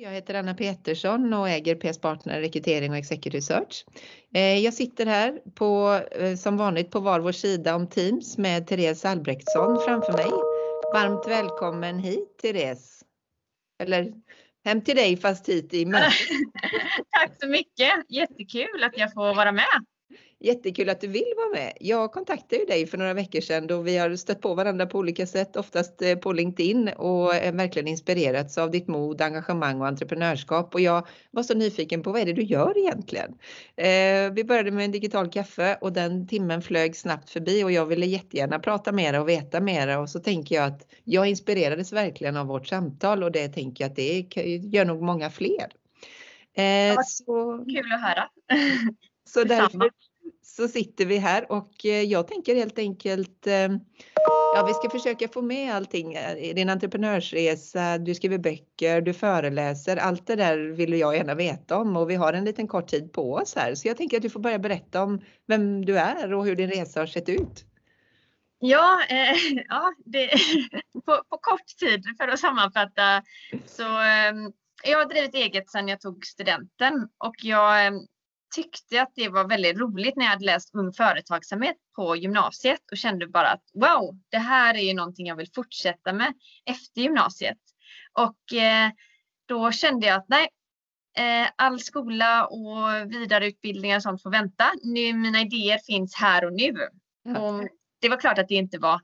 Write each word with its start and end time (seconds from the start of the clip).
Jag 0.00 0.10
heter 0.10 0.34
Anna 0.34 0.54
Petersson 0.54 1.32
och 1.32 1.48
äger 1.48 1.74
PS 1.74 2.00
Partner 2.00 2.40
Rekrytering 2.40 2.90
och 2.90 2.96
Executive 2.96 3.42
Search. 3.42 3.84
Eh, 4.34 4.58
jag 4.58 4.74
sitter 4.74 5.06
här 5.06 5.40
på, 5.54 6.00
eh, 6.12 6.36
som 6.36 6.56
vanligt 6.56 6.90
på 6.90 7.00
var 7.00 7.20
vår 7.20 7.32
sida 7.32 7.74
om 7.74 7.86
Teams 7.86 8.38
med 8.38 8.66
Therese 8.66 9.04
Albrektsson 9.04 9.80
framför 9.84 10.12
mig. 10.12 10.30
Varmt 10.92 11.28
välkommen 11.28 11.98
hit 11.98 12.38
Therese. 12.42 13.04
Eller 13.82 14.12
hem 14.64 14.84
till 14.84 14.96
dig 14.96 15.16
fast 15.16 15.48
hit 15.48 15.74
i 15.74 15.86
mörkret. 15.86 16.38
Tack 17.10 17.32
så 17.40 17.48
mycket. 17.48 17.92
Jättekul 18.08 18.84
att 18.84 18.98
jag 18.98 19.12
får 19.12 19.34
vara 19.34 19.52
med. 19.52 19.84
Jättekul 20.40 20.88
att 20.88 21.00
du 21.00 21.06
vill 21.06 21.32
vara 21.36 21.62
med. 21.62 21.72
Jag 21.80 22.12
kontaktade 22.12 22.56
ju 22.56 22.64
dig 22.66 22.86
för 22.86 22.98
några 22.98 23.14
veckor 23.14 23.40
sedan 23.40 23.66
då 23.66 23.82
vi 23.82 23.98
har 23.98 24.16
stött 24.16 24.40
på 24.40 24.54
varandra 24.54 24.86
på 24.86 24.98
olika 24.98 25.26
sätt, 25.26 25.56
oftast 25.56 26.02
eh, 26.02 26.14
på 26.14 26.32
LinkedIn 26.32 26.88
och 26.88 27.28
verkligen 27.32 27.88
inspirerats 27.88 28.58
av 28.58 28.70
ditt 28.70 28.88
mod, 28.88 29.20
engagemang 29.20 29.80
och 29.80 29.86
entreprenörskap. 29.86 30.74
Och 30.74 30.80
jag 30.80 31.06
var 31.30 31.42
så 31.42 31.54
nyfiken 31.54 32.02
på 32.02 32.12
vad 32.12 32.20
är 32.20 32.26
det 32.26 32.32
du 32.32 32.42
gör 32.42 32.78
egentligen? 32.78 33.34
Eh, 33.76 34.32
vi 34.32 34.44
började 34.44 34.70
med 34.70 34.84
en 34.84 34.92
digital 34.92 35.30
kaffe 35.30 35.78
och 35.80 35.92
den 35.92 36.26
timmen 36.26 36.62
flög 36.62 36.96
snabbt 36.96 37.30
förbi 37.30 37.64
och 37.64 37.72
jag 37.72 37.86
ville 37.86 38.06
jättegärna 38.06 38.58
prata 38.58 38.92
mera 38.92 39.20
och 39.20 39.28
veta 39.28 39.60
mera 39.60 40.00
och 40.00 40.10
så 40.10 40.18
tänker 40.20 40.54
jag 40.54 40.64
att 40.64 40.86
jag 41.04 41.26
inspirerades 41.26 41.92
verkligen 41.92 42.36
av 42.36 42.46
vårt 42.46 42.66
samtal 42.66 43.22
och 43.22 43.32
det 43.32 43.48
tänker 43.48 43.84
jag 43.84 43.90
att 43.90 43.96
det 43.96 44.26
gör 44.62 44.84
nog 44.84 45.02
många 45.02 45.30
fler. 45.30 45.66
Eh, 46.56 46.64
ja, 46.64 47.02
så... 47.02 47.64
Kul 47.64 47.92
att 47.92 48.00
höra. 48.00 48.28
Så 49.28 49.44
därför 49.44 49.90
så 50.48 50.68
sitter 50.68 51.06
vi 51.06 51.18
här 51.18 51.52
och 51.52 51.84
eh, 51.84 52.02
jag 52.02 52.28
tänker 52.28 52.54
helt 52.54 52.78
enkelt, 52.78 53.46
eh, 53.46 53.68
ja 54.54 54.64
vi 54.66 54.74
ska 54.74 54.90
försöka 54.90 55.28
få 55.28 55.42
med 55.42 55.74
allting. 55.74 56.14
Eh, 56.14 56.54
din 56.54 56.70
entreprenörsresa, 56.70 57.98
du 57.98 58.14
skriver 58.14 58.38
böcker, 58.38 59.00
du 59.00 59.12
föreläser, 59.12 59.96
allt 59.96 60.26
det 60.26 60.36
där 60.36 60.58
vill 60.58 60.92
jag 60.92 61.16
gärna 61.16 61.34
veta 61.34 61.78
om 61.78 61.96
och 61.96 62.10
vi 62.10 62.14
har 62.14 62.32
en 62.32 62.44
liten 62.44 62.68
kort 62.68 62.88
tid 62.88 63.12
på 63.12 63.34
oss 63.34 63.54
här. 63.56 63.74
Så 63.74 63.88
jag 63.88 63.96
tänker 63.96 64.16
att 64.16 64.22
du 64.22 64.30
får 64.30 64.40
börja 64.40 64.58
berätta 64.58 65.02
om 65.02 65.20
vem 65.46 65.84
du 65.84 65.98
är 65.98 66.34
och 66.34 66.44
hur 66.44 66.56
din 66.56 66.70
resa 66.70 67.00
har 67.00 67.06
sett 67.06 67.28
ut. 67.28 67.64
Ja, 68.58 69.00
eh, 69.08 69.36
ja 69.68 69.92
det, 70.04 70.28
på, 71.04 71.22
på, 71.28 71.38
kort 71.40 71.66
tid 71.80 72.04
för 72.18 72.28
att 72.28 72.40
sammanfatta 72.40 73.22
så 73.66 73.82
eh, 73.82 74.32
jag 74.84 74.98
har 74.98 75.08
drivit 75.08 75.34
eget 75.34 75.70
sedan 75.70 75.88
jag 75.88 76.00
tog 76.00 76.26
studenten 76.26 77.08
och 77.18 77.34
jag 77.38 77.92
tyckte 78.54 79.02
att 79.02 79.12
det 79.14 79.28
var 79.28 79.48
väldigt 79.48 79.78
roligt 79.78 80.16
när 80.16 80.24
jag 80.24 80.30
hade 80.30 80.44
läst 80.44 80.74
Ung 80.74 80.92
Företagsamhet 80.92 81.76
på 81.96 82.16
gymnasiet 82.16 82.80
och 82.92 82.96
kände 82.96 83.26
bara 83.26 83.48
att 83.48 83.64
wow, 83.74 84.18
det 84.28 84.38
här 84.38 84.74
är 84.74 84.82
ju 84.82 84.94
någonting 84.94 85.26
jag 85.26 85.36
vill 85.36 85.52
fortsätta 85.54 86.12
med 86.12 86.34
efter 86.64 87.00
gymnasiet. 87.00 87.58
Och 88.12 88.58
eh, 88.58 88.90
då 89.46 89.72
kände 89.72 90.06
jag 90.06 90.16
att 90.16 90.28
nej, 90.28 90.48
eh, 91.18 91.48
all 91.56 91.80
skola 91.80 92.46
och 92.46 93.12
vidareutbildningar 93.12 93.96
och 93.96 94.02
sånt 94.02 94.22
får 94.22 94.30
vänta. 94.30 94.72
Nu, 94.82 95.12
mina 95.12 95.40
idéer 95.40 95.78
finns 95.86 96.14
här 96.14 96.44
och 96.44 96.52
nu. 96.52 96.74
Ja. 97.22 97.40
Och 97.40 97.68
det 98.00 98.08
var 98.08 98.20
klart 98.20 98.38
att 98.38 98.48
det 98.48 98.54
inte 98.54 98.78
var 98.78 99.00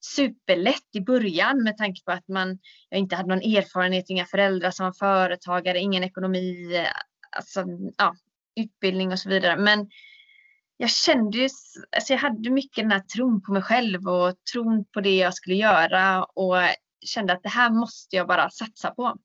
superlätt 0.00 0.88
i 0.92 1.00
början 1.00 1.62
med 1.62 1.76
tanke 1.76 2.04
på 2.04 2.12
att 2.12 2.28
man, 2.28 2.58
jag 2.88 3.00
inte 3.00 3.16
hade 3.16 3.28
någon 3.28 3.56
erfarenhet, 3.56 4.10
inga 4.10 4.26
föräldrar 4.26 4.70
som 4.70 4.86
var 4.86 4.92
företagare, 4.92 5.78
ingen 5.78 6.04
ekonomi. 6.04 6.86
Alltså, 7.36 7.64
ja, 7.96 8.14
utbildning 8.56 9.12
och 9.12 9.18
så 9.18 9.28
vidare. 9.28 9.56
Men 9.56 9.90
jag 10.76 10.90
kände 10.90 11.38
ju, 11.38 11.48
alltså 11.96 12.12
jag 12.12 12.20
hade 12.20 12.50
mycket 12.50 12.84
den 12.84 12.92
här 12.92 13.00
tron 13.00 13.42
på 13.42 13.52
mig 13.52 13.62
själv 13.62 14.08
och 14.08 14.44
tron 14.52 14.84
på 14.84 15.00
det 15.00 15.16
jag 15.16 15.34
skulle 15.34 15.56
göra 15.56 16.24
och 16.24 16.56
kände 17.04 17.32
att 17.32 17.42
det 17.42 17.48
här 17.48 17.70
måste 17.70 18.16
jag 18.16 18.26
bara 18.26 18.50
satsa 18.50 18.90
på. 18.90 19.16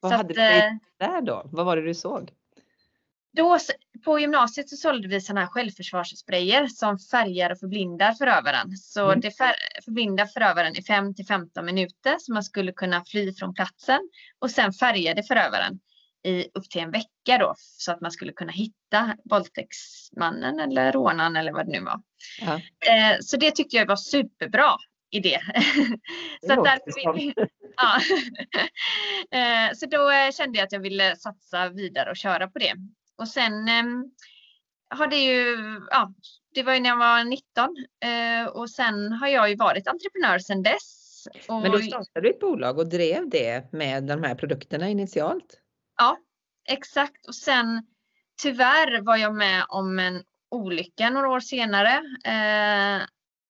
Vad 0.00 0.12
så 0.12 0.16
hade 0.16 0.34
du 0.34 0.42
att, 0.42 0.64
eh, 0.64 0.70
där 0.98 1.22
då? 1.22 1.42
Vad 1.52 1.66
var 1.66 1.76
det 1.76 1.82
du 1.82 1.94
såg? 1.94 2.30
Då, 3.32 3.58
på 4.04 4.18
gymnasiet 4.18 4.68
så 4.68 4.76
sålde 4.76 5.08
vi 5.08 5.20
sådana 5.20 5.40
här 5.40 5.48
självförsvarssprayer 5.48 6.66
som 6.66 6.98
färgar 6.98 7.50
och 7.50 7.58
förblindar 7.58 8.12
förövaren. 8.12 8.76
Så 8.76 9.06
mm. 9.06 9.20
det 9.20 9.32
förblindar 9.84 10.26
förövaren 10.26 10.76
i 10.76 10.82
5 10.82 11.14
till 11.14 11.26
15 11.26 11.64
minuter 11.64 12.16
så 12.18 12.32
man 12.32 12.42
skulle 12.42 12.72
kunna 12.72 13.04
fly 13.04 13.32
från 13.34 13.54
platsen 13.54 14.00
och 14.38 14.50
sen 14.50 14.72
färgade 14.72 15.22
förövaren 15.22 15.80
i 16.26 16.50
upp 16.54 16.70
till 16.70 16.80
en 16.80 16.90
vecka 16.90 17.38
då 17.38 17.54
så 17.56 17.92
att 17.92 18.00
man 18.00 18.10
skulle 18.10 18.32
kunna 18.32 18.52
hitta 18.52 19.16
våldtäktsmannen 19.24 20.60
eller 20.60 20.92
rånaren 20.92 21.36
eller 21.36 21.52
vad 21.52 21.66
det 21.66 21.72
nu 21.72 21.84
var. 21.84 22.00
Ja. 22.40 22.54
Eh, 22.90 23.18
så 23.20 23.36
det 23.36 23.50
tyckte 23.50 23.76
jag 23.76 23.86
var 23.86 23.96
superbra 23.96 24.76
idé. 25.10 25.38
så, 26.46 26.52
att 26.52 26.64
därför, 26.64 27.32
ja. 27.76 28.00
Eh, 29.38 29.72
så 29.74 29.86
då 29.86 30.10
eh, 30.10 30.30
kände 30.32 30.58
jag 30.58 30.66
att 30.66 30.72
jag 30.72 30.80
ville 30.80 31.16
satsa 31.16 31.68
vidare 31.68 32.10
och 32.10 32.16
köra 32.16 32.48
på 32.48 32.58
det. 32.58 32.74
Och 33.18 33.28
sen 33.28 33.68
ehm, 33.68 34.04
har 34.90 35.06
det 35.06 35.16
ju, 35.16 35.56
ja, 35.90 36.12
det 36.54 36.62
var 36.62 36.74
ju 36.74 36.80
när 36.80 36.88
jag 36.88 36.96
var 36.96 37.24
19 37.24 37.76
och 38.52 38.70
sen 38.70 39.12
har 39.12 39.28
jag 39.28 39.50
ju 39.50 39.56
varit 39.56 39.88
entreprenör 39.88 40.38
sedan 40.38 40.62
dess. 40.62 41.26
Men 41.48 41.72
då 41.72 41.78
startade 41.78 42.20
du 42.20 42.30
ett 42.30 42.40
bolag 42.40 42.78
och 42.78 42.88
drev 42.88 43.28
det 43.28 43.72
med 43.72 44.04
de 44.04 44.22
här 44.22 44.34
produkterna 44.34 44.88
initialt? 44.88 45.60
Ja, 45.96 46.18
exakt. 46.68 47.26
Och 47.26 47.34
sen 47.34 47.82
tyvärr 48.42 49.00
var 49.00 49.16
jag 49.16 49.34
med 49.34 49.64
om 49.68 49.98
en 49.98 50.22
olycka 50.50 51.10
några 51.10 51.28
år 51.28 51.40
senare 51.40 51.94
eh, 52.24 53.06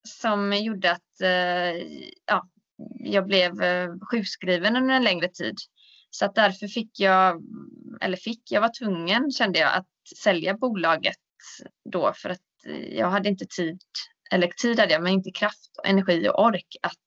som 0.08 0.52
gjorde 0.52 0.92
att 0.92 1.20
eh, 1.22 1.82
ja, 2.26 2.48
jag 2.98 3.26
blev 3.26 3.62
eh, 3.62 3.88
sjukskriven 4.10 4.76
under 4.76 4.94
en 4.94 5.04
längre 5.04 5.28
tid. 5.28 5.56
Så 6.10 6.24
att 6.24 6.34
därför 6.34 6.68
fick 6.68 7.00
jag, 7.00 7.42
eller 8.00 8.16
fick, 8.16 8.50
jag 8.50 8.60
var 8.60 8.72
tvungen 8.78 9.30
kände 9.30 9.58
jag 9.58 9.74
att 9.74 9.86
sälja 10.22 10.54
bolaget 10.54 11.16
då 11.90 12.12
för 12.16 12.30
att 12.30 12.40
jag 12.90 13.10
hade 13.10 13.28
inte 13.28 13.46
tid, 13.46 13.80
eller 14.30 14.48
tid 14.48 14.80
hade 14.80 14.92
jag 14.92 15.02
men 15.02 15.12
inte 15.12 15.30
kraft, 15.30 15.70
energi 15.84 16.28
och 16.28 16.44
ork 16.44 16.76
att 16.82 17.06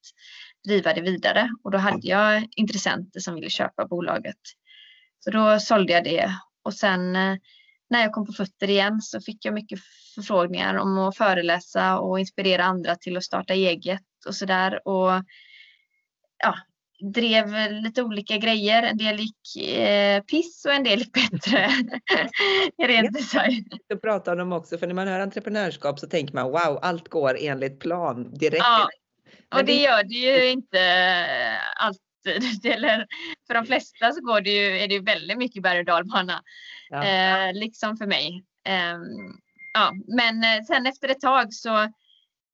driva 0.67 0.93
det 0.93 1.01
vidare. 1.01 1.49
Och 1.63 1.71
då 1.71 1.77
hade 1.77 2.07
jag 2.07 2.47
intressenter 2.55 3.19
som 3.19 3.35
ville 3.35 3.49
köpa 3.49 3.85
bolaget. 3.85 4.37
Så 5.19 5.31
då 5.31 5.59
sålde 5.59 5.93
jag 5.93 6.03
det 6.03 6.31
och 6.63 6.73
sen 6.73 7.15
eh, 7.15 7.35
när 7.89 8.01
jag 8.01 8.11
kom 8.11 8.25
på 8.25 8.33
fötter 8.33 8.69
igen 8.69 9.01
så 9.01 9.21
fick 9.21 9.45
jag 9.45 9.53
mycket 9.53 9.79
förfrågningar 10.15 10.75
om 10.75 10.97
att 10.97 11.17
föreläsa 11.17 11.99
och 11.99 12.19
inspirera 12.19 12.63
andra 12.63 12.95
till 12.95 13.17
att 13.17 13.23
starta 13.23 13.53
eget 13.53 14.01
och 14.27 14.35
sådär. 14.35 14.87
Och 14.87 15.11
ja, 16.43 16.55
drev 17.13 17.71
lite 17.71 18.03
olika 18.03 18.37
grejer. 18.37 18.83
En 18.83 18.97
del 18.97 19.19
gick 19.19 19.67
eh, 19.77 20.21
piss 20.23 20.65
och 20.65 20.73
en 20.73 20.83
del 20.83 20.99
gick 20.99 21.13
bättre 21.13 21.69
i 22.77 22.87
ren 22.87 23.13
design. 23.13 23.65
Jag 23.87 24.01
pratar 24.01 24.31
om 24.31 24.37
dem 24.37 24.53
också, 24.53 24.77
för 24.77 24.87
när 24.87 24.93
man 24.93 25.07
hör 25.07 25.19
entreprenörskap 25.19 25.99
så 25.99 26.07
tänker 26.07 26.33
man 26.33 26.45
wow, 26.45 26.79
allt 26.81 27.09
går 27.09 27.37
enligt 27.39 27.79
plan 27.79 28.33
direkt. 28.33 28.63
Ja, 28.63 28.89
och 29.55 29.65
det 29.65 29.75
gör 29.75 30.03
det 30.03 30.15
ju 30.15 30.51
inte 30.51 30.79
alltid 32.27 32.65
Eller 32.73 33.07
för 33.47 33.53
de 33.53 33.65
flesta 33.65 34.11
så 34.11 34.21
går 34.21 34.41
det 34.41 34.49
ju, 34.49 34.77
är 34.77 34.87
det 34.87 34.93
ju 34.93 35.01
väldigt 35.01 35.37
mycket 35.37 35.63
berg 35.63 35.79
och 35.79 35.85
dalbana. 35.85 36.43
Ja. 36.89 37.03
Eh, 37.03 37.53
liksom 37.53 37.97
för 37.97 38.07
mig. 38.07 38.43
Eh, 38.67 38.97
ja, 39.73 39.93
men 40.07 40.43
eh, 40.43 40.63
sen 40.63 40.85
efter 40.85 41.09
ett 41.09 41.21
tag 41.21 41.53
så 41.53 41.93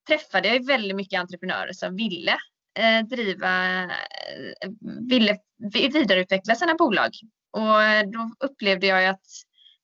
träffade 0.07 0.47
jag 0.47 0.65
väldigt 0.65 0.95
mycket 0.95 1.19
entreprenörer 1.19 1.73
som 1.73 1.95
ville 1.95 2.37
eh, 2.79 3.05
driva, 3.05 3.83
eh, 3.83 4.69
ville 5.09 5.37
vidareutveckla 5.73 6.55
sina 6.55 6.75
bolag. 6.75 7.11
Och 7.51 8.11
då 8.13 8.45
upplevde 8.45 8.87
jag 8.87 9.05
att 9.05 9.25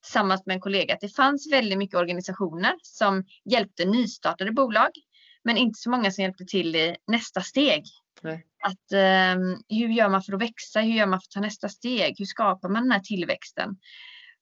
tillsammans 0.04 0.46
med 0.46 0.54
en 0.54 0.62
kollega 0.62 0.94
att 0.94 1.00
det 1.00 1.16
fanns 1.16 1.52
väldigt 1.52 1.78
mycket 1.78 1.96
organisationer 1.96 2.74
som 2.82 3.24
hjälpte 3.46 3.86
nystartade 3.86 4.52
bolag 4.52 4.90
men 5.44 5.58
inte 5.58 5.80
så 5.80 5.90
många 5.90 6.12
som 6.12 6.22
hjälpte 6.22 6.46
till 6.46 6.76
i 6.76 6.96
nästa 7.08 7.42
steg. 7.42 7.84
Nej. 8.22 8.46
Att, 8.64 8.92
eh, 8.92 9.42
hur 9.70 9.88
gör 9.88 10.10
man 10.10 10.22
för 10.22 10.34
att 10.34 10.42
växa? 10.42 10.82
Hur 10.82 10.94
gör 10.94 11.06
man 11.06 11.20
för 11.20 11.26
att 11.26 11.32
ta 11.32 11.40
nästa 11.40 11.70
steg? 11.70 12.16
Hur 12.18 12.26
skapar 12.26 12.70
man 12.70 12.84
den 12.84 12.92
här 12.92 13.00
tillväxten? 13.00 13.70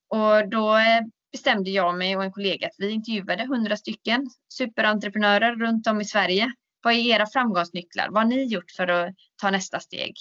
Och 0.09 0.49
då 0.49 0.77
eh, 0.77 1.01
bestämde 1.31 1.69
jag 1.69 1.97
mig 1.97 2.17
och 2.17 2.23
en 2.23 2.31
kollega 2.31 2.67
att 2.67 2.75
vi 2.77 2.91
intervjuade 2.91 3.45
hundra 3.45 3.77
stycken 3.77 4.29
superentreprenörer 4.53 5.55
runt 5.55 5.87
om 5.87 6.01
i 6.01 6.05
Sverige. 6.05 6.53
Vad 6.83 6.93
är 6.93 6.97
era 6.97 7.25
framgångsnycklar? 7.25 8.07
Vad 8.09 8.23
har 8.23 8.29
ni 8.29 8.43
gjort 8.45 8.71
för 8.77 8.87
att 8.87 9.15
ta 9.41 9.51
nästa 9.51 9.79
steg? 9.79 10.13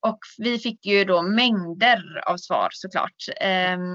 Och 0.00 0.18
vi 0.38 0.58
fick 0.58 0.86
ju 0.86 1.04
då 1.04 1.22
mängder 1.22 2.22
av 2.26 2.36
svar 2.36 2.68
såklart. 2.72 3.24
Ehm, 3.40 3.94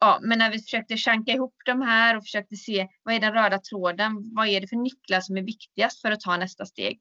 ja, 0.00 0.18
men 0.22 0.38
när 0.38 0.50
vi 0.50 0.58
försökte 0.58 0.96
chanka 0.96 1.32
ihop 1.32 1.54
de 1.64 1.82
här 1.82 2.16
och 2.16 2.22
försökte 2.22 2.56
se 2.56 2.88
vad 3.02 3.14
är 3.14 3.20
den 3.20 3.32
röda 3.32 3.58
tråden? 3.58 4.34
Vad 4.34 4.48
är 4.48 4.60
det 4.60 4.68
för 4.68 4.76
nycklar 4.76 5.20
som 5.20 5.36
är 5.36 5.42
viktigast 5.42 6.00
för 6.00 6.10
att 6.10 6.20
ta 6.20 6.36
nästa 6.36 6.66
steg? 6.66 7.00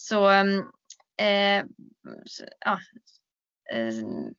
Så 0.00 0.28
ehm, 0.28 0.58
eh, 1.20 1.64
ja, 2.64 2.78
eh, 3.72 3.94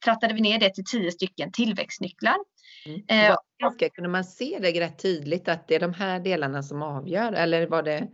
trattade 0.05 0.33
vi 0.33 0.41
ner 0.41 0.59
det 0.59 0.73
till 0.73 0.85
tio 0.85 1.11
stycken 1.11 1.51
tillväxtnycklar. 1.51 2.37
Mm. 2.85 3.01
Eh, 3.07 3.89
kunde 3.93 4.09
man 4.09 4.23
se 4.23 4.59
det 4.61 4.81
rätt 4.81 5.01
tydligt 5.01 5.47
att 5.47 5.67
det 5.67 5.75
är 5.75 5.79
de 5.79 5.93
här 5.93 6.19
delarna 6.19 6.63
som 6.63 6.81
avgör 6.81 7.33
eller 7.33 7.67
var 7.67 7.83
det? 7.83 8.07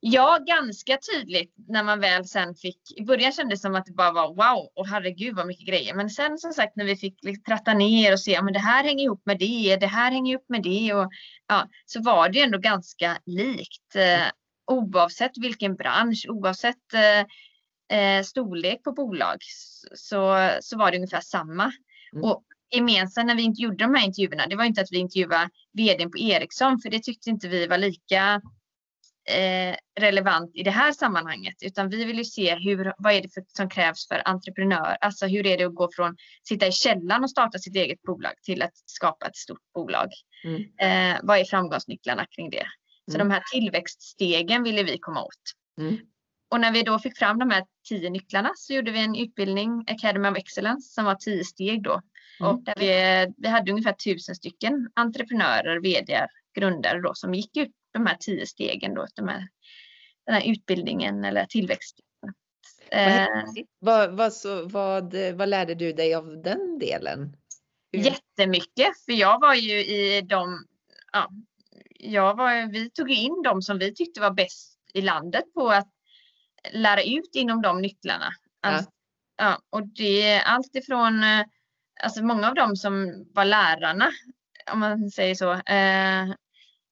Ja, 0.00 0.38
ganska 0.46 0.98
tydligt 1.12 1.54
när 1.68 1.84
man 1.84 2.00
väl 2.00 2.24
sen 2.24 2.54
fick, 2.54 2.78
i 2.96 3.04
början 3.04 3.32
kändes 3.32 3.60
det 3.60 3.62
som 3.62 3.74
att 3.74 3.86
det 3.86 3.92
bara 3.92 4.12
var 4.12 4.28
wow 4.28 4.68
och 4.74 4.88
herregud 4.88 5.36
vad 5.36 5.46
mycket 5.46 5.66
grejer. 5.66 5.94
Men 5.94 6.10
sen 6.10 6.38
som 6.38 6.52
sagt 6.52 6.76
när 6.76 6.84
vi 6.84 6.96
fick 6.96 7.24
liksom 7.24 7.42
tratta 7.42 7.74
ner 7.74 8.12
och 8.12 8.20
se, 8.20 8.42
men 8.42 8.52
det 8.52 8.58
här 8.58 8.84
hänger 8.84 9.04
ihop 9.04 9.22
med 9.26 9.38
det, 9.38 9.76
det 9.76 9.86
här 9.86 10.10
hänger 10.10 10.32
ihop 10.32 10.48
med 10.48 10.62
det 10.62 10.94
och 10.94 11.10
ja, 11.48 11.68
så 11.86 12.02
var 12.02 12.28
det 12.28 12.40
ändå 12.40 12.58
ganska 12.58 13.18
likt. 13.26 13.96
Eh, 13.96 14.26
oavsett 14.66 15.32
vilken 15.36 15.74
bransch, 15.74 16.26
oavsett 16.28 16.94
eh, 16.94 17.98
eh, 17.98 18.22
storlek 18.22 18.82
på 18.82 18.92
bolag 18.92 19.36
så, 19.94 20.50
så 20.60 20.78
var 20.78 20.90
det 20.90 20.96
ungefär 20.96 21.20
samma. 21.20 21.72
Mm. 22.12 22.24
Och 22.24 22.44
gemensamt 22.70 23.26
när 23.26 23.34
vi 23.34 23.42
inte 23.42 23.62
gjorde 23.62 23.84
de 23.84 23.94
här 23.94 24.06
intervjuerna, 24.06 24.46
det 24.46 24.56
var 24.56 24.64
inte 24.64 24.80
att 24.80 24.92
vi 24.92 24.98
intervjuade 24.98 25.48
vdn 25.72 26.10
på 26.10 26.18
Ericsson, 26.18 26.80
för 26.80 26.90
det 26.90 27.02
tyckte 27.02 27.30
inte 27.30 27.48
vi 27.48 27.66
var 27.66 27.78
lika 27.78 28.40
eh, 29.28 29.76
relevant 30.00 30.50
i 30.54 30.62
det 30.62 30.70
här 30.70 30.92
sammanhanget, 30.92 31.54
utan 31.62 31.88
vi 31.88 32.04
vill 32.04 32.18
ju 32.18 32.24
se 32.24 32.54
hur, 32.54 32.92
vad 32.98 33.12
är 33.12 33.22
det 33.22 33.34
för, 33.34 33.44
som 33.56 33.68
krävs 33.68 34.08
för 34.08 34.22
entreprenör, 34.28 34.96
alltså 35.00 35.26
hur 35.26 35.46
är 35.46 35.58
det 35.58 35.64
att 35.64 35.74
gå 35.74 35.88
från 35.92 36.16
sitta 36.48 36.66
i 36.66 36.72
källan 36.72 37.22
och 37.22 37.30
starta 37.30 37.58
sitt 37.58 37.76
eget 37.76 38.02
bolag 38.02 38.32
till 38.42 38.62
att 38.62 38.76
skapa 38.86 39.26
ett 39.26 39.36
stort 39.36 39.72
bolag. 39.74 40.08
Mm. 40.44 40.62
Eh, 40.62 41.20
vad 41.22 41.38
är 41.38 41.44
framgångsnycklarna 41.44 42.26
kring 42.26 42.50
det? 42.50 42.66
Så 43.12 43.18
de 43.18 43.30
här 43.30 43.42
tillväxtstegen 43.52 44.62
ville 44.62 44.82
vi 44.82 44.98
komma 44.98 45.24
åt. 45.24 45.42
Mm. 45.80 45.98
Och 46.50 46.60
när 46.60 46.72
vi 46.72 46.82
då 46.82 46.98
fick 46.98 47.18
fram 47.18 47.38
de 47.38 47.50
här 47.50 47.64
tio 47.88 48.10
nycklarna 48.10 48.52
så 48.56 48.72
gjorde 48.72 48.90
vi 48.90 49.04
en 49.04 49.16
utbildning, 49.16 49.84
Academy 49.88 50.28
of 50.28 50.36
Excellence, 50.36 50.94
som 50.94 51.04
var 51.04 51.14
tio 51.14 51.44
steg 51.44 51.82
då. 51.82 52.00
Mm. 52.40 52.52
Och 52.52 52.62
där 52.62 52.74
vi, 52.78 53.32
vi 53.36 53.48
hade 53.48 53.70
ungefär 53.70 53.92
tusen 53.92 54.34
stycken 54.34 54.90
entreprenörer, 54.94 55.80
vd, 55.80 56.26
grundare 56.54 57.00
då 57.00 57.14
som 57.14 57.34
gick 57.34 57.56
ut 57.56 57.72
de 57.92 58.06
här 58.06 58.16
tio 58.20 58.46
stegen 58.46 58.94
då, 58.94 59.06
de 59.14 59.28
här, 59.28 59.48
den 60.26 60.34
här 60.34 60.50
utbildningen 60.50 61.24
eller 61.24 61.44
tillväxt. 61.44 62.00
Eh, 62.88 63.26
vad, 63.78 64.16
vad, 64.16 64.32
så, 64.32 64.68
vad, 64.68 65.14
vad 65.14 65.48
lärde 65.48 65.74
du 65.74 65.92
dig 65.92 66.14
av 66.14 66.42
den 66.42 66.78
delen? 66.78 67.36
Hur? 67.92 68.00
Jättemycket, 68.00 69.04
för 69.04 69.12
jag 69.12 69.40
var 69.40 69.54
ju 69.54 69.84
i 69.84 70.20
de, 70.20 70.64
ja, 71.12 71.30
jag 72.04 72.36
var, 72.36 72.72
vi 72.72 72.90
tog 72.90 73.10
in 73.10 73.42
de 73.44 73.62
som 73.62 73.78
vi 73.78 73.94
tyckte 73.94 74.20
var 74.20 74.30
bäst 74.30 74.78
i 74.94 75.00
landet 75.00 75.44
på 75.54 75.68
att 75.68 75.88
lära 76.72 77.02
ut 77.02 77.30
inom 77.34 77.62
de 77.62 77.82
nycklarna. 77.82 78.32
Alltså, 78.62 78.90
ja. 79.36 79.44
ja. 79.44 79.58
och 79.70 79.86
det 79.86 80.22
är 80.22 80.42
allt 80.42 80.74
ifrån, 80.74 81.22
eh, 81.22 81.44
alltså 82.02 82.24
många 82.24 82.48
av 82.48 82.54
dem 82.54 82.76
som 82.76 83.24
var 83.34 83.44
lärarna, 83.44 84.10
om 84.72 84.80
man 84.80 85.10
säger 85.10 85.34
så, 85.34 85.52
eh, 85.52 86.22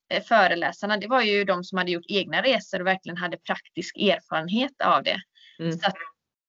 eh, 0.08 0.22
föreläsarna, 0.28 0.96
det 0.96 1.08
var 1.08 1.22
ju 1.22 1.44
de 1.44 1.64
som 1.64 1.78
hade 1.78 1.90
gjort 1.90 2.04
egna 2.08 2.42
resor 2.42 2.80
och 2.80 2.86
verkligen 2.86 3.16
hade 3.16 3.36
praktisk 3.36 3.96
erfarenhet 3.96 4.80
av 4.84 5.02
det. 5.02 5.22
Mm. 5.58 5.72
Så 5.72 5.90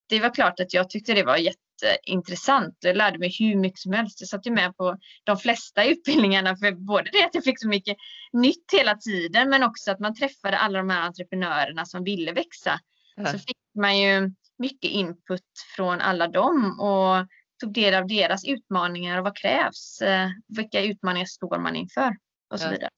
det 0.08 0.20
var 0.20 0.34
klart 0.34 0.60
att 0.60 0.74
jag 0.74 0.90
tyckte 0.90 1.14
det 1.14 1.24
var 1.24 1.36
jätteintressant. 1.82 2.76
Jag 2.80 2.96
lärde 2.96 3.18
mig 3.18 3.36
hur 3.38 3.56
mycket 3.56 3.78
som 3.78 3.92
helst. 3.92 4.20
Jag 4.20 4.28
satt 4.28 4.46
ju 4.46 4.50
med 4.50 4.76
på 4.76 4.98
de 5.24 5.36
flesta 5.36 5.84
utbildningarna 5.90 6.56
för 6.56 6.72
både 6.72 7.10
det 7.12 7.24
att 7.24 7.34
jag 7.34 7.44
fick 7.44 7.60
så 7.60 7.68
mycket 7.68 7.96
nytt 8.32 8.72
hela 8.72 8.94
tiden 8.94 9.50
men 9.50 9.62
också 9.62 9.90
att 9.90 10.00
man 10.00 10.14
träffade 10.14 10.58
alla 10.58 10.78
de 10.78 10.90
här 10.90 11.02
entreprenörerna 11.02 11.84
som 11.84 12.04
ville 12.04 12.32
växa. 12.32 12.80
Mm. 13.16 13.32
Så 13.32 13.38
fick 13.38 13.56
man 13.78 13.98
ju 13.98 14.30
mycket 14.58 14.90
input 14.90 15.42
från 15.76 16.00
alla 16.00 16.28
dem 16.28 16.80
och 16.80 17.26
tog 17.60 17.72
del 17.72 17.94
av 17.94 18.06
deras 18.06 18.44
utmaningar 18.44 19.18
och 19.18 19.24
vad 19.24 19.36
krävs? 19.36 20.00
Eh, 20.02 20.28
vilka 20.48 20.80
utmaningar 20.80 21.26
står 21.26 21.58
man 21.58 21.76
inför? 21.76 22.16
Och 22.50 22.60
så 22.60 22.68
vidare. 22.70 22.90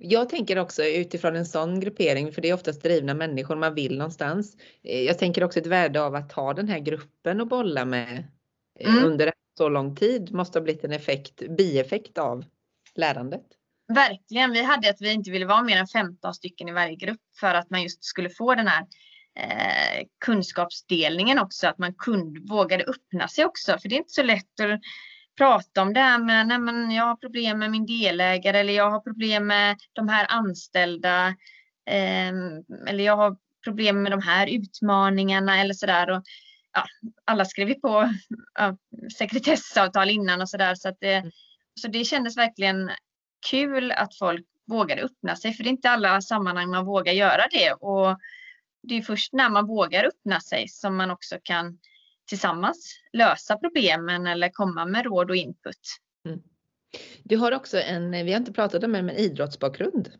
Jag 0.00 0.28
tänker 0.28 0.58
också 0.58 0.84
utifrån 0.84 1.36
en 1.36 1.46
sån 1.46 1.80
gruppering, 1.80 2.32
för 2.32 2.42
det 2.42 2.48
är 2.48 2.54
oftast 2.54 2.82
drivna 2.82 3.14
människor 3.14 3.56
man 3.56 3.74
vill 3.74 3.98
någonstans. 3.98 4.56
Eh, 4.82 5.02
jag 5.02 5.18
tänker 5.18 5.44
också 5.44 5.58
ett 5.58 5.66
värde 5.66 6.02
av 6.02 6.14
att 6.14 6.32
ha 6.32 6.54
den 6.54 6.68
här 6.68 6.78
gruppen 6.78 7.40
att 7.40 7.48
bolla 7.48 7.84
med 7.84 8.24
eh, 8.80 8.90
mm. 8.90 9.04
under 9.04 9.32
så 9.58 9.68
lång 9.68 9.96
tid 9.96 10.34
måste 10.34 10.58
ha 10.58 10.64
blivit 10.64 10.84
en 10.84 10.92
effekt, 10.92 11.42
bieffekt 11.58 12.18
av 12.18 12.44
lärandet. 12.94 13.44
Verkligen. 13.94 14.52
Vi 14.52 14.62
hade 14.62 14.90
att 14.90 15.00
vi 15.00 15.12
inte 15.12 15.30
ville 15.30 15.46
vara 15.46 15.62
mer 15.62 15.76
än 15.76 15.86
15 15.86 16.34
stycken 16.34 16.68
i 16.68 16.72
varje 16.72 16.96
grupp 16.96 17.20
för 17.40 17.54
att 17.54 17.70
man 17.70 17.82
just 17.82 18.04
skulle 18.04 18.30
få 18.30 18.54
den 18.54 18.66
här 18.66 18.86
eh, 19.38 20.06
kunskapsdelningen 20.24 21.38
också, 21.38 21.66
att 21.66 21.78
man 21.78 21.94
kunde, 21.94 22.40
vågade 22.40 22.84
öppna 22.84 23.28
sig 23.28 23.44
också. 23.44 23.78
För 23.78 23.88
det 23.88 23.94
är 23.94 23.98
inte 23.98 24.12
så 24.12 24.22
lätt 24.22 24.60
att 24.60 24.80
prata 25.38 25.82
om 25.82 25.92
det 25.92 26.00
här 26.00 26.18
med, 26.18 26.46
nej 26.46 26.58
men 26.58 26.90
jag 26.90 27.04
har 27.04 27.16
problem 27.16 27.58
med 27.58 27.70
min 27.70 27.86
delägare 27.86 28.58
eller 28.58 28.72
jag 28.72 28.90
har 28.90 29.00
problem 29.00 29.46
med 29.46 29.76
de 29.92 30.08
här 30.08 30.26
anställda. 30.28 31.28
Eh, 31.90 32.32
eller 32.86 33.04
jag 33.04 33.16
har 33.16 33.36
problem 33.64 34.02
med 34.02 34.12
de 34.12 34.22
här 34.22 34.46
utmaningarna 34.46 35.60
eller 35.60 35.74
sådär. 35.74 36.10
Och, 36.10 36.22
ja, 36.72 36.84
alla 37.24 37.44
skrev 37.44 37.68
ju 37.68 37.74
på 37.74 38.14
ja, 38.54 38.76
sekretessavtal 39.18 40.10
innan 40.10 40.40
och 40.40 40.48
sådär. 40.48 40.74
Så, 40.74 40.88
att 40.88 41.00
det, 41.00 41.14
mm. 41.14 41.30
så 41.80 41.88
det 41.88 42.04
kändes 42.04 42.36
verkligen 42.36 42.90
kul 43.50 43.92
att 43.92 44.18
folk 44.18 44.46
vågade 44.66 45.02
öppna 45.02 45.36
sig. 45.36 45.52
För 45.52 45.64
det 45.64 45.68
är 45.68 45.72
inte 45.72 45.90
alla 45.90 46.20
sammanhang 46.20 46.70
man 46.70 46.84
vågar 46.84 47.12
göra 47.12 47.46
det. 47.50 47.72
Och 47.72 48.18
det 48.82 48.94
är 48.94 49.02
först 49.02 49.32
när 49.32 49.50
man 49.50 49.66
vågar 49.66 50.04
öppna 50.04 50.40
sig 50.40 50.68
som 50.68 50.96
man 50.96 51.10
också 51.10 51.38
kan 51.42 51.78
tillsammans 52.28 53.00
lösa 53.12 53.56
problemen 53.56 54.26
eller 54.26 54.48
komma 54.48 54.84
med 54.84 55.04
råd 55.04 55.30
och 55.30 55.36
input. 55.36 55.80
Mm. 56.26 56.40
Du 57.24 57.36
har 57.36 57.52
också 57.52 57.80
en, 57.80 58.10
vi 58.10 58.32
har 58.32 58.38
inte 58.38 58.52
pratat 58.52 58.84
om 58.84 58.94
en 58.94 59.10
idrottsbakgrund. 59.10 60.12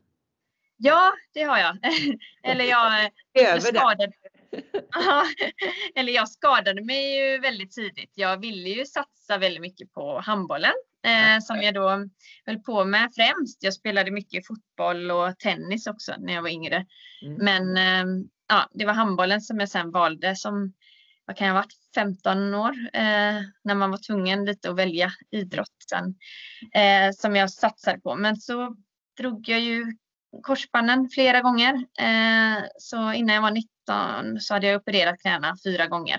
Ja, 0.76 1.12
det 1.34 1.42
har 1.42 1.58
jag. 1.58 1.78
eller 2.42 2.64
jag, 2.64 3.10
jag 3.32 3.62
skadade, 3.62 4.12
eller 5.94 6.12
jag 6.12 6.28
skadade 6.28 6.84
mig 6.84 7.18
ju 7.18 7.38
väldigt 7.38 7.72
tidigt. 7.72 8.12
Jag 8.14 8.40
ville 8.40 8.68
ju 8.68 8.86
satsa 8.86 9.38
väldigt 9.38 9.60
mycket 9.60 9.92
på 9.92 10.20
handbollen 10.20 10.72
eh, 11.06 11.40
som 11.40 11.62
jag 11.62 11.74
då 11.74 12.08
höll 12.46 12.58
på 12.58 12.84
med 12.84 13.10
främst. 13.14 13.62
Jag 13.62 13.74
spelade 13.74 14.10
mycket 14.10 14.46
fotboll 14.46 15.10
och 15.10 15.38
tennis 15.38 15.86
också 15.86 16.14
när 16.18 16.34
jag 16.34 16.42
var 16.42 16.48
yngre. 16.48 16.86
Mm. 17.22 17.34
Men 17.44 17.76
eh, 17.76 18.24
ja, 18.48 18.68
det 18.72 18.84
var 18.84 18.92
handbollen 18.92 19.40
som 19.40 19.60
jag 19.60 19.68
sen 19.68 19.90
valde 19.90 20.36
som, 20.36 20.72
vad 21.28 21.36
kan 21.36 21.46
jag 21.46 21.54
ha 21.54 21.60
varit, 21.60 21.74
15 21.94 22.54
år 22.54 22.70
eh, 22.92 23.42
när 23.64 23.74
man 23.74 23.90
var 23.90 23.98
tvungen 24.06 24.44
lite 24.44 24.70
att 24.70 24.76
välja 24.76 25.10
idrott 25.30 25.76
sen, 25.90 26.14
eh, 26.74 27.12
som 27.12 27.36
jag 27.36 27.50
satsade 27.50 28.00
på. 28.00 28.14
Men 28.14 28.36
så 28.36 28.76
drog 29.18 29.48
jag 29.48 29.60
ju 29.60 29.96
korsbanden 30.42 31.08
flera 31.08 31.40
gånger. 31.40 31.74
Eh, 31.98 32.64
så 32.78 33.12
innan 33.12 33.34
jag 33.34 33.42
var 33.42 33.50
19 33.50 34.40
så 34.40 34.54
hade 34.54 34.66
jag 34.66 34.80
opererat 34.80 35.20
knäna 35.20 35.56
fyra 35.64 35.86
gånger. 35.86 36.18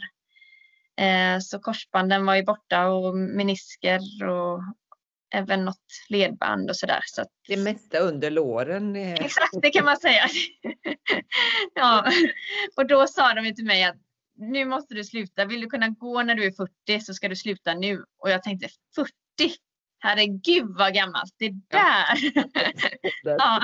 Eh, 1.01 1.39
så 1.39 1.59
korsbanden 1.59 2.25
var 2.25 2.35
ju 2.35 2.43
borta 2.43 2.87
och 2.87 3.17
menisker 3.17 4.27
och 4.29 4.63
även 5.35 5.65
något 5.65 6.05
ledband 6.09 6.69
och 6.69 6.75
sådär. 6.75 7.01
Så 7.05 7.21
att... 7.21 7.29
Det 7.47 7.57
mesta 7.57 7.99
under 7.99 8.31
låren. 8.31 8.95
Exakt, 8.95 9.61
det 9.61 9.69
kan 9.69 9.85
man 9.85 9.97
säga. 9.97 10.27
ja. 11.75 12.05
Och 12.75 12.87
då 12.87 13.07
sa 13.07 13.33
de 13.33 13.55
till 13.55 13.65
mig 13.65 13.83
att 13.83 14.08
nu 14.39 14.65
måste 14.65 14.93
du 14.93 15.03
sluta. 15.03 15.45
Vill 15.45 15.61
du 15.61 15.67
kunna 15.67 15.89
gå 15.89 16.23
när 16.23 16.35
du 16.35 16.45
är 16.45 16.51
40 16.51 17.05
så 17.05 17.13
ska 17.13 17.29
du 17.29 17.35
sluta 17.35 17.73
nu. 17.73 18.05
Och 18.17 18.29
jag 18.29 18.43
tänkte 18.43 18.69
40? 18.95 19.11
Herregud 19.99 20.77
vad 20.77 20.93
gammalt. 20.93 21.33
Det 21.37 21.49
där. 21.69 22.17
ja. 23.23 23.61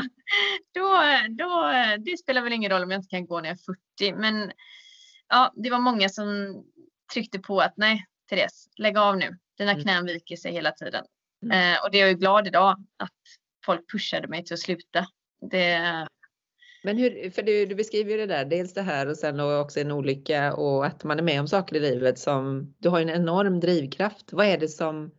då, 0.74 1.02
då, 1.30 1.72
det 2.06 2.18
spelar 2.18 2.42
väl 2.42 2.54
ingen 2.54 2.72
roll 2.72 2.84
om 2.84 2.92
jag 2.92 3.00
inte 3.00 3.10
kan 3.10 3.26
gå 3.26 3.42
när 3.42 3.50
jag 3.50 3.58
är 3.58 3.76
40. 4.02 4.16
Men 4.20 4.52
ja, 5.28 5.54
det 5.56 5.70
var 5.70 5.80
många 5.80 6.10
som 6.10 6.56
tryckte 7.14 7.40
på 7.40 7.60
att 7.60 7.74
nej, 7.78 8.06
Therese, 8.30 8.70
lägg 8.78 8.98
av 8.98 9.18
nu. 9.18 9.38
Dina 9.58 9.72
mm. 9.72 9.84
knän 9.84 10.06
viker 10.06 10.36
sig 10.36 10.52
hela 10.52 10.72
tiden. 10.72 11.06
Mm. 11.44 11.74
Eh, 11.74 11.84
och 11.84 11.92
det 11.92 12.02
är 12.02 12.08
jag 12.08 12.20
glad 12.20 12.48
idag 12.48 12.86
att 12.98 13.12
folk 13.66 13.92
pushade 13.92 14.28
mig 14.28 14.44
till 14.44 14.54
att 14.54 14.60
sluta. 14.60 15.08
Det... 15.52 16.08
Men 16.86 16.98
hur, 16.98 17.30
för 17.30 17.42
du, 17.42 17.66
du 17.66 17.76
beskriver 17.76 18.18
det 18.18 18.26
där, 18.26 18.46
dels 18.46 18.74
det 18.74 18.82
här 18.82 19.08
och 19.08 19.18
sen 19.18 19.40
också 19.40 19.80
en 19.80 19.92
olycka 19.92 20.54
och 20.54 20.86
att 20.86 21.04
man 21.04 21.20
är 21.20 21.24
med 21.24 21.40
om 21.40 21.48
saker 21.48 21.76
i 21.76 21.80
livet 21.80 22.20
som, 22.20 22.74
du 22.78 22.90
har 22.90 23.02
en 23.02 23.10
enorm 23.10 23.60
drivkraft. 23.60 24.34
Vad 24.34 24.46
är 24.46 24.58
det 24.58 24.68
som 24.68 25.12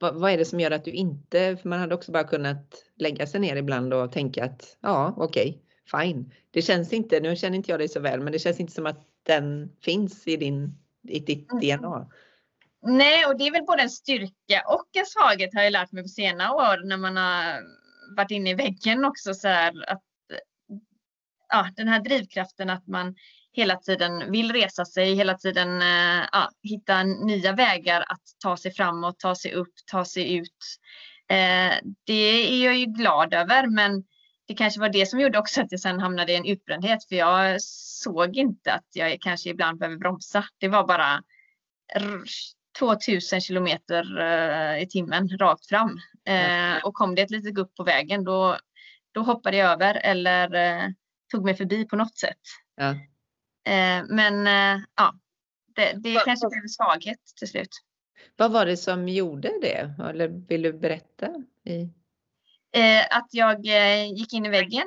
vad, 0.00 0.14
vad 0.14 0.30
är 0.30 0.38
det 0.38 0.44
som 0.44 0.60
gör 0.60 0.70
att 0.70 0.84
du 0.84 0.90
inte, 0.90 1.56
för 1.56 1.68
man 1.68 1.80
hade 1.80 1.94
också 1.94 2.12
bara 2.12 2.24
kunnat 2.24 2.84
lägga 2.96 3.26
sig 3.26 3.40
ner 3.40 3.56
ibland 3.56 3.94
och 3.94 4.12
tänka 4.12 4.44
att 4.44 4.76
ja, 4.80 5.14
okej, 5.16 5.62
okay, 5.90 6.04
fine. 6.06 6.32
Det 6.50 6.62
känns 6.62 6.92
inte, 6.92 7.20
nu 7.20 7.36
känner 7.36 7.56
inte 7.56 7.70
jag 7.70 7.80
dig 7.80 7.88
så 7.88 8.00
väl, 8.00 8.20
men 8.20 8.32
det 8.32 8.38
känns 8.38 8.60
inte 8.60 8.72
som 8.72 8.86
att 8.86 9.06
den 9.22 9.72
finns 9.82 10.26
i 10.26 10.36
din, 10.36 10.78
i 11.08 11.18
ditt 11.18 11.52
mm. 11.52 11.78
DNA. 11.78 12.10
Nej, 12.82 13.26
och 13.26 13.38
det 13.38 13.46
är 13.46 13.52
väl 13.52 13.64
både 13.64 13.82
en 13.82 13.90
styrka 13.90 14.62
och 14.66 14.88
en 14.92 15.06
svaghet 15.06 15.54
har 15.54 15.62
jag 15.62 15.72
lärt 15.72 15.92
mig 15.92 16.02
på 16.02 16.08
senare 16.08 16.54
år 16.54 16.86
när 16.86 16.96
man 16.96 17.16
har 17.16 17.62
varit 18.16 18.30
inne 18.30 18.50
i 18.50 18.54
väggen 18.54 19.04
också. 19.04 19.34
Så 19.34 19.48
här, 19.48 19.90
att, 19.90 20.02
ja, 21.48 21.68
den 21.76 21.88
här 21.88 22.00
drivkraften 22.00 22.70
att 22.70 22.86
man 22.86 23.14
hela 23.52 23.76
tiden 23.76 24.32
vill 24.32 24.52
resa 24.52 24.84
sig, 24.84 25.14
hela 25.14 25.34
tiden 25.34 25.82
eh, 25.82 26.28
ja, 26.32 26.50
hitta 26.62 27.02
nya 27.02 27.52
vägar 27.52 28.00
att 28.00 28.22
ta 28.42 28.56
sig 28.56 28.74
framåt, 28.74 29.18
ta 29.18 29.34
sig 29.34 29.52
upp, 29.52 29.72
ta 29.90 30.04
sig 30.04 30.34
ut. 30.34 30.58
Eh, 31.28 31.74
det 32.04 32.12
är 32.12 32.64
jag 32.64 32.76
ju 32.76 32.86
glad 32.86 33.34
över, 33.34 33.66
men 33.66 34.04
det 34.46 34.54
kanske 34.54 34.80
var 34.80 34.88
det 34.88 35.06
som 35.06 35.20
gjorde 35.20 35.38
också 35.38 35.60
att 35.60 35.72
jag 35.72 35.80
sen 35.80 36.00
hamnade 36.00 36.32
i 36.32 36.36
en 36.36 36.46
utbrändhet 36.46 37.08
för 37.08 37.16
jag 37.16 37.62
såg 37.62 38.36
inte 38.36 38.72
att 38.72 38.86
jag 38.92 39.20
kanske 39.20 39.50
ibland 39.50 39.78
behöver 39.78 39.96
bromsa. 39.96 40.44
Det 40.58 40.68
var 40.68 40.86
bara 40.86 41.22
2000 42.78 43.40
kilometer 43.40 44.20
eh, 44.20 44.82
i 44.82 44.86
timmen 44.86 45.28
rakt 45.38 45.66
fram. 45.66 45.98
Eh, 46.28 46.84
och 46.84 46.94
kom 46.94 47.14
det 47.14 47.22
ett 47.22 47.30
litet 47.30 47.54
gupp 47.54 47.74
på 47.74 47.84
vägen 47.84 48.24
då, 48.24 48.58
då 49.12 49.22
hoppade 49.22 49.56
jag 49.56 49.72
över 49.72 49.94
eller 49.94 50.94
tog 51.32 51.44
mig 51.44 51.54
förbi 51.56 51.84
på 51.84 51.96
något 51.96 52.18
sätt. 52.18 52.38
Ja. 52.76 52.94
Men 54.08 54.46
ja, 54.96 55.14
det, 55.76 55.92
det 55.96 56.22
kanske 56.24 56.48
blev 56.48 56.62
en 56.62 56.68
svaghet 56.68 57.18
till 57.38 57.48
slut. 57.48 57.68
Vad 58.36 58.52
var 58.52 58.66
det 58.66 58.76
som 58.76 59.08
gjorde 59.08 59.52
det? 59.60 59.94
Eller 60.08 60.28
vill 60.28 60.62
du 60.62 60.72
berätta? 60.72 61.26
I... 61.64 61.88
att 63.10 63.28
jag 63.30 63.64
gick 64.06 64.32
in 64.32 64.46
i 64.46 64.48
väggen. 64.48 64.84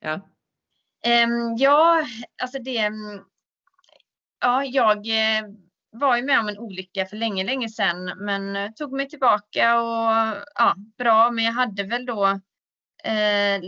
Ja. 0.00 0.20
Ehm, 1.02 1.56
ja, 1.56 2.06
alltså 2.42 2.58
det... 2.58 2.78
Mm, 2.78 3.24
ja, 4.40 4.64
jag 4.64 5.06
var 5.92 6.16
ju 6.16 6.22
med 6.22 6.40
om 6.40 6.48
en 6.48 6.58
olycka 6.58 7.06
för 7.06 7.16
länge, 7.16 7.44
länge 7.44 7.68
sedan 7.68 8.12
men 8.16 8.56
eh, 8.56 8.70
tog 8.70 8.92
mig 8.92 9.08
tillbaka 9.08 9.80
och 9.80 10.36
ja, 10.54 10.74
bra. 10.98 11.30
Men 11.30 11.44
jag 11.44 11.52
hade 11.52 11.82
väl 11.82 12.06
då 12.06 12.26
eh, 13.04 13.60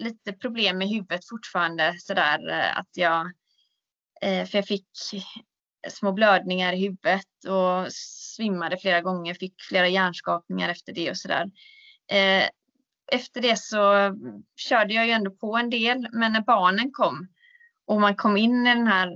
lite 0.00 0.32
problem 0.32 0.78
med 0.78 0.88
huvudet 0.88 1.28
fortfarande 1.28 1.94
sådär 1.98 2.48
eh, 2.48 2.78
att 2.78 2.88
jag, 2.94 3.32
eh, 4.20 4.46
för 4.46 4.58
jag 4.58 4.66
fick 4.66 4.86
små 5.88 6.12
blödningar 6.12 6.72
i 6.72 6.80
huvudet 6.80 7.26
och 7.48 7.92
svimmade 7.92 8.78
flera 8.78 9.00
gånger, 9.00 9.34
fick 9.34 9.54
flera 9.68 9.88
hjärnskakningar 9.88 10.68
efter 10.68 10.92
det 10.92 11.10
och 11.10 11.16
sådär. 11.16 11.50
Eh, 12.12 12.48
efter 13.12 13.40
det 13.40 13.58
så 13.58 14.14
körde 14.56 14.94
jag 14.94 15.06
ju 15.06 15.12
ändå 15.12 15.30
på 15.30 15.56
en 15.56 15.70
del, 15.70 16.08
men 16.12 16.32
när 16.32 16.40
barnen 16.40 16.90
kom 16.92 17.28
och 17.86 18.00
man 18.00 18.16
kom 18.16 18.36
in 18.36 18.66
i 18.66 18.74
den 18.74 18.86
här 18.86 19.08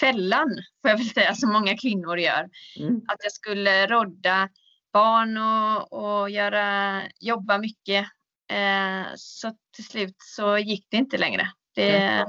fällan, 0.00 0.48
får 0.82 0.90
jag 0.90 0.98
väl 0.98 1.08
säga, 1.08 1.34
som 1.34 1.52
många 1.52 1.76
kvinnor 1.76 2.18
gör. 2.18 2.48
Mm. 2.78 2.96
Att 3.08 3.18
jag 3.22 3.32
skulle 3.32 3.86
rodda 3.86 4.48
barn 4.92 5.36
och, 5.36 5.92
och 5.92 6.30
göra, 6.30 7.02
jobba 7.20 7.58
mycket. 7.58 8.06
Eh, 8.50 9.06
så 9.16 9.52
till 9.74 9.84
slut 9.84 10.16
så 10.18 10.58
gick 10.58 10.86
det 10.90 10.96
inte 10.96 11.18
längre. 11.18 11.50
Det, 11.74 11.96
mm. 11.96 12.28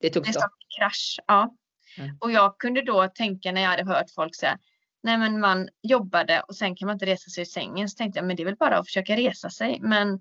det 0.00 0.10
tog 0.10 0.26
stopp? 0.26 0.50
krasch, 0.78 1.20
ja. 1.26 1.54
Mm. 1.98 2.16
Och 2.20 2.32
jag 2.32 2.58
kunde 2.58 2.82
då 2.82 3.08
tänka 3.08 3.52
när 3.52 3.62
jag 3.62 3.70
hade 3.70 3.84
hört 3.84 4.10
folk 4.14 4.34
säga 4.34 4.58
Nej 5.06 5.18
men 5.18 5.40
man 5.40 5.68
jobbade 5.82 6.40
och 6.40 6.56
sen 6.56 6.76
kan 6.76 6.86
man 6.86 6.94
inte 6.94 7.06
resa 7.06 7.30
sig 7.30 7.42
ur 7.42 7.44
sängen. 7.44 7.88
Så 7.88 7.96
tänkte 7.96 8.18
jag 8.18 8.26
men 8.26 8.36
det 8.36 8.42
är 8.42 8.44
väl 8.44 8.56
bara 8.56 8.78
att 8.78 8.86
försöka 8.86 9.16
resa 9.16 9.50
sig. 9.50 9.78
Men 9.80 10.20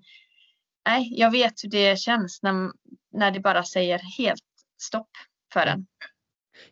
nej, 0.87 1.19
jag 1.19 1.31
vet 1.31 1.63
hur 1.63 1.69
det 1.69 1.99
känns 1.99 2.43
när, 2.43 2.71
när 3.11 3.31
det 3.31 3.39
bara 3.39 3.63
säger 3.63 3.99
helt 4.17 4.43
stopp 4.81 5.09
för 5.53 5.67
en. 5.67 5.87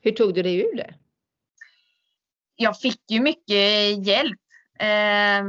Hur 0.02 0.12
tog 0.12 0.34
du 0.34 0.44
dig 0.44 0.56
ur 0.56 0.76
det? 0.76 0.96
Jag 2.56 2.80
fick 2.80 3.02
ju 3.12 3.20
mycket 3.20 4.06
hjälp. 4.08 4.40
Eh, 4.80 5.44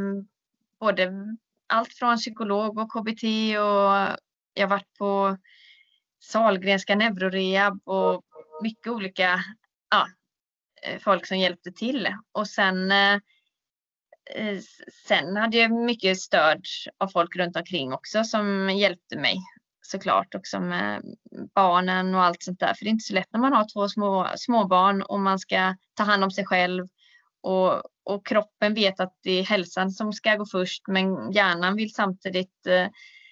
både 0.80 1.12
allt 1.66 1.94
från 1.94 2.16
psykolog 2.16 2.78
och 2.78 2.92
KBT 2.92 3.24
och 3.58 4.18
jag 4.54 4.68
varit 4.68 4.94
på 4.98 5.38
Salgrenska 6.22 6.94
neurorehab 6.94 7.80
och 7.84 8.22
mycket 8.62 8.92
olika 8.92 9.44
ja, 9.90 10.08
eh, 10.82 10.98
folk 10.98 11.26
som 11.26 11.38
hjälpte 11.38 11.72
till. 11.72 12.08
Och 12.32 12.48
sen, 12.48 12.92
eh, 12.92 13.14
eh, 14.34 14.58
sen 15.06 15.36
hade 15.36 15.56
jag 15.56 15.70
mycket 15.70 16.20
stöd 16.20 16.64
av 16.98 17.08
folk 17.08 17.36
runt 17.36 17.56
omkring 17.56 17.92
också 17.92 18.24
som 18.24 18.70
hjälpte 18.70 19.18
mig 19.18 19.36
såklart 19.86 20.34
också 20.34 20.60
med 20.60 21.02
barnen 21.54 22.14
och 22.14 22.22
allt 22.22 22.42
sånt 22.42 22.60
där. 22.60 22.74
För 22.74 22.84
det 22.84 22.88
är 22.88 22.92
inte 22.92 23.04
så 23.04 23.14
lätt 23.14 23.32
när 23.32 23.40
man 23.40 23.52
har 23.52 23.66
två 23.72 23.88
små, 23.88 24.28
små 24.36 24.66
barn 24.66 25.02
och 25.02 25.20
man 25.20 25.38
ska 25.38 25.76
ta 25.94 26.02
hand 26.02 26.24
om 26.24 26.30
sig 26.30 26.46
själv. 26.46 26.88
Och, 27.44 27.82
och 28.04 28.26
kroppen 28.26 28.74
vet 28.74 29.00
att 29.00 29.18
det 29.22 29.30
är 29.30 29.42
hälsan 29.42 29.90
som 29.90 30.12
ska 30.12 30.34
gå 30.34 30.46
först 30.46 30.82
men 30.88 31.32
hjärnan 31.32 31.76
vill 31.76 31.94
samtidigt 31.94 32.66
eh, 32.66 32.88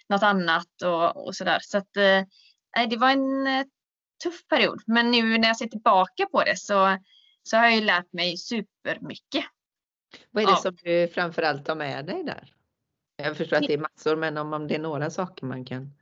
något 0.08 0.22
annat 0.22 0.82
och, 0.84 1.26
och 1.26 1.36
sådär. 1.36 1.58
Så 1.62 1.78
att 1.78 1.96
eh, 1.96 2.88
det 2.88 2.96
var 2.96 3.10
en 3.10 3.46
eh, 3.46 3.64
tuff 4.22 4.46
period. 4.48 4.82
Men 4.86 5.10
nu 5.10 5.38
när 5.38 5.48
jag 5.48 5.56
ser 5.56 5.66
tillbaka 5.66 6.26
på 6.26 6.42
det 6.44 6.56
så, 6.56 6.98
så 7.42 7.56
har 7.56 7.64
jag 7.64 7.74
ju 7.74 7.80
lärt 7.80 8.12
mig 8.12 8.36
supermycket. 8.36 9.44
Vad 10.30 10.42
är 10.42 10.46
det 10.46 10.52
ja. 10.52 10.56
som 10.56 10.76
du 10.82 11.08
framförallt 11.08 11.66
tar 11.66 11.74
med 11.74 12.06
dig 12.06 12.24
där? 12.24 12.54
Jag 13.16 13.36
förstår 13.36 13.56
att 13.56 13.66
det 13.66 13.74
är 13.74 13.78
massor 13.78 14.16
men 14.16 14.38
om, 14.38 14.52
om 14.52 14.68
det 14.68 14.74
är 14.74 14.78
några 14.78 15.10
saker 15.10 15.46
man 15.46 15.64
kan 15.64 15.94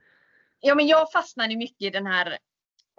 ja, 0.61 0.75
men 0.75 0.87
jag 0.87 1.11
fastnade 1.11 1.55
mycket 1.55 1.81
i 1.81 1.89
den 1.89 2.07
här 2.07 2.37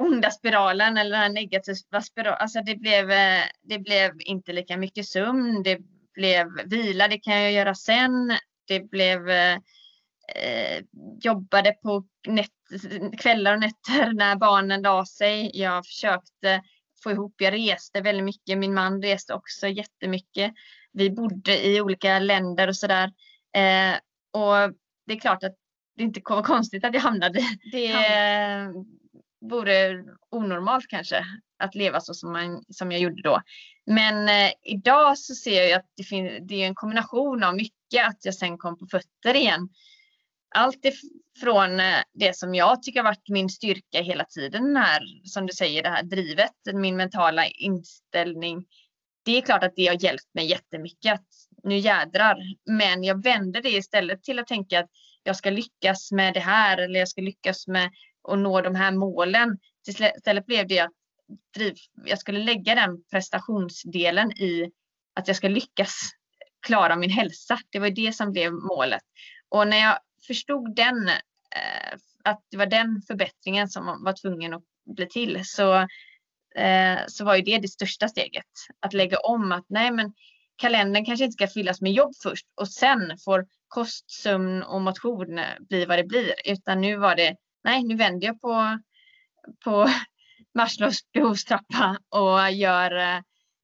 onda 0.03 0.31
spiralen 0.31 0.97
eller 0.97 1.11
den 1.11 1.21
här 1.21 1.29
negativa 1.29 2.01
spiralen. 2.01 2.39
Alltså 2.41 2.61
det 2.63 2.77
blev, 2.77 3.11
eh, 3.11 3.43
det 3.63 3.79
blev 3.79 4.13
inte 4.19 4.53
lika 4.53 4.77
mycket 4.77 5.07
sömn. 5.07 5.63
Det 5.63 5.79
blev 6.15 6.47
vila, 6.65 7.09
det 7.09 7.19
kan 7.19 7.43
jag 7.43 7.53
göra 7.53 7.75
sen. 7.75 8.37
Det 8.69 8.81
blev 8.91 9.29
eh, 9.29 9.59
jobbade 11.23 11.73
på 11.73 12.05
nät, 12.27 12.51
kvällar 13.19 13.55
och 13.55 13.61
nätter 13.61 14.13
när 14.13 14.37
barnen 14.37 14.83
la 14.83 15.07
sig. 15.07 15.51
Jag 15.55 15.87
försökte 15.87 16.63
få 17.03 17.11
ihop, 17.11 17.35
jag 17.39 17.55
reste 17.55 18.01
väldigt 18.01 18.25
mycket. 18.25 18.59
Min 18.59 18.75
man 18.75 19.03
reste 19.03 19.35
också 19.35 19.69
jättemycket. 19.69 20.53
Vi 20.93 21.11
bodde 21.11 21.67
i 21.67 21.81
olika 21.81 22.19
länder 22.19 22.69
och 22.69 22.77
sådär. 22.77 23.13
Eh, 23.57 23.95
och 24.33 24.75
det 25.07 25.13
är 25.13 25.21
klart 25.21 25.45
att 25.45 25.57
det 25.97 26.03
inte 26.03 26.21
var 26.25 26.43
konstigt 26.43 26.85
att 26.85 26.95
jag 26.95 27.01
hamnade. 27.01 27.41
Det 27.73 27.87
vore 29.51 30.05
onormalt 30.31 30.87
kanske 30.89 31.25
att 31.59 31.75
leva 31.75 32.01
så 32.01 32.15
som, 32.15 32.33
man, 32.33 32.65
som 32.69 32.93
jag 32.93 33.01
gjorde 33.01 33.23
då. 33.23 33.41
Men 33.87 34.29
eh, 34.29 34.53
idag 34.63 35.19
så 35.19 35.35
ser 35.35 35.63
jag 35.63 35.73
att 35.73 35.91
det, 35.97 36.05
fin- 36.05 36.47
det 36.47 36.63
är 36.63 36.67
en 36.67 36.75
kombination 36.75 37.43
av 37.43 37.57
mycket 37.57 38.07
att 38.07 38.25
jag 38.25 38.35
sen 38.35 38.59
kom 38.59 38.79
på 38.79 38.87
fötter 38.87 39.35
igen. 39.35 39.69
Allt 40.55 40.85
ifrån 40.85 41.81
eh, 41.81 41.99
det 42.15 42.37
som 42.37 42.55
jag 42.55 42.83
tycker 42.83 43.01
har 43.01 43.11
varit 43.11 43.29
min 43.29 43.49
styrka 43.49 44.03
hela 44.03 44.25
tiden, 44.25 44.77
här, 44.77 45.03
som 45.25 45.47
du 45.47 45.53
säger, 45.53 45.83
det 45.83 45.89
här 45.89 46.03
drivet, 46.03 46.57
min 46.75 46.97
mentala 46.97 47.47
inställning. 47.47 48.65
Det 49.25 49.37
är 49.37 49.41
klart 49.41 49.65
att 49.65 49.77
det 49.77 49.87
har 49.87 50.05
hjälpt 50.05 50.35
mig 50.35 50.47
jättemycket. 50.47 51.15
Att 51.15 51.27
nu 51.63 51.79
jädrar. 51.79 52.39
Men 52.67 53.05
jag 53.05 53.23
vände 53.23 53.61
det 53.61 53.71
istället 53.71 54.23
till 54.23 54.39
att 54.39 54.47
tänka 54.47 54.81
att 54.81 54.91
jag 55.23 55.37
ska 55.37 55.51
lyckas 55.51 56.13
med 56.13 56.35
det 56.35 56.41
här 56.41 56.79
eller 56.79 56.99
jag 56.99 57.09
ska 57.09 57.21
lyckas 57.21 57.67
med 57.67 57.91
och 58.23 58.39
nå 58.39 58.61
de 58.61 58.75
här 58.75 58.93
målen. 58.93 59.59
Istället 59.89 60.47
blev 60.47 60.69
det 60.69 60.81
att 60.81 60.93
driv, 61.55 61.75
jag 62.05 62.19
skulle 62.19 62.39
lägga 62.39 62.75
den 62.75 63.05
prestationsdelen 63.11 64.33
i 64.33 64.71
att 65.15 65.29
jag 65.29 65.37
ska 65.37 65.49
lyckas 65.49 65.95
klara 66.67 66.97
min 66.97 67.11
hälsa. 67.11 67.59
Det 67.71 67.79
var 67.79 67.91
det 67.91 68.13
som 68.13 68.33
blev 68.33 68.53
målet. 68.53 69.03
Och 69.49 69.69
när 69.69 69.77
jag 69.77 69.99
förstod 70.27 70.77
den, 70.77 71.09
eh, 71.09 71.99
att 72.25 72.41
det 72.51 72.57
var 72.57 72.67
den 72.67 73.03
förbättringen 73.07 73.69
som 73.69 73.87
var 74.05 74.13
tvungen 74.23 74.55
att 74.55 74.63
bli 74.97 75.09
till 75.09 75.41
så, 75.45 75.77
eh, 76.55 76.99
så 77.07 77.25
var 77.25 77.37
ju 77.37 77.43
det 77.43 77.59
det 77.59 77.69
största 77.69 78.09
steget. 78.09 78.45
Att 78.81 78.93
lägga 78.93 79.19
om 79.19 79.53
att 79.53 79.65
nej 79.69 79.91
men 79.91 80.13
kalendern 80.57 81.05
kanske 81.05 81.25
inte 81.25 81.33
ska 81.33 81.49
fyllas 81.49 81.81
med 81.81 81.93
jobb 81.93 82.13
först 82.23 82.47
och 82.55 82.69
sen 82.69 83.19
får 83.25 83.47
kost, 83.69 84.11
sömn 84.11 84.63
och 84.63 84.81
motion 84.81 85.41
bli 85.61 85.85
vad 85.85 85.99
det 85.99 86.05
blir. 86.05 86.35
Utan 86.45 86.81
nu 86.81 86.97
var 86.97 87.17
det, 87.17 87.37
nej 87.65 87.83
nu 87.83 87.97
vänder 87.97 88.27
jag 88.27 88.41
på, 88.41 88.79
på 89.65 89.89
Maslows 90.55 91.13
behovstrappa 91.13 91.99
och 92.09 92.51
gör 92.51 92.93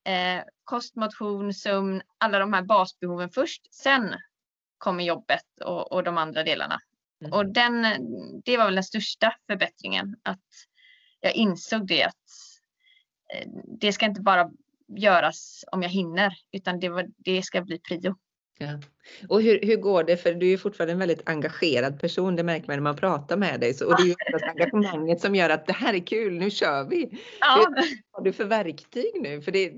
eh, 0.05 0.43
kost, 0.65 0.97
motion, 0.97 1.55
sömn, 1.55 2.03
alla 2.19 2.39
de 2.39 2.53
här 2.53 2.63
basbehoven 2.63 3.31
först. 3.31 3.75
Sen 3.75 4.15
kommer 4.79 5.05
jobbet 5.05 5.45
och, 5.65 5.93
och 5.93 6.05
de 6.05 6.19
andra 6.19 6.43
delarna. 6.43 6.81
Mm. 7.21 7.33
Och 7.33 7.47
den, 7.47 7.83
det 8.45 8.57
var 8.57 8.65
väl 8.65 8.75
den 8.75 8.85
största 8.85 9.35
förbättringen. 9.47 10.17
Att 10.23 10.47
jag 11.21 11.35
insåg 11.35 11.87
det 11.87 12.05
att 12.05 12.15
eh, 13.35 13.49
det 13.81 13.93
ska 13.93 14.07
inte 14.07 14.21
bara 14.21 14.51
göras 14.97 15.65
om 15.73 15.83
jag 15.83 15.91
hinner 15.91 16.35
utan 16.53 16.81
det, 16.81 16.89
var, 16.89 17.07
det 17.17 17.43
ska 17.43 17.63
bli 17.63 17.79
prio. 17.79 18.17
Ja. 18.59 18.69
Och 19.29 19.43
hur, 19.43 19.61
hur 19.63 19.77
går 19.77 20.05
det? 20.05 20.17
För 20.17 20.35
du 20.35 20.53
är 20.53 20.57
fortfarande 20.57 20.93
en 20.93 20.99
väldigt 20.99 21.29
engagerad 21.29 22.01
person, 22.01 22.37
det 22.37 22.43
märker 22.43 22.67
man 22.67 22.77
när 22.77 22.83
man 22.83 22.97
pratar 22.97 23.37
med 23.37 23.61
dig. 23.61 23.75
Så, 23.75 23.87
och 23.87 23.97
det 23.97 24.03
är 24.03 24.07
ju 24.07 24.15
engagemanget 24.49 25.21
som 25.21 25.35
gör 25.35 25.51
att 25.51 25.67
det 25.67 25.73
här 25.73 25.95
är 25.95 26.07
kul, 26.07 26.39
nu 26.39 26.51
kör 26.51 26.85
vi. 26.85 27.19
Ja. 27.41 27.57
Vad 27.57 27.85
har 28.13 28.25
du 28.25 28.33
för 28.33 28.45
verktyg 28.45 29.13
nu? 29.21 29.43
För 29.43 29.53
det, 29.53 29.73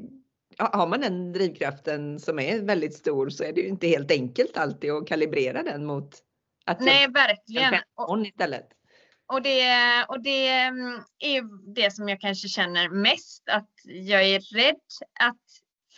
har 0.58 0.86
man 0.86 1.00
den 1.00 1.32
drivkraften 1.32 2.20
som 2.20 2.38
är 2.38 2.60
väldigt 2.60 2.94
stor 2.94 3.30
så 3.30 3.44
är 3.44 3.52
det 3.52 3.60
ju 3.60 3.68
inte 3.68 3.86
helt 3.86 4.10
enkelt 4.10 4.56
alltid 4.56 4.90
att 4.90 5.08
kalibrera 5.08 5.62
den 5.62 5.84
mot 5.86 6.18
att 6.64 6.80
Nej, 6.80 7.08
verkligen. 7.08 7.74
Och, 7.94 8.26
istället. 8.26 8.68
Och 9.26 9.42
det, 9.42 9.72
och 10.08 10.22
det 10.22 10.48
mm, 10.48 11.02
är 11.18 11.72
det 11.74 11.90
som 11.90 12.08
jag 12.08 12.20
kanske 12.20 12.48
känner 12.48 12.88
mest, 12.88 13.48
att 13.48 13.70
jag 13.84 14.22
är 14.22 14.40
rädd 14.40 14.80
att 15.20 15.36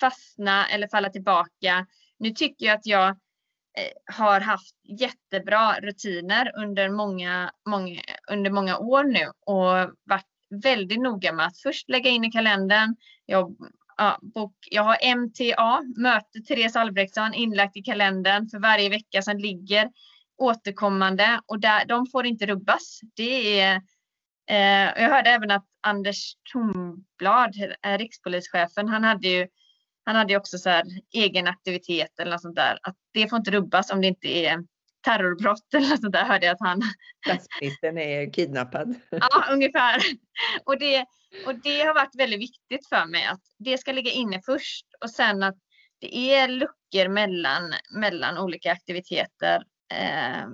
fastna 0.00 0.68
eller 0.68 0.88
falla 0.88 1.10
tillbaka 1.10 1.86
nu 2.22 2.30
tycker 2.30 2.66
jag 2.66 2.74
att 2.74 2.86
jag 2.86 3.08
eh, 3.08 4.14
har 4.16 4.40
haft 4.40 4.74
jättebra 5.00 5.80
rutiner 5.80 6.52
under 6.56 6.88
många, 6.88 7.52
många, 7.68 8.00
under 8.30 8.50
många 8.50 8.78
år 8.78 9.04
nu 9.04 9.26
och 9.46 9.96
varit 10.04 10.26
väldigt 10.62 11.00
noga 11.00 11.32
med 11.32 11.46
att 11.46 11.58
först 11.58 11.88
lägga 11.88 12.10
in 12.10 12.24
i 12.24 12.30
kalendern. 12.30 12.96
Jag, 13.26 13.56
ja, 13.96 14.18
bok, 14.22 14.54
jag 14.70 14.82
har 14.82 15.14
MTA, 15.14 15.82
möte 15.96 16.40
Therese 16.40 16.76
Albrektsson, 16.76 17.34
inlagt 17.34 17.76
i 17.76 17.82
kalendern 17.82 18.48
för 18.48 18.58
varje 18.58 18.88
vecka 18.88 19.22
som 19.22 19.36
ligger 19.36 19.90
återkommande 20.38 21.40
och 21.46 21.60
där, 21.60 21.84
de 21.84 22.06
får 22.06 22.26
inte 22.26 22.46
rubbas. 22.46 23.00
Det 23.16 23.60
är, 23.60 23.76
eh, 24.50 25.02
jag 25.02 25.10
hörde 25.10 25.30
även 25.30 25.50
att 25.50 25.66
Anders 25.80 26.36
Thornblad, 26.52 27.54
eh, 27.82 27.98
rikspolischefen, 27.98 28.88
han 28.88 29.04
hade 29.04 29.28
ju 29.28 29.48
han 30.04 30.16
hade 30.16 30.36
också 30.36 30.58
så 30.58 30.70
här 30.70 30.84
egen 31.12 31.46
aktivitet 31.46 32.20
eller 32.20 32.30
något 32.30 32.42
sånt 32.42 32.56
där. 32.56 32.78
Att 32.82 32.96
det 33.12 33.28
får 33.28 33.38
inte 33.38 33.50
rubbas 33.50 33.90
om 33.90 34.00
det 34.00 34.06
inte 34.06 34.28
är 34.28 34.64
terrorbrott 35.04 35.74
eller 35.74 35.88
något 35.88 36.00
sånt 36.00 36.12
där 36.12 36.24
hörde 36.24 36.46
jag 36.46 36.54
att 36.54 36.68
han... 36.68 36.82
Statsministern 37.26 37.98
är 37.98 38.32
kidnappad. 38.32 38.94
ja, 39.10 39.44
ungefär. 39.52 40.02
Och 40.64 40.78
det, 40.78 41.06
och 41.46 41.54
det 41.54 41.80
har 41.80 41.94
varit 41.94 42.14
väldigt 42.14 42.40
viktigt 42.40 42.88
för 42.88 43.06
mig 43.06 43.26
att 43.26 43.42
det 43.58 43.78
ska 43.78 43.92
ligga 43.92 44.10
inne 44.10 44.40
först 44.46 44.86
och 45.04 45.10
sen 45.10 45.42
att 45.42 45.56
det 46.00 46.34
är 46.34 46.48
luckor 46.48 47.08
mellan, 47.08 47.74
mellan 47.90 48.38
olika 48.38 48.72
aktiviteter. 48.72 49.62
Eh, 49.94 50.46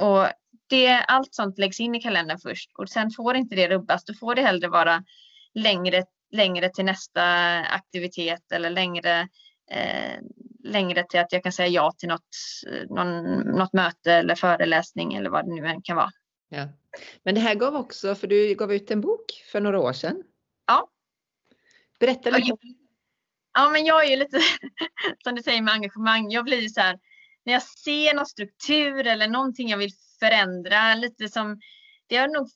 och 0.00 0.26
det, 0.68 0.88
allt 0.92 1.34
sånt 1.34 1.58
läggs 1.58 1.80
in 1.80 1.94
i 1.94 2.00
kalendern 2.00 2.38
först 2.38 2.70
och 2.78 2.88
sen 2.88 3.10
får 3.10 3.36
inte 3.36 3.56
det 3.56 3.68
rubbas. 3.68 4.04
Då 4.04 4.14
får 4.14 4.34
det 4.34 4.42
hellre 4.42 4.68
vara 4.68 5.04
längre, 5.54 6.04
längre 6.36 6.68
till 6.68 6.84
nästa 6.84 7.22
aktivitet 7.60 8.52
eller 8.52 8.70
längre, 8.70 9.28
eh, 9.70 10.18
längre 10.64 11.04
till 11.08 11.20
att 11.20 11.32
jag 11.32 11.42
kan 11.42 11.52
säga 11.52 11.68
ja 11.68 11.92
till 11.98 12.08
något, 12.08 12.36
någon, 12.88 13.40
något 13.40 13.72
möte 13.72 14.12
eller 14.12 14.34
föreläsning 14.34 15.14
eller 15.14 15.30
vad 15.30 15.44
det 15.44 15.54
nu 15.54 15.66
än 15.66 15.82
kan 15.82 15.96
vara. 15.96 16.10
Ja. 16.48 16.68
Men 17.22 17.34
det 17.34 17.40
här 17.40 17.54
gav 17.54 17.76
också, 17.76 18.14
för 18.14 18.26
du 18.26 18.54
gav 18.54 18.72
ut 18.72 18.90
en 18.90 19.00
bok 19.00 19.44
för 19.52 19.60
några 19.60 19.80
år 19.80 19.92
sedan. 19.92 20.22
Ja. 20.66 20.90
Berätta 22.00 22.30
lite. 22.30 22.56
Ja, 23.54 23.70
men 23.70 23.84
jag 23.84 24.04
är 24.04 24.10
ju 24.10 24.16
lite, 24.16 24.40
som 25.24 25.34
du 25.34 25.42
säger 25.42 25.62
med 25.62 25.74
engagemang, 25.74 26.30
jag 26.30 26.44
blir 26.44 26.68
så 26.68 26.80
här, 26.80 26.98
när 27.44 27.52
jag 27.52 27.62
ser 27.62 28.14
någon 28.14 28.26
struktur 28.26 29.06
eller 29.06 29.28
någonting 29.28 29.68
jag 29.68 29.78
vill 29.78 29.92
förändra, 30.20 30.94
lite 30.94 31.28
som, 31.28 31.60
det 32.06 32.16
har 32.16 32.28
nog 32.28 32.48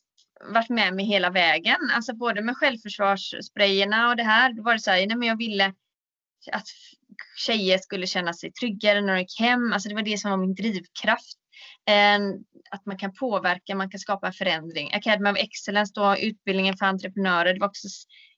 varit 0.45 0.69
med 0.69 0.95
mig 0.95 1.05
hela 1.05 1.31
vägen, 1.31 1.77
alltså 1.95 2.15
både 2.15 2.43
med 2.43 2.57
självförsvarssprayerna 2.57 4.09
och 4.09 4.17
det 4.17 4.23
här, 4.23 4.53
då 4.53 4.63
var 4.63 4.73
det 4.73 4.81
så 4.81 4.91
här, 4.91 5.07
nej 5.07 5.17
men 5.17 5.29
jag 5.29 5.39
ville 5.39 5.75
att 6.53 6.67
tjejer 7.37 7.79
skulle 7.79 8.07
känna 8.07 8.33
sig 8.33 8.53
tryggare 8.53 9.01
när 9.01 9.15
de 9.15 9.21
gick 9.21 9.41
hem, 9.41 9.73
alltså 9.73 9.89
det 9.89 9.95
var 9.95 10.03
det 10.03 10.19
som 10.19 10.31
var 10.31 10.39
min 10.39 10.55
drivkraft. 10.55 11.39
Att 12.71 12.87
man 12.87 12.99
kan 12.99 13.15
påverka, 13.15 13.75
man 13.75 13.91
kan 13.91 14.01
skapa 14.01 14.27
en 14.27 14.33
förändring. 14.33 14.95
Academy 14.95 15.31
of 15.31 15.37
Excellence, 15.39 15.93
då, 15.95 16.17
utbildningen 16.17 16.77
för 16.77 16.87
entreprenörer, 16.87 17.55
det 17.55 17.61
var 17.61 17.69
också, 17.69 17.89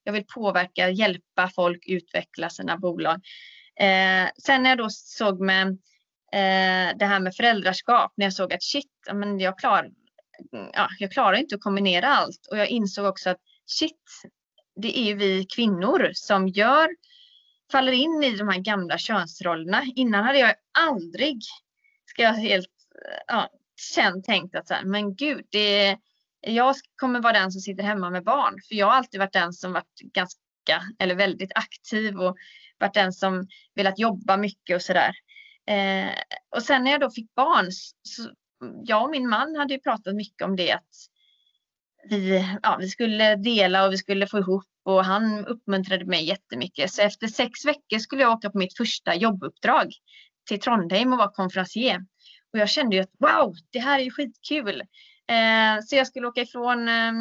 jag 0.05 0.13
vill 0.13 0.25
påverka, 0.35 0.91
hjälpa 0.91 1.51
folk 1.55 1.85
utveckla 1.87 2.51
sina 2.51 2.77
bolag. 2.77 3.15
Eh, 3.81 4.29
sen 4.43 4.63
när 4.63 4.69
jag 4.69 4.79
då 4.79 4.91
såg 4.91 5.41
med 5.41 5.69
eh, 6.33 6.97
det 6.99 7.07
här 7.07 7.21
med 7.21 7.37
föräldraskap, 7.37 8.13
när 8.17 8.27
jag 8.27 8.33
såg 8.33 8.53
att 8.53 8.63
shit, 8.63 8.91
men 9.13 9.39
jag, 9.41 9.59
klarar... 9.59 9.91
Mm, 10.53 10.71
ja, 10.73 10.89
jag 10.99 11.13
klarar 11.13 11.37
inte 11.37 11.55
att 11.55 11.61
kombinera 11.61 12.09
allt. 12.09 12.49
Och 12.51 12.59
jag 12.59 12.69
insåg 12.69 13.07
också 13.07 13.31
att 13.31 13.41
shit, 13.67 14.23
det 14.77 14.99
är 14.99 15.15
vi 15.15 15.47
kvinnor 15.55 16.11
som 16.15 16.49
gör, 16.49 16.89
faller 17.73 17.93
in 17.93 18.23
i 18.23 18.37
de 18.37 18.49
här 18.49 18.59
gamla 18.59 18.99
könsrollerna. 18.99 19.83
Innan 19.97 20.25
hade 20.25 20.39
jag 20.39 20.55
aldrig, 20.79 21.39
ska 22.07 22.23
jag 22.23 22.35
helt 22.35 22.69
ja, 23.27 23.49
känt 23.95 24.25
tänkt 24.25 24.57
att 24.57 24.69
så 24.69 24.75
här, 24.75 24.85
men 24.85 25.15
gud, 25.15 25.47
det, 25.51 25.97
jag 26.41 26.75
kommer 26.97 27.21
vara 27.21 27.33
den 27.33 27.53
som 27.53 27.61
sitter 27.61 27.83
hemma 27.83 28.11
med 28.11 28.25
barn. 28.25 28.55
För 28.69 28.75
jag 28.75 28.87
har 28.87 28.93
alltid 28.93 29.21
varit 29.21 29.33
den 29.33 29.53
som 29.53 29.73
varit 29.73 30.01
ganska, 30.01 30.83
eller 30.99 31.15
väldigt 31.15 31.53
aktiv 31.55 32.21
och 32.21 32.37
varit 32.79 32.95
den 32.95 33.13
som 33.13 33.47
velat 33.75 33.99
jobba 33.99 34.37
mycket 34.37 34.77
och 34.77 34.83
sådär. 34.83 35.13
Eh, 35.67 36.11
och 36.57 36.63
sen 36.63 36.85
när 36.85 36.91
jag 36.91 37.01
då 37.01 37.11
fick 37.11 37.35
barn, 37.35 37.67
så, 38.03 38.31
jag 38.85 39.05
och 39.05 39.11
min 39.11 39.29
man 39.29 39.57
hade 39.57 39.75
ju 39.75 39.81
pratat 39.81 40.15
mycket 40.15 40.43
om 40.43 40.57
det 40.57 40.73
att 40.73 40.89
vi, 42.09 42.49
ja, 42.63 42.77
vi 42.81 42.89
skulle 42.89 43.37
dela 43.37 43.87
och 43.87 43.93
vi 43.93 43.99
skulle 43.99 44.27
få 44.27 44.39
ihop 44.39 44.65
och 44.85 45.05
han 45.05 45.47
uppmuntrade 45.47 46.05
mig 46.05 46.25
jättemycket. 46.25 46.93
Så 46.93 47.03
efter 47.03 47.27
sex 47.27 47.65
veckor 47.65 47.99
skulle 47.99 48.23
jag 48.23 48.33
åka 48.33 48.51
på 48.51 48.59
mitt 48.59 48.77
första 48.77 49.15
jobbuppdrag 49.15 49.93
till 50.49 50.61
Trondheim 50.61 51.13
och 51.13 51.19
vara 51.19 51.33
konferencier. 51.33 52.07
Och 52.53 52.59
jag 52.59 52.69
kände 52.69 52.97
ju 52.97 53.03
att 53.03 53.15
wow, 53.19 53.55
det 53.71 53.79
här 53.79 53.99
är 53.99 54.03
ju 54.03 54.11
skitkul. 54.11 54.81
Eh, 55.31 55.85
så 55.85 55.97
jag 55.97 56.07
skulle 56.07 56.27
åka 56.27 56.41
ifrån 56.41 56.89
eh, 56.89 57.13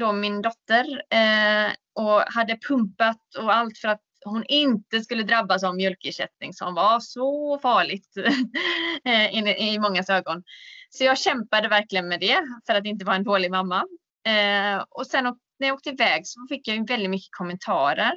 då 0.00 0.12
min 0.12 0.42
dotter 0.42 1.02
eh, 1.10 1.72
och 1.94 2.20
hade 2.20 2.58
pumpat 2.68 3.34
och 3.38 3.54
allt 3.54 3.78
för 3.78 3.88
att 3.88 4.00
hon 4.24 4.44
inte 4.48 5.00
skulle 5.00 5.22
drabbas 5.22 5.64
av 5.64 5.76
mjölkersättning 5.76 6.54
som 6.54 6.74
var 6.74 7.00
så 7.00 7.58
farligt 7.58 8.16
eh, 9.04 9.26
i, 9.26 9.68
i 9.74 9.78
mångas 9.78 10.10
ögon. 10.10 10.42
Så 10.90 11.04
jag 11.04 11.18
kämpade 11.18 11.68
verkligen 11.68 12.08
med 12.08 12.20
det 12.20 12.38
för 12.66 12.74
att 12.74 12.86
inte 12.86 13.04
vara 13.04 13.16
en 13.16 13.24
dålig 13.24 13.50
mamma. 13.50 13.84
Eh, 14.26 14.84
och 14.88 15.06
sen 15.06 15.24
när 15.58 15.66
jag 15.66 15.74
åkte 15.74 15.90
iväg 15.90 16.26
så 16.26 16.46
fick 16.48 16.68
jag 16.68 16.88
väldigt 16.88 17.10
mycket 17.10 17.30
kommentarer. 17.30 18.14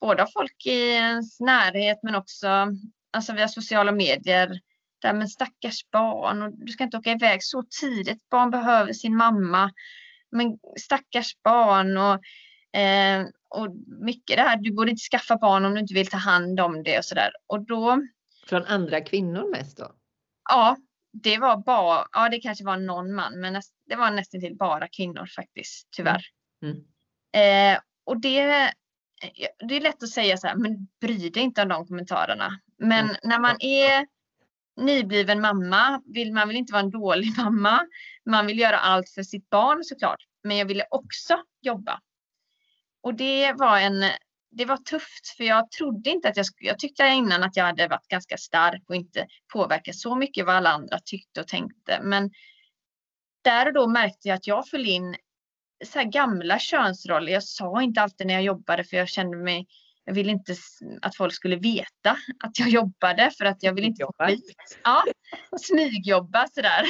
Både 0.00 0.22
av 0.22 0.26
folk 0.26 0.66
i 0.66 0.88
ens 0.88 1.40
närhet 1.40 1.98
men 2.02 2.14
också 2.14 2.48
alltså 3.12 3.32
via 3.32 3.48
sociala 3.48 3.92
medier. 3.92 4.60
Där, 5.02 5.12
men 5.12 5.28
stackars 5.28 5.90
barn, 5.92 6.42
och 6.42 6.52
du 6.52 6.72
ska 6.72 6.84
inte 6.84 6.96
åka 6.96 7.12
iväg 7.12 7.44
så 7.44 7.62
tidigt. 7.80 8.28
Barn 8.30 8.50
behöver 8.50 8.92
sin 8.92 9.16
mamma. 9.16 9.70
Men 10.30 10.58
stackars 10.78 11.36
barn 11.42 11.96
och 11.96 12.20
Eh, 12.76 13.26
och 13.48 13.76
mycket 14.00 14.36
det 14.36 14.42
här, 14.42 14.56
du 14.56 14.72
borde 14.72 14.90
inte 14.90 15.02
skaffa 15.10 15.36
barn 15.36 15.64
om 15.64 15.74
du 15.74 15.80
inte 15.80 15.94
vill 15.94 16.06
ta 16.06 16.16
hand 16.16 16.60
om 16.60 16.82
det 16.82 16.98
och 16.98 17.04
sådär. 17.04 17.30
Och 17.46 17.66
då... 17.66 18.02
Från 18.46 18.64
andra 18.64 19.00
kvinnor 19.00 19.50
mest 19.50 19.76
då? 19.76 19.92
Ja, 20.50 20.76
det 21.12 21.38
var 21.38 21.56
bara, 21.56 22.06
ja 22.12 22.28
det 22.28 22.40
kanske 22.40 22.64
var 22.64 22.76
någon 22.76 23.14
man, 23.14 23.40
men 23.40 23.52
näst, 23.52 23.74
det 23.86 23.96
var 23.96 24.10
nästan 24.10 24.40
till 24.40 24.56
bara 24.56 24.88
kvinnor 24.88 25.26
faktiskt, 25.26 25.88
tyvärr. 25.90 26.24
Mm. 26.62 26.76
Mm. 27.34 27.74
Eh, 27.74 27.80
och 28.04 28.20
det, 28.20 28.72
det 29.68 29.76
är 29.76 29.80
lätt 29.80 30.02
att 30.02 30.08
säga 30.08 30.36
så 30.36 30.46
här, 30.46 30.56
men 30.56 30.88
bry 31.00 31.30
dig 31.30 31.42
inte 31.42 31.62
om 31.62 31.68
de 31.68 31.86
kommentarerna. 31.86 32.60
Men 32.78 33.04
mm. 33.04 33.16
när 33.22 33.38
man 33.38 33.56
är 33.60 34.06
nybliven 34.76 35.40
mamma 35.40 36.02
vill 36.06 36.32
man 36.32 36.48
vill 36.48 36.56
inte 36.56 36.72
vara 36.72 36.82
en 36.82 36.90
dålig 36.90 37.32
mamma. 37.36 37.86
Man 38.26 38.46
vill 38.46 38.58
göra 38.58 38.78
allt 38.78 39.10
för 39.10 39.22
sitt 39.22 39.50
barn 39.50 39.84
såklart. 39.84 40.24
Men 40.44 40.56
jag 40.56 40.66
ville 40.66 40.84
också 40.90 41.42
jobba. 41.60 42.00
Och 43.02 43.14
det 43.14 43.52
var 43.52 43.78
en 43.78 44.04
det 44.52 44.64
var 44.64 44.76
tufft 44.76 45.28
för 45.36 45.44
jag 45.44 45.70
trodde 45.70 46.10
inte 46.10 46.28
att 46.28 46.36
jag 46.36 46.46
skulle, 46.46 46.68
jag 46.68 46.78
tyckte 46.78 47.06
innan 47.06 47.42
att 47.42 47.56
jag 47.56 47.64
hade 47.64 47.88
varit 47.88 48.08
ganska 48.08 48.36
stark 48.36 48.82
och 48.88 48.94
inte 48.94 49.26
påverkat 49.52 49.96
så 49.96 50.16
mycket 50.16 50.46
vad 50.46 50.54
alla 50.54 50.70
andra 50.70 50.98
tyckte 51.04 51.40
och 51.40 51.48
tänkte. 51.48 52.00
Men 52.02 52.30
där 53.42 53.66
och 53.66 53.72
då 53.72 53.88
märkte 53.88 54.28
jag 54.28 54.36
att 54.36 54.46
jag 54.46 54.68
föll 54.68 54.86
in 54.86 55.16
så 55.84 55.98
här 55.98 56.06
gamla 56.06 56.58
könsroller. 56.58 57.32
Jag 57.32 57.44
sa 57.44 57.82
inte 57.82 58.00
alltid 58.00 58.26
när 58.26 58.34
jag 58.34 58.42
jobbade 58.42 58.84
för 58.84 58.96
jag 58.96 59.08
kände 59.08 59.36
mig, 59.36 59.66
jag 60.04 60.14
ville 60.14 60.32
inte 60.32 60.54
att 61.02 61.16
folk 61.16 61.34
skulle 61.34 61.56
veta 61.56 62.16
att 62.44 62.58
jag 62.58 62.68
jobbade 62.68 63.30
för 63.38 63.44
att 63.44 63.62
jag 63.62 63.74
ville 63.74 63.86
inte 63.86 64.06
skit. 64.18 64.78
Ja, 64.84 65.04
smygjobba 65.60 66.46
sådär. 66.54 66.84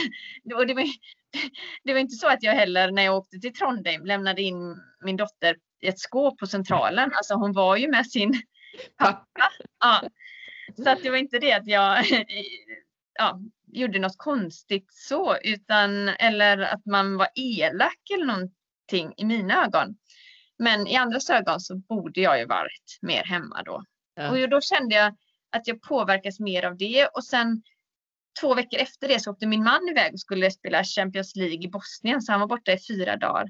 Och 0.55 0.67
det, 0.67 0.75
var, 0.75 0.85
det 1.85 1.93
var 1.93 2.01
inte 2.01 2.17
så 2.17 2.29
att 2.29 2.43
jag 2.43 2.53
heller 2.53 2.91
när 2.91 3.03
jag 3.03 3.17
åkte 3.17 3.39
till 3.39 3.55
Trondheim 3.55 4.05
lämnade 4.07 4.43
in 4.43 4.77
min 5.05 5.17
dotter 5.17 5.57
ett 5.83 5.99
skåp 5.99 6.39
på 6.39 6.47
Centralen. 6.47 7.11
Alltså 7.15 7.35
hon 7.35 7.53
var 7.53 7.77
ju 7.77 7.89
med 7.89 8.07
sin 8.07 8.43
pappa. 8.99 9.53
Ja. 9.81 10.03
Så 10.77 10.91
att 10.91 11.03
det 11.03 11.11
var 11.11 11.17
inte 11.17 11.39
det 11.39 11.53
att 11.53 11.67
jag 11.67 12.05
ja, 13.19 13.41
gjorde 13.67 13.99
något 13.99 14.19
konstigt 14.19 14.87
så, 14.91 15.37
utan 15.37 16.09
eller 16.09 16.59
att 16.59 16.87
man 16.87 17.17
var 17.17 17.29
elak 17.35 18.11
eller 18.15 18.27
någonting 18.27 19.15
i 19.17 19.25
mina 19.25 19.65
ögon. 19.65 19.97
Men 20.59 20.87
i 20.87 20.97
andras 20.97 21.31
ögon 21.31 21.61
så 21.61 21.77
borde 21.77 22.21
jag 22.21 22.39
ju 22.39 22.47
varit 22.47 22.99
mer 23.03 23.25
hemma 23.25 23.63
då. 23.63 23.85
Ja. 24.15 24.31
Och 24.31 24.49
då 24.49 24.61
kände 24.61 24.95
jag 24.95 25.17
att 25.51 25.67
jag 25.67 25.83
påverkas 25.83 26.41
mer 26.41 26.65
av 26.65 26.77
det 26.77 27.07
och 27.07 27.25
sen 27.25 27.63
två 28.41 28.55
veckor 28.55 28.81
efter 28.81 29.09
det 29.09 29.21
så 29.21 29.31
åkte 29.31 29.47
min 29.47 29.65
man 29.65 29.89
iväg 29.89 30.13
och 30.13 30.21
skulle 30.21 30.51
spela 30.51 30.85
Champions 30.85 31.37
League 31.37 31.65
i 31.65 31.69
Bosnien 31.69 32.23
så 32.23 32.33
han 32.33 32.41
var 32.41 32.49
borta 32.49 32.73
i 32.73 32.79
fyra 32.89 33.17
dagar. 33.17 33.49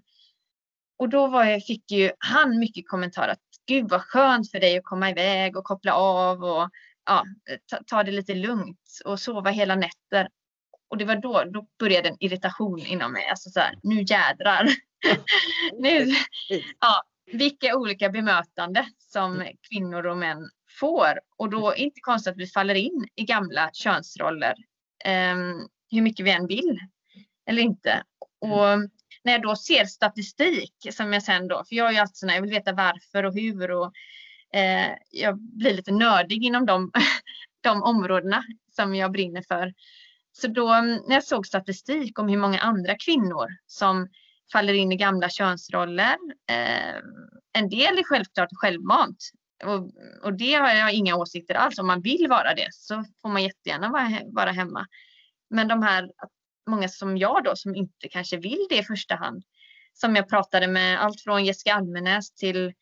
Och 0.96 1.08
då 1.08 1.26
var 1.26 1.44
jag, 1.44 1.64
fick 1.64 1.90
ju 1.90 2.10
han 2.18 2.58
mycket 2.58 2.88
kommentarer 2.88 3.32
att 3.32 3.38
gud 3.66 3.90
vad 3.90 4.02
skönt 4.02 4.50
för 4.50 4.60
dig 4.60 4.78
att 4.78 4.84
komma 4.84 5.10
iväg 5.10 5.56
och 5.56 5.64
koppla 5.64 5.94
av 5.94 6.44
och 6.44 6.70
ja, 7.06 7.24
ta, 7.70 7.78
ta 7.86 8.02
det 8.02 8.12
lite 8.12 8.34
lugnt 8.34 8.80
och 9.04 9.20
sova 9.20 9.50
hela 9.50 9.74
nätter. 9.74 10.28
Och 10.88 10.98
det 10.98 11.04
var 11.04 11.16
då, 11.16 11.44
då 11.44 11.66
började 11.78 12.08
en 12.08 12.16
irritation 12.20 12.78
inom 12.78 13.12
mig. 13.12 13.28
Alltså 13.28 13.50
så 13.50 13.60
här, 13.60 13.74
nu 13.82 14.02
jädrar. 14.02 14.68
nu, 15.78 16.12
ja, 16.80 17.02
vilka 17.32 17.76
olika 17.76 18.08
bemötande 18.08 18.86
som 18.98 19.44
kvinnor 19.70 20.06
och 20.06 20.16
män 20.16 20.50
får. 20.80 21.20
Och 21.36 21.50
då 21.50 21.70
är 21.70 21.74
det 21.74 21.82
inte 21.82 22.00
konstigt 22.00 22.30
att 22.30 22.38
vi 22.38 22.46
faller 22.46 22.74
in 22.74 23.08
i 23.14 23.24
gamla 23.24 23.70
könsroller 23.72 24.54
eh, 25.04 25.36
hur 25.90 26.02
mycket 26.02 26.26
vi 26.26 26.30
än 26.30 26.46
vill 26.46 26.78
eller 27.46 27.62
inte. 27.62 28.02
Och 28.40 28.66
när 29.24 29.32
jag 29.32 29.42
då 29.42 29.56
ser 29.56 29.84
statistik 29.84 30.74
som 30.90 31.12
jag 31.12 31.22
sen 31.22 31.48
då, 31.48 31.64
för 31.68 31.76
jag 31.76 31.88
är 31.88 31.92
ju 31.92 31.98
alltid 31.98 32.16
sån 32.16 32.28
jag 32.28 32.42
vill 32.42 32.50
veta 32.50 32.72
varför 32.72 33.24
och 33.24 33.34
hur 33.34 33.70
och 33.70 33.92
eh, 34.54 34.92
jag 35.10 35.38
blir 35.38 35.74
lite 35.74 35.92
nördig 35.92 36.44
inom 36.44 36.66
de, 36.66 36.90
de 37.60 37.82
områdena 37.82 38.44
som 38.76 38.94
jag 38.94 39.12
brinner 39.12 39.42
för. 39.48 39.72
Så 40.32 40.46
då 40.46 40.72
mm, 40.72 41.00
när 41.08 41.14
jag 41.14 41.24
såg 41.24 41.46
statistik 41.46 42.18
om 42.18 42.28
hur 42.28 42.38
många 42.38 42.58
andra 42.58 42.94
kvinnor 43.04 43.48
som 43.66 44.08
faller 44.52 44.74
in 44.74 44.92
i 44.92 44.96
gamla 44.96 45.28
könsroller. 45.28 46.16
Eh, 46.50 46.96
en 47.52 47.68
del 47.68 47.98
är 47.98 48.04
självklart 48.04 48.48
självmant 48.52 49.18
och, 49.64 49.90
och 50.22 50.32
det 50.32 50.54
har 50.54 50.70
jag 50.70 50.92
inga 50.92 51.16
åsikter 51.16 51.54
alls. 51.54 51.78
Om 51.78 51.86
man 51.86 52.00
vill 52.00 52.26
vara 52.28 52.54
det 52.54 52.68
så 52.70 53.04
får 53.22 53.28
man 53.28 53.42
jättegärna 53.42 53.88
vara, 53.88 54.10
vara 54.26 54.50
hemma. 54.50 54.86
Men 55.50 55.68
de 55.68 55.82
här, 55.82 56.10
många 56.66 56.88
som 56.88 57.16
jag 57.16 57.44
då 57.44 57.56
som 57.56 57.74
inte 57.74 58.08
kanske 58.10 58.36
vill 58.36 58.66
det 58.68 58.78
i 58.78 58.82
första 58.82 59.14
hand. 59.14 59.44
Som 59.94 60.16
jag 60.16 60.28
pratade 60.28 60.66
med 60.66 61.02
allt 61.02 61.20
från 61.20 61.44
Jessica 61.44 61.74
Almenäs 61.74 62.34
till 62.34 62.72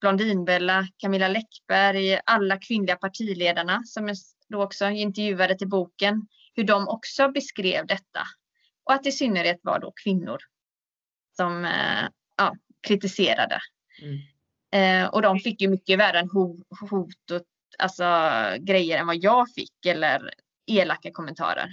Blondinbella, 0.00 0.86
Camilla 0.96 1.28
Läckberg, 1.28 2.20
alla 2.24 2.56
kvinnliga 2.56 2.96
partiledarna 2.96 3.82
som 3.84 4.08
jag 4.08 4.16
då 4.48 4.62
också 4.62 4.88
intervjuade 4.88 5.58
till 5.58 5.68
boken. 5.68 6.26
Hur 6.54 6.64
de 6.64 6.88
också 6.88 7.28
beskrev 7.28 7.86
detta. 7.86 8.20
Och 8.84 8.92
att 8.92 9.06
i 9.06 9.12
synnerhet 9.12 9.60
var 9.62 9.78
då 9.78 9.92
kvinnor 10.04 10.38
som 11.36 11.64
eh, 11.64 12.08
ja, 12.36 12.56
kritiserade. 12.86 13.60
Mm. 14.02 14.18
Eh, 14.72 15.08
och 15.08 15.22
de 15.22 15.38
fick 15.38 15.60
ju 15.60 15.68
mycket 15.68 15.98
värre 15.98 16.18
än 16.18 16.30
hot, 16.30 16.66
hot 16.90 17.30
och 17.30 17.42
alltså, 17.78 18.04
grejer 18.60 18.98
än 18.98 19.06
vad 19.06 19.16
jag 19.16 19.50
fick 19.54 19.86
eller 19.86 20.30
elaka 20.66 21.10
kommentarer. 21.12 21.68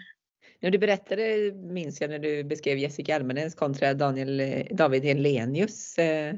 När 0.59 0.71
du 0.71 0.77
berättade, 0.77 1.51
minns 1.53 2.01
jag, 2.01 2.09
när 2.09 2.19
du 2.19 2.43
beskrev 2.43 2.77
Jessica 2.77 3.15
Almenäs 3.15 3.55
kontra 3.55 3.93
Daniel, 3.93 4.39
eh, 4.39 4.65
David 4.71 5.03
Helenius. 5.03 5.97
Eh, 5.97 6.35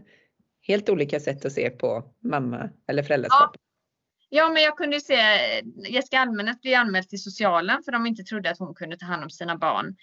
helt 0.61 0.89
olika 0.89 1.19
sätt 1.19 1.45
att 1.45 1.53
se 1.53 1.69
på 1.69 2.03
mamma 2.23 2.69
eller 2.87 3.03
föräldraskap. 3.03 3.51
Ja. 3.53 3.59
Ja, 4.31 4.49
men 4.49 4.63
jag 4.63 4.77
kunde 4.77 5.01
se 5.01 5.13
eh, 5.13 5.63
Jessica 5.89 6.19
Almenäs 6.19 6.61
bli 6.61 6.75
anmäld 6.75 7.09
till 7.09 7.23
socialen 7.23 7.83
för 7.83 7.91
de 7.91 8.05
inte 8.05 8.23
trodde 8.23 8.49
att 8.49 8.59
hon 8.59 8.75
kunde 8.75 8.97
ta 8.97 9.05
hand 9.05 9.23
om 9.23 9.29
sina 9.29 9.57
barn 9.57 9.95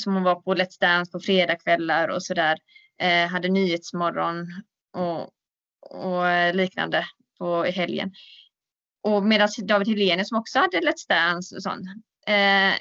som 0.00 0.14
hon 0.14 0.22
var 0.22 0.34
på 0.34 0.54
Let's 0.54 0.80
Dance 0.80 1.12
på 1.12 1.20
fredagskvällar 1.20 2.08
och 2.08 2.22
sådär. 2.22 2.58
Eh, 3.00 3.28
hade 3.28 3.48
Nyhetsmorgon 3.48 4.46
och, 4.92 5.30
och 5.80 6.54
liknande 6.54 7.04
på 7.38 7.66
i 7.66 7.70
helgen. 7.70 8.12
Och 9.02 9.22
medan 9.22 9.48
David 9.62 9.88
Helene 9.88 10.24
som 10.24 10.38
också 10.38 10.58
hade 10.58 10.80
Let's 10.80 11.08
Dance 11.08 11.56
och 11.56 11.62
sånt. 11.62 11.86
Eh, 12.26 12.74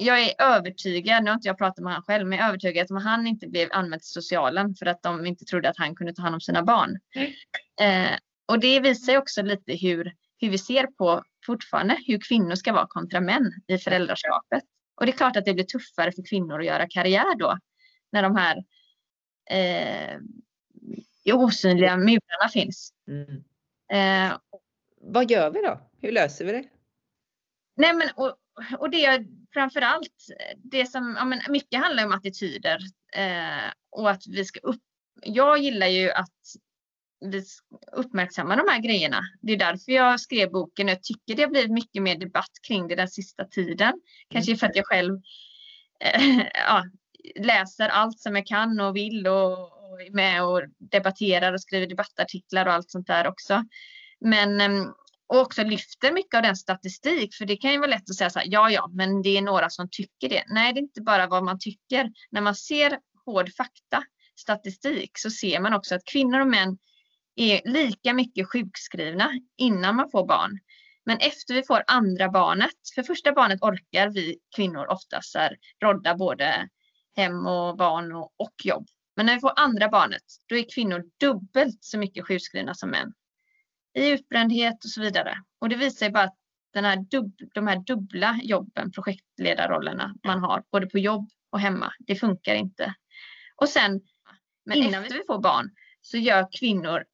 jag 0.00 0.20
är 0.20 0.34
övertygad, 0.38 1.24
nu 1.24 1.30
har 1.30 1.34
inte 1.34 1.48
jag 1.48 1.58
pratat 1.58 1.78
med 1.78 1.92
honom 1.92 2.02
själv, 2.02 2.26
men 2.26 2.38
jag 2.38 2.44
är 2.44 2.48
övertygad 2.48 2.84
att 2.84 2.90
om 2.90 2.96
han 2.96 3.26
inte 3.26 3.48
blev 3.48 3.68
anmäld 3.72 4.02
till 4.02 4.12
socialen 4.12 4.74
för 4.74 4.86
att 4.86 5.02
de 5.02 5.26
inte 5.26 5.44
trodde 5.44 5.68
att 5.68 5.78
han 5.78 5.94
kunde 5.94 6.14
ta 6.14 6.22
hand 6.22 6.34
om 6.34 6.40
sina 6.40 6.62
barn. 6.62 6.98
Mm. 7.14 7.32
Eh, 7.80 8.18
och 8.48 8.60
det 8.60 8.80
visar 8.80 9.16
också 9.16 9.42
lite 9.42 9.72
hur, 9.72 10.14
hur 10.38 10.50
vi 10.50 10.58
ser 10.58 10.86
på 10.86 11.24
fortfarande 11.46 11.98
hur 12.06 12.18
kvinnor 12.28 12.54
ska 12.54 12.72
vara 12.72 12.86
kontra 12.86 13.20
män 13.20 13.52
i 13.66 13.78
föräldraskapet. 13.78 14.62
Och 14.94 15.06
det 15.06 15.12
är 15.12 15.16
klart 15.16 15.36
att 15.36 15.44
det 15.44 15.54
blir 15.54 15.64
tuffare 15.64 16.12
för 16.12 16.28
kvinnor 16.28 16.60
att 16.60 16.66
göra 16.66 16.88
karriär 16.88 17.38
då. 17.38 17.58
När 18.12 18.22
de 18.22 18.36
här 18.36 18.64
eh, 19.50 20.18
osynliga 21.34 21.96
murarna 21.96 22.48
finns. 22.52 22.92
Mm. 23.08 23.44
Eh, 23.92 24.38
Vad 25.00 25.30
gör 25.30 25.50
vi 25.50 25.60
då? 25.60 25.80
Hur 26.00 26.12
löser 26.12 26.44
vi 26.44 26.52
det? 26.52 26.64
Nej 27.76 27.94
men 27.94 28.08
och, 28.16 28.36
och 28.78 28.90
det 28.90 29.26
framför 29.52 29.80
allt 29.80 30.28
eh, 30.40 30.58
det 30.64 30.86
som, 30.86 31.14
ja, 31.18 31.24
men 31.24 31.40
mycket 31.48 31.80
handlar 31.80 32.06
om 32.06 32.12
attityder 32.12 32.78
eh, 33.16 33.72
och 33.90 34.10
att 34.10 34.26
vi 34.26 34.44
ska 34.44 34.60
upp. 34.60 34.82
Jag 35.22 35.58
gillar 35.58 35.86
ju 35.86 36.10
att 36.10 36.28
vi 37.20 37.44
uppmärksammar 37.92 38.56
de 38.56 38.68
här 38.68 38.80
grejerna. 38.80 39.20
Det 39.40 39.52
är 39.52 39.56
därför 39.56 39.92
jag 39.92 40.20
skrev 40.20 40.50
boken. 40.50 40.88
Jag 40.88 41.02
tycker 41.02 41.34
det 41.34 41.42
har 41.42 41.50
blivit 41.50 41.70
mycket 41.70 42.02
mer 42.02 42.18
debatt 42.18 42.50
kring 42.68 42.88
det 42.88 42.94
den 42.94 43.08
sista 43.08 43.44
tiden. 43.44 43.92
Kanske 44.30 44.56
för 44.56 44.66
att 44.66 44.76
jag 44.76 44.86
själv 44.86 45.20
eh, 46.00 46.38
ja, 46.54 46.84
läser 47.40 47.88
allt 47.88 48.20
som 48.20 48.36
jag 48.36 48.46
kan 48.46 48.80
och 48.80 48.96
vill 48.96 49.26
och, 49.26 49.52
och 49.92 50.02
är 50.02 50.10
med 50.10 50.44
och 50.44 50.62
debatterar 50.78 51.52
och 51.52 51.60
skriver 51.60 51.86
debattartiklar 51.86 52.66
och 52.66 52.72
allt 52.72 52.90
sånt 52.90 53.06
där 53.06 53.26
också. 53.26 53.64
Men 54.20 54.60
ehm, 54.60 54.92
och 55.30 55.40
också 55.40 55.64
lyfter 55.64 56.12
mycket 56.12 56.34
av 56.34 56.42
den 56.42 56.56
statistik, 56.56 57.34
för 57.34 57.44
det 57.44 57.56
kan 57.56 57.72
ju 57.72 57.78
vara 57.78 57.90
lätt 57.90 58.10
att 58.10 58.16
säga 58.16 58.30
så 58.30 58.38
här, 58.38 58.46
ja, 58.50 58.70
ja, 58.70 58.90
men 58.92 59.22
det 59.22 59.36
är 59.36 59.42
några 59.42 59.70
som 59.70 59.88
tycker 59.90 60.28
det. 60.28 60.44
Nej, 60.46 60.72
det 60.72 60.80
är 60.80 60.82
inte 60.82 61.00
bara 61.00 61.26
vad 61.26 61.44
man 61.44 61.58
tycker. 61.58 62.10
När 62.30 62.40
man 62.40 62.54
ser 62.54 62.98
hård 63.26 63.54
fakta, 63.56 64.04
statistik, 64.40 65.10
så 65.14 65.30
ser 65.30 65.60
man 65.60 65.74
också 65.74 65.94
att 65.94 66.04
kvinnor 66.04 66.40
och 66.40 66.46
män 66.46 66.78
är 67.36 67.60
lika 67.64 68.12
mycket 68.12 68.52
sjukskrivna 68.52 69.30
innan 69.56 69.96
man 69.96 70.10
får 70.10 70.26
barn. 70.26 70.58
Men 71.04 71.18
efter 71.18 71.54
vi 71.54 71.62
får 71.62 71.84
andra 71.86 72.28
barnet, 72.28 72.74
för 72.94 73.02
första 73.02 73.32
barnet 73.32 73.62
orkar 73.62 74.08
vi 74.08 74.38
kvinnor 74.56 74.86
oftast 74.86 75.36
här, 75.36 75.56
rodda 75.82 76.14
både 76.14 76.68
hem 77.16 77.46
och 77.46 77.76
barn 77.76 78.12
och, 78.12 78.32
och 78.36 78.54
jobb. 78.64 78.86
Men 79.16 79.26
när 79.26 79.34
vi 79.34 79.40
får 79.40 79.52
andra 79.56 79.88
barnet, 79.88 80.24
då 80.48 80.56
är 80.56 80.74
kvinnor 80.74 81.04
dubbelt 81.20 81.78
så 81.80 81.98
mycket 81.98 82.26
sjukskrivna 82.26 82.74
som 82.74 82.90
män. 82.90 83.12
I 83.94 84.08
utbrändhet 84.08 84.84
och 84.84 84.90
så 84.90 85.00
vidare. 85.00 85.42
Och 85.58 85.68
det 85.68 85.76
visar 85.76 86.06
ju 86.06 86.12
bara 86.12 86.24
att 86.24 86.36
den 86.72 86.84
här 86.84 86.96
dub, 86.96 87.32
de 87.54 87.66
här 87.66 87.76
dubbla 87.86 88.40
jobben, 88.42 88.92
projektledarrollerna 88.92 90.14
man 90.24 90.38
har, 90.38 90.62
både 90.72 90.86
på 90.86 90.98
jobb 90.98 91.30
och 91.50 91.60
hemma, 91.60 91.92
det 91.98 92.16
funkar 92.16 92.54
inte. 92.54 92.94
Och 93.56 93.68
sen, 93.68 94.00
men 94.64 94.78
innan 94.78 95.02
vi 95.02 95.22
får 95.26 95.42
barn, 95.42 95.70
så 96.00 96.16
gör 96.16 96.48
kvinnor 96.58 97.04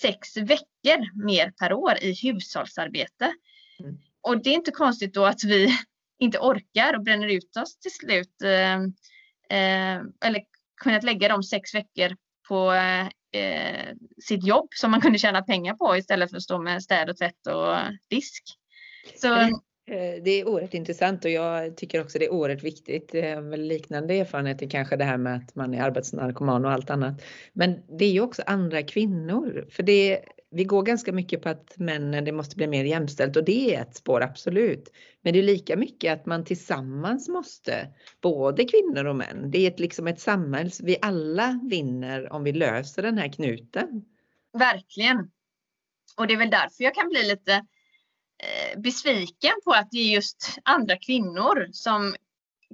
sex 0.00 0.36
veckor 0.36 1.24
mer 1.24 1.50
per 1.50 1.72
år 1.72 1.94
i 2.02 2.14
hushållsarbete. 2.22 3.34
Mm. 3.80 3.98
Och 4.20 4.42
det 4.42 4.50
är 4.50 4.54
inte 4.54 4.70
konstigt 4.70 5.14
då 5.14 5.24
att 5.24 5.44
vi 5.44 5.78
inte 6.18 6.38
orkar 6.38 6.94
och 6.94 7.02
bränner 7.02 7.28
ut 7.28 7.56
oss 7.56 7.78
till 7.78 7.92
slut. 7.92 8.42
Eh, 8.42 8.74
eh, 9.58 10.02
eller 10.24 10.42
kunnat 10.82 11.04
lägga 11.04 11.28
de 11.28 11.42
sex 11.42 11.74
veckor 11.74 12.16
på 12.48 12.72
eh, 12.72 13.08
Eh, 13.32 13.94
sitt 14.24 14.46
jobb 14.46 14.68
som 14.74 14.90
man 14.90 15.00
kunde 15.00 15.18
tjäna 15.18 15.42
pengar 15.42 15.74
på 15.74 15.96
istället 15.96 16.30
för 16.30 16.36
att 16.36 16.42
stå 16.42 16.58
med 16.58 16.82
städ 16.82 17.10
och 17.10 17.16
tvätt 17.16 17.46
och 17.46 17.76
disk. 18.10 18.42
Så, 19.16 19.28
det 20.24 20.30
är 20.30 20.40
eh, 20.40 20.46
oerhört 20.46 20.74
intressant 20.74 21.24
och 21.24 21.30
jag 21.30 21.76
tycker 21.76 22.00
också 22.00 22.18
det 22.18 22.24
är 22.24 22.32
oerhört 22.32 22.62
viktigt. 22.62 23.12
med 23.42 23.58
liknande 23.58 24.14
erfarenheter 24.14 24.70
kanske 24.70 24.96
det 24.96 25.04
här 25.04 25.16
med 25.16 25.36
att 25.36 25.54
man 25.54 25.74
är 25.74 25.82
arbetsnarkoman 25.82 26.64
och 26.64 26.70
allt 26.70 26.90
annat. 26.90 27.22
Men 27.52 27.98
det 27.98 28.04
är 28.04 28.10
ju 28.10 28.20
också 28.20 28.42
andra 28.46 28.82
kvinnor. 28.82 29.66
För 29.70 29.82
det, 29.82 30.20
vi 30.50 30.64
går 30.64 30.82
ganska 30.82 31.12
mycket 31.12 31.42
på 31.42 31.48
att 31.48 31.78
männen, 31.78 32.24
det 32.24 32.32
måste 32.32 32.56
bli 32.56 32.66
mer 32.66 32.84
jämställt 32.84 33.36
och 33.36 33.44
det 33.44 33.74
är 33.74 33.82
ett 33.82 33.96
spår 33.96 34.22
absolut. 34.22 34.92
Men 35.22 35.32
det 35.32 35.38
är 35.38 35.42
lika 35.42 35.76
mycket 35.76 36.12
att 36.12 36.26
man 36.26 36.44
tillsammans 36.44 37.28
måste, 37.28 37.88
både 38.20 38.64
kvinnor 38.64 39.04
och 39.04 39.16
män. 39.16 39.50
Det 39.50 39.58
är 39.58 39.70
ett, 39.70 39.80
liksom 39.80 40.06
ett 40.06 40.20
samhälle, 40.20 40.70
vi 40.82 40.96
alla 41.02 41.60
vinner 41.70 42.32
om 42.32 42.44
vi 42.44 42.52
löser 42.52 43.02
den 43.02 43.18
här 43.18 43.32
knuten. 43.32 44.04
Verkligen. 44.58 45.30
Och 46.16 46.26
det 46.26 46.34
är 46.34 46.38
väl 46.38 46.50
därför 46.50 46.84
jag 46.84 46.94
kan 46.94 47.08
bli 47.08 47.28
lite 47.28 47.66
Eh, 48.42 48.80
besviken 48.80 49.52
på 49.64 49.72
att 49.72 49.90
det 49.90 49.98
är 49.98 50.14
just 50.14 50.58
andra 50.64 50.96
kvinnor 50.96 51.68
som 51.72 52.14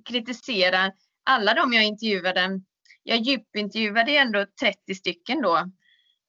kritiserar 0.05 0.93
alla 1.25 1.55
de 1.55 1.73
jag 1.73 1.85
intervjuade. 1.85 2.61
Jag 3.03 3.19
djupintervjuade 3.19 4.17
ändå 4.17 4.47
30 4.61 4.95
stycken 4.95 5.43
då 5.43 5.71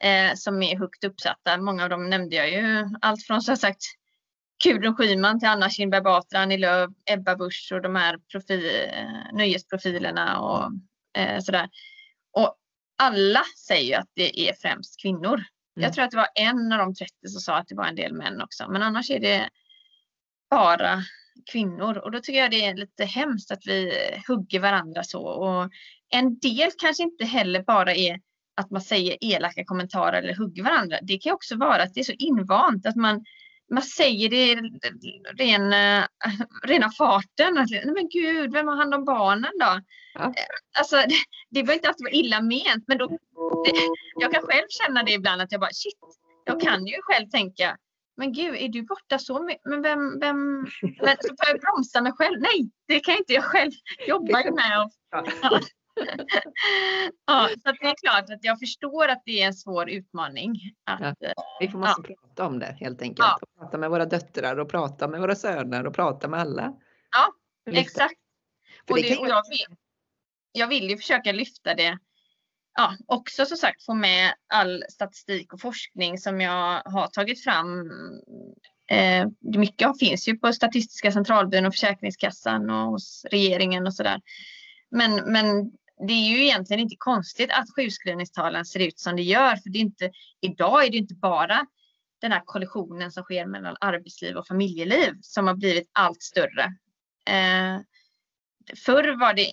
eh, 0.03 0.35
som 0.35 0.61
är 0.61 0.77
högt 0.77 1.03
uppsatta. 1.03 1.57
Många 1.57 1.83
av 1.83 1.89
dem 1.89 2.09
nämnde 2.09 2.35
jag 2.35 2.51
ju. 2.51 2.89
Allt 3.01 3.23
från 3.23 3.41
så 3.41 3.55
sagt 3.55 3.81
Gudrun 4.63 4.95
Schyman 4.95 5.39
till 5.39 5.49
Anna 5.49 5.69
Kinberg 5.69 6.01
Batra, 6.01 6.39
Annie 6.39 6.57
Lööf, 6.57 6.91
Ebba 7.05 7.35
Busch 7.35 7.71
och 7.73 7.81
de 7.81 7.95
här 7.95 8.17
profil, 8.31 8.65
eh, 8.65 9.33
nöjesprofilerna 9.33 10.39
och 10.39 10.71
eh, 11.17 11.39
sådär. 11.39 11.69
Och 12.33 12.55
alla 12.97 13.41
säger 13.67 13.99
att 13.99 14.09
det 14.13 14.49
är 14.49 14.53
främst 14.53 15.01
kvinnor 15.01 15.43
jag 15.75 15.83
mm. 15.83 15.93
tror 15.93 16.03
att 16.03 16.11
det 16.11 16.17
var 16.17 16.29
en 16.35 16.71
av 16.71 16.79
de 16.79 16.95
30 16.95 17.11
som 17.27 17.41
sa 17.41 17.57
att 17.57 17.67
det 17.67 17.75
var 17.75 17.85
en 17.85 17.95
del 17.95 18.13
män 18.13 18.41
också. 18.41 18.67
Men 18.69 18.81
annars 18.81 19.11
är 19.11 19.19
det 19.19 19.49
bara 20.49 21.03
kvinnor. 21.51 21.97
Och 21.97 22.11
då 22.11 22.19
tycker 22.19 22.39
jag 22.39 22.51
det 22.51 22.65
är 22.65 22.75
lite 22.75 23.05
hemskt 23.05 23.51
att 23.51 23.65
vi 23.65 23.91
hugger 24.27 24.59
varandra 24.59 25.03
så. 25.03 25.21
Och 25.21 25.69
en 26.09 26.39
del 26.39 26.69
kanske 26.77 27.03
inte 27.03 27.25
heller 27.25 27.63
bara 27.63 27.95
är 27.95 28.19
att 28.55 28.71
man 28.71 28.81
säger 28.81 29.17
elaka 29.21 29.65
kommentarer 29.65 30.21
eller 30.21 30.35
hugger 30.35 30.63
varandra. 30.63 30.97
Det 31.01 31.17
kan 31.17 31.33
också 31.33 31.55
vara 31.55 31.83
att 31.83 31.93
det 31.93 31.99
är 31.99 32.03
så 32.03 32.11
invant 32.11 32.85
att 32.85 32.95
man 32.95 33.25
man 33.71 33.83
säger 33.83 34.29
det 34.29 34.51
i 34.51 34.55
uh, 35.55 36.05
rena 36.63 36.91
farten. 36.91 37.57
Att, 37.57 37.69
men 37.85 38.09
gud, 38.09 38.53
vem 38.53 38.67
har 38.67 38.75
hand 38.75 38.93
om 38.93 39.05
barnen 39.05 39.51
då? 39.59 39.81
Ja. 40.13 40.33
Alltså, 40.77 40.95
det, 40.95 41.15
det 41.49 41.63
behöver 41.63 41.73
inte 41.73 41.87
alltid 41.87 42.03
vara 42.03 42.13
illa 42.13 42.41
ment, 42.41 42.83
men 42.87 42.97
då, 42.97 43.07
det, 43.07 43.71
jag 44.15 44.33
kan 44.33 44.41
själv 44.41 44.65
känna 44.69 45.03
det 45.03 45.11
ibland 45.11 45.41
att 45.41 45.51
jag 45.51 45.61
bara 45.61 45.73
shit, 45.73 45.93
jag 46.45 46.61
kan 46.61 46.85
ju 46.85 46.95
själv 47.01 47.27
tänka 47.29 47.77
men 48.17 48.33
gud, 48.33 48.55
är 48.55 48.69
du 48.69 48.81
borta 48.81 49.19
så 49.19 49.43
mycket? 49.43 49.61
Men 49.65 49.81
vem, 49.81 50.19
vem? 50.19 50.61
Men 50.81 51.17
så 51.21 51.27
får 51.27 51.47
jag 51.47 51.59
bromsa 51.59 52.01
mig 52.01 52.11
själv. 52.11 52.41
Nej, 52.41 52.69
det 52.87 52.99
kan 52.99 53.17
inte 53.17 53.33
jag 53.33 53.43
själv. 53.43 53.71
Jobba 54.07 54.51
med. 54.51 54.81
Och, 54.81 54.91
ja. 55.41 55.59
ja, 57.25 57.49
så 57.63 57.71
det 57.71 57.87
är 57.87 57.95
klart 57.95 58.29
att 58.29 58.43
jag 58.43 58.59
förstår 58.59 59.07
att 59.07 59.21
det 59.25 59.41
är 59.41 59.47
en 59.47 59.53
svår 59.53 59.89
utmaning. 59.89 60.61
Att, 60.83 61.17
ja. 61.19 61.33
Vi 61.59 61.67
får 61.67 61.79
måste 61.79 62.01
ja. 62.07 62.15
prata 62.21 62.45
om 62.47 62.59
det 62.59 62.77
helt 62.79 63.01
enkelt. 63.01 63.19
Ja. 63.19 63.39
Prata 63.59 63.77
med 63.77 63.89
våra 63.89 64.05
döttrar 64.05 64.59
och 64.59 64.69
prata 64.69 65.07
med 65.07 65.19
våra 65.19 65.35
söner 65.35 65.87
och 65.87 65.93
prata 65.95 66.27
med 66.27 66.39
alla. 66.39 66.73
Ja, 67.11 67.33
exakt. 67.71 68.19
Och, 68.89 68.97
det, 68.97 69.17
och 69.17 69.27
jag, 69.27 69.49
vill, 69.49 69.77
jag 70.51 70.67
vill 70.67 70.89
ju 70.89 70.97
försöka 70.97 71.31
lyfta 71.31 71.73
det 71.75 71.97
ja, 72.75 72.95
också 73.07 73.45
som 73.45 73.57
sagt 73.57 73.83
få 73.83 73.93
med 73.93 74.33
all 74.47 74.83
statistik 74.89 75.53
och 75.53 75.61
forskning 75.61 76.17
som 76.17 76.41
jag 76.41 76.81
har 76.85 77.07
tagit 77.07 77.43
fram. 77.43 77.91
Eh, 78.89 79.27
mycket 79.39 79.99
finns 79.99 80.27
ju 80.27 80.37
på 80.37 80.53
Statistiska 80.53 81.11
centralbyrån 81.11 81.65
och 81.65 81.73
Försäkringskassan 81.73 82.69
och 82.69 82.91
hos 82.91 83.25
regeringen 83.31 83.87
och 83.87 83.93
sådär. 83.93 84.21
Men, 84.91 85.15
men 85.15 85.71
det 86.07 86.13
är 86.13 86.29
ju 86.29 86.43
egentligen 86.43 86.79
inte 86.79 86.95
konstigt 86.99 87.51
att 87.51 87.75
sjukskrivningstalen 87.75 88.65
ser 88.65 88.79
ut 88.79 88.99
som 88.99 89.15
det 89.15 89.21
gör. 89.21 89.55
För 89.55 89.69
det 89.69 89.79
är 89.79 89.81
inte, 89.81 90.11
idag 90.41 90.85
är 90.85 90.91
det 90.91 90.97
inte 90.97 91.15
bara 91.15 91.65
den 92.21 92.31
här 92.31 92.41
kollisionen 92.45 93.11
som 93.11 93.23
sker 93.23 93.45
mellan 93.45 93.75
arbetsliv 93.81 94.37
och 94.37 94.47
familjeliv 94.47 95.13
som 95.21 95.47
har 95.47 95.53
blivit 95.53 95.89
allt 95.93 96.21
större. 96.21 96.63
Eh, 97.29 97.79
förr 98.85 99.19
var 99.19 99.33
det 99.33 99.51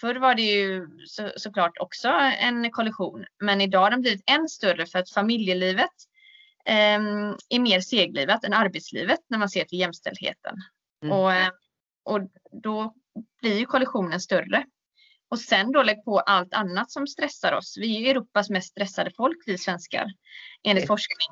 förr 0.00 0.14
var 0.14 0.34
det 0.34 0.42
ju 0.42 0.88
så, 1.06 1.30
såklart 1.36 1.78
också 1.80 2.08
en 2.38 2.70
kollision, 2.70 3.24
men 3.40 3.60
idag 3.60 3.80
har 3.80 3.90
den 3.90 4.00
blivit 4.00 4.30
än 4.30 4.48
större 4.48 4.86
för 4.86 4.98
att 4.98 5.10
familjelivet 5.10 5.90
eh, 6.64 7.00
är 7.48 7.58
mer 7.58 7.80
seglivat 7.80 8.44
än 8.44 8.52
arbetslivet 8.52 9.20
när 9.28 9.38
man 9.38 9.48
ser 9.48 9.64
till 9.64 9.78
jämställdheten. 9.78 10.56
Mm. 11.02 11.18
Och, 11.18 11.32
eh, 11.32 11.48
och 12.04 12.20
då 12.62 12.94
blir 13.40 13.58
ju 13.58 13.66
kollisionen 13.66 14.20
större. 14.20 14.64
Och 15.32 15.40
sen 15.40 15.72
då 15.72 15.82
lägg 15.82 16.04
på 16.04 16.20
allt 16.20 16.54
annat 16.54 16.90
som 16.90 17.06
stressar 17.06 17.52
oss. 17.52 17.76
Vi 17.80 18.06
är 18.06 18.10
Europas 18.10 18.50
mest 18.50 18.70
stressade 18.70 19.10
folk, 19.16 19.38
vi 19.46 19.58
svenskar, 19.58 20.06
enligt 20.64 20.86
forskning. 20.86 21.28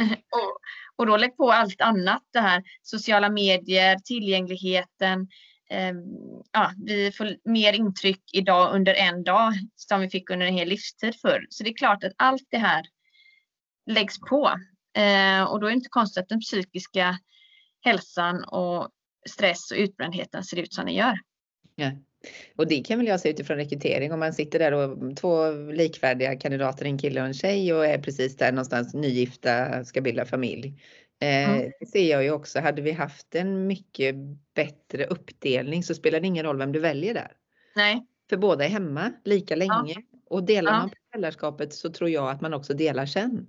och, 0.10 0.58
och 0.96 1.06
då 1.06 1.16
lägg 1.16 1.36
på 1.36 1.52
allt 1.52 1.80
annat, 1.80 2.22
det 2.32 2.40
här 2.40 2.62
sociala 2.82 3.28
medier, 3.28 3.98
tillgängligheten, 4.04 5.28
Ehm, 5.70 5.96
ja, 6.52 6.72
vi 6.84 7.12
får 7.12 7.36
mer 7.44 7.72
intryck 7.72 8.22
idag 8.32 8.74
under 8.74 8.94
en 8.94 9.24
dag 9.24 9.52
som 9.74 10.00
vi 10.00 10.10
fick 10.10 10.30
under 10.30 10.46
en 10.46 10.54
hel 10.54 10.68
livstid 10.68 11.20
förr. 11.20 11.46
Så 11.48 11.64
det 11.64 11.70
är 11.70 11.76
klart 11.76 12.04
att 12.04 12.12
allt 12.16 12.46
det 12.50 12.58
här 12.58 12.84
läggs 13.90 14.20
på. 14.20 14.50
Ehm, 14.94 15.46
och 15.46 15.60
då 15.60 15.66
är 15.66 15.70
det 15.70 15.76
inte 15.76 15.88
konstigt 15.88 16.22
att 16.22 16.28
den 16.28 16.40
psykiska 16.40 17.18
hälsan 17.80 18.44
och 18.44 18.88
stress 19.28 19.70
och 19.70 19.76
utbrändheten 19.76 20.44
ser 20.44 20.56
ut 20.56 20.74
som 20.74 20.84
den 20.84 20.94
gör. 20.94 21.18
Ja. 21.74 21.90
Och 22.56 22.66
det 22.66 22.80
kan 22.80 22.98
väl 22.98 23.06
jag 23.06 23.20
se 23.20 23.30
utifrån 23.30 23.56
rekrytering 23.56 24.12
om 24.12 24.20
man 24.20 24.32
sitter 24.32 24.58
där 24.58 24.72
och 24.72 25.16
två 25.16 25.50
likvärdiga 25.50 26.36
kandidater, 26.36 26.84
en 26.84 26.98
kille 26.98 27.20
och 27.20 27.26
en 27.26 27.34
tjej 27.34 27.74
och 27.74 27.86
är 27.86 27.98
precis 27.98 28.36
där 28.36 28.52
någonstans 28.52 28.94
nygifta, 28.94 29.84
ska 29.84 30.00
bilda 30.00 30.24
familj. 30.24 30.74
Mm. 31.20 31.60
Eh, 31.60 31.70
det 31.80 31.86
ser 31.86 32.10
jag 32.10 32.24
ju 32.24 32.30
också. 32.30 32.60
Hade 32.60 32.82
vi 32.82 32.92
haft 32.92 33.34
en 33.34 33.66
mycket 33.66 34.14
bättre 34.54 35.04
uppdelning 35.04 35.82
så 35.82 35.94
spelar 35.94 36.20
det 36.20 36.26
ingen 36.26 36.44
roll 36.44 36.58
vem 36.58 36.72
du 36.72 36.80
väljer 36.80 37.14
där. 37.14 37.32
Nej. 37.76 38.06
För 38.30 38.36
båda 38.36 38.64
är 38.64 38.68
hemma 38.68 39.12
lika 39.24 39.56
länge 39.56 39.94
ja. 39.94 40.02
och 40.30 40.44
delar 40.44 40.72
ja. 40.72 40.78
man 40.78 40.90
på 40.90 40.96
föräldraskapet 41.10 41.74
så 41.74 41.92
tror 41.92 42.10
jag 42.10 42.30
att 42.30 42.40
man 42.40 42.54
också 42.54 42.74
delar 42.74 43.06
sen. 43.06 43.46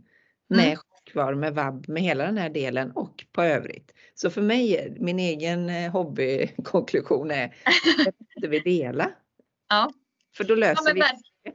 Med 0.48 0.66
mm. 0.66 0.78
kvar 1.12 1.34
med 1.34 1.56
vab, 1.56 1.90
med 1.90 2.04
hela 2.04 2.26
den 2.26 2.38
här 2.38 2.50
delen 2.50 2.92
och 2.92 3.15
på 3.36 3.44
övrigt. 3.44 3.92
Så 4.14 4.30
för 4.30 4.42
mig, 4.42 4.94
min 5.00 5.20
egen 5.20 5.70
eh, 5.70 5.92
hobbykonklusion 5.92 7.32
är 7.32 7.46
att 8.44 8.50
vi 8.50 8.60
dela. 8.60 9.12
Ja. 9.70 9.92
För 10.38 10.44
då 10.44 10.56
löser 10.56 10.88
ja, 10.88 10.94
vi 10.94 11.52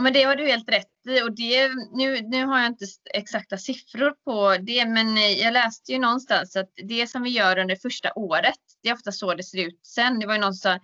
men 0.00 0.12
det 0.12 0.22
har 0.22 0.36
du 0.36 0.46
helt 0.46 0.68
rätt 0.68 0.86
i 1.08 1.22
och 1.22 1.32
det, 1.32 1.68
nu, 1.92 2.20
nu 2.20 2.44
har 2.44 2.58
jag 2.58 2.66
inte 2.66 2.84
exakta 3.14 3.58
siffror 3.58 4.10
på 4.24 4.56
det 4.62 4.86
men 4.86 5.16
jag 5.16 5.52
läste 5.52 5.92
ju 5.92 5.98
någonstans 5.98 6.56
att 6.56 6.70
det 6.74 7.06
som 7.06 7.22
vi 7.22 7.30
gör 7.30 7.58
under 7.58 7.76
första 7.76 8.12
året, 8.14 8.58
det 8.82 8.88
är 8.88 8.94
ofta 8.94 9.12
så 9.12 9.34
det 9.34 9.42
ser 9.42 9.66
ut 9.66 9.80
sen. 9.82 10.18
Det 10.18 10.26
var 10.26 10.34
ju 10.34 10.40
någon 10.40 10.54
som 10.54 10.72
sa 10.72 10.80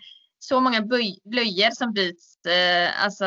så 0.48 0.60
många 0.60 0.82
blöjor 1.24 1.70
som 1.70 1.92
byts, 1.92 2.46
eh, 2.46 3.04
alltså 3.04 3.24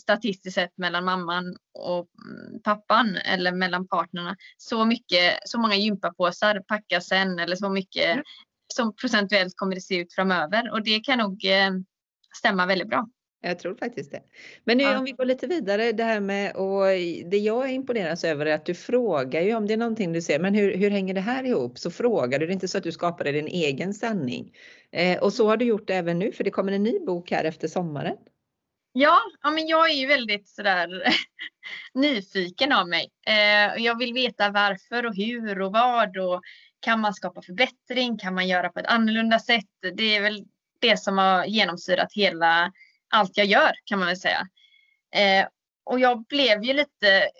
statistiskt 0.00 0.54
sett 0.54 0.78
mellan 0.78 1.04
mamman 1.04 1.56
och 1.78 2.08
mm, 2.24 2.62
pappan 2.62 3.16
eller 3.16 3.52
mellan 3.52 3.88
partnerna. 3.88 4.36
Så 4.56 4.84
mycket, 4.84 5.38
så 5.44 5.58
många 5.58 5.74
gympapåsar 5.74 6.60
packas 6.68 7.06
sen 7.06 7.38
eller 7.38 7.56
så 7.56 7.68
mycket 7.68 8.12
mm. 8.12 8.24
som 8.74 8.94
procentuellt 8.96 9.52
kommer 9.56 9.74
det 9.74 9.80
se 9.80 9.96
ut 9.96 10.14
framöver 10.14 10.72
och 10.72 10.84
det 10.84 11.00
kan 11.00 11.18
nog 11.18 11.44
eh, 11.44 11.70
stämma 12.38 12.66
väldigt 12.66 12.88
bra. 12.88 13.08
Jag 13.42 13.58
tror 13.58 13.74
faktiskt 13.74 14.10
det. 14.10 14.22
Men 14.64 14.78
nu 14.78 14.84
ja. 14.84 14.98
om 14.98 15.04
vi 15.04 15.12
går 15.12 15.24
lite 15.24 15.46
vidare 15.46 15.92
det 15.92 16.04
här 16.04 16.20
med 16.20 16.56
och 16.56 16.84
det 17.30 17.38
jag 17.38 17.68
är 17.68 17.72
imponeras 17.72 18.24
över 18.24 18.46
är 18.46 18.54
att 18.54 18.66
du 18.66 18.74
frågar 18.74 19.42
ju 19.42 19.54
om 19.54 19.66
det 19.66 19.72
är 19.72 19.78
någonting 19.78 20.12
du 20.12 20.22
ser, 20.22 20.38
men 20.38 20.54
hur, 20.54 20.76
hur 20.76 20.90
hänger 20.90 21.14
det 21.14 21.20
här 21.20 21.44
ihop? 21.44 21.78
Så 21.78 21.90
frågar 21.90 22.38
du, 22.38 22.46
det 22.46 22.52
är 22.52 22.54
inte 22.54 22.68
så 22.68 22.78
att 22.78 22.84
du 22.84 22.92
skapar 22.92 23.24
din 23.24 23.48
egen 23.48 23.94
sanning. 23.94 24.52
Eh, 24.92 25.22
och 25.22 25.32
så 25.32 25.48
har 25.48 25.56
du 25.56 25.64
gjort 25.64 25.90
även 25.90 26.18
nu 26.18 26.32
för 26.32 26.44
det 26.44 26.50
kommer 26.50 26.72
en 26.72 26.82
ny 26.82 26.98
bok 26.98 27.30
här 27.30 27.44
efter 27.44 27.68
sommaren. 27.68 28.16
Ja, 28.92 29.18
ja 29.42 29.50
men 29.50 29.66
jag 29.66 29.90
är 29.90 29.94
ju 29.94 30.06
väldigt 30.06 30.48
sådär 30.48 30.88
nyfiken 31.94 32.72
av 32.72 32.88
mig. 32.88 33.10
Eh, 33.26 33.84
jag 33.84 33.98
vill 33.98 34.12
veta 34.12 34.50
varför 34.50 35.06
och 35.06 35.16
hur 35.16 35.60
och 35.60 35.72
vad 35.72 36.16
och 36.16 36.42
kan 36.80 37.00
man 37.00 37.14
skapa 37.14 37.42
förbättring? 37.42 38.18
Kan 38.18 38.34
man 38.34 38.48
göra 38.48 38.68
på 38.68 38.78
ett 38.80 38.86
annorlunda 38.86 39.38
sätt? 39.38 39.64
Det 39.96 40.16
är 40.16 40.22
väl 40.22 40.44
det 40.80 40.96
som 40.96 41.18
har 41.18 41.44
genomsyrat 41.44 42.12
hela 42.12 42.72
allt 43.10 43.36
jag 43.36 43.46
gör 43.46 43.72
kan 43.84 43.98
man 43.98 44.08
väl 44.08 44.16
säga. 44.16 44.48
Eh, 45.14 45.46
och 45.84 46.00
jag 46.00 46.24
blev 46.26 46.64
ju 46.64 46.72
lite, 46.72 47.30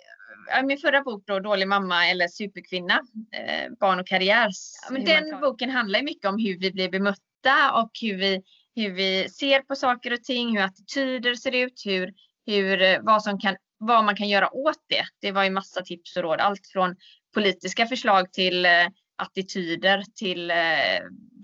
min 0.63 0.77
förra 0.77 1.01
bok 1.01 1.23
då, 1.25 1.39
Dålig 1.39 1.67
mamma 1.67 2.07
eller 2.07 2.27
Superkvinna, 2.27 3.01
eh, 3.33 3.71
barn 3.79 3.99
och 3.99 4.07
karriär. 4.07 4.49
Men 4.89 5.05
den 5.05 5.41
boken 5.41 5.69
handlar 5.69 6.01
mycket 6.01 6.29
om 6.29 6.37
hur 6.37 6.59
vi 6.59 6.71
blir 6.71 6.89
bemötta 6.89 7.71
och 7.73 7.91
hur 8.01 8.17
vi, 8.17 8.41
hur 8.75 8.91
vi 8.91 9.29
ser 9.29 9.61
på 9.61 9.75
saker 9.75 10.13
och 10.13 10.23
ting, 10.23 10.57
hur 10.57 10.63
attityder 10.63 11.35
ser 11.35 11.55
ut, 11.55 11.81
hur, 11.85 12.13
hur, 12.45 12.81
eh, 12.81 12.99
vad, 13.01 13.23
som 13.23 13.39
kan, 13.39 13.55
vad 13.77 14.05
man 14.05 14.15
kan 14.15 14.29
göra 14.29 14.53
åt 14.53 14.85
det. 14.89 15.03
Det 15.21 15.31
var 15.31 15.43
ju 15.43 15.49
massa 15.49 15.81
tips 15.81 16.17
och 16.17 16.23
råd, 16.23 16.39
allt 16.39 16.67
från 16.67 16.95
politiska 17.33 17.85
förslag 17.85 18.33
till 18.33 18.65
eh, 18.65 18.87
attityder 19.15 20.03
till 20.15 20.51
eh, 20.51 20.57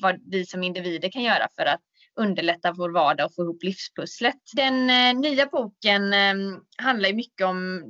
vad 0.02 0.20
vi 0.32 0.46
som 0.46 0.64
individer 0.64 1.10
kan 1.10 1.24
göra 1.24 1.48
för 1.56 1.66
att 1.66 1.82
underlätta 2.18 2.72
vår 2.72 2.90
vardag 2.90 3.26
och 3.26 3.36
få 3.36 3.44
ihop 3.44 3.64
livspusslet. 3.64 4.42
Den 4.54 4.90
eh, 4.90 5.20
nya 5.22 5.46
boken 5.46 6.14
eh, 6.14 6.60
handlar 6.78 7.14
mycket 7.14 7.48
om 7.48 7.84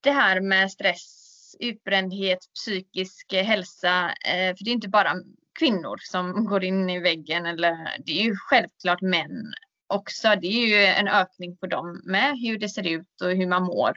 det 0.00 0.10
här 0.10 0.40
med 0.40 0.72
stress, 0.72 1.56
utbrändhet, 1.60 2.38
psykisk 2.54 3.32
eh, 3.32 3.44
hälsa. 3.44 4.08
Eh, 4.08 4.56
för 4.56 4.64
det 4.64 4.70
är 4.70 4.74
inte 4.74 4.88
bara 4.88 5.12
kvinnor 5.58 5.96
som 6.00 6.44
går 6.48 6.64
in 6.64 6.90
i 6.90 7.00
väggen 7.00 7.46
eller 7.46 7.76
det 8.06 8.20
är 8.20 8.24
ju 8.24 8.36
självklart 8.36 9.00
män 9.00 9.54
också. 9.86 10.28
Det 10.40 10.46
är 10.46 10.66
ju 10.66 10.84
en 10.84 11.08
ökning 11.08 11.56
på 11.56 11.66
dem 11.66 12.02
med 12.04 12.38
hur 12.38 12.58
det 12.58 12.68
ser 12.68 12.86
ut 12.86 13.20
och 13.22 13.30
hur 13.30 13.46
man 13.46 13.62
mår. 13.62 13.94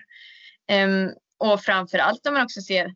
Um, 0.71 1.13
och 1.37 1.61
framför 1.61 1.97
allt 1.97 2.27
om 2.27 2.33
man 2.33 2.43
också 2.43 2.61
ser 2.61 2.95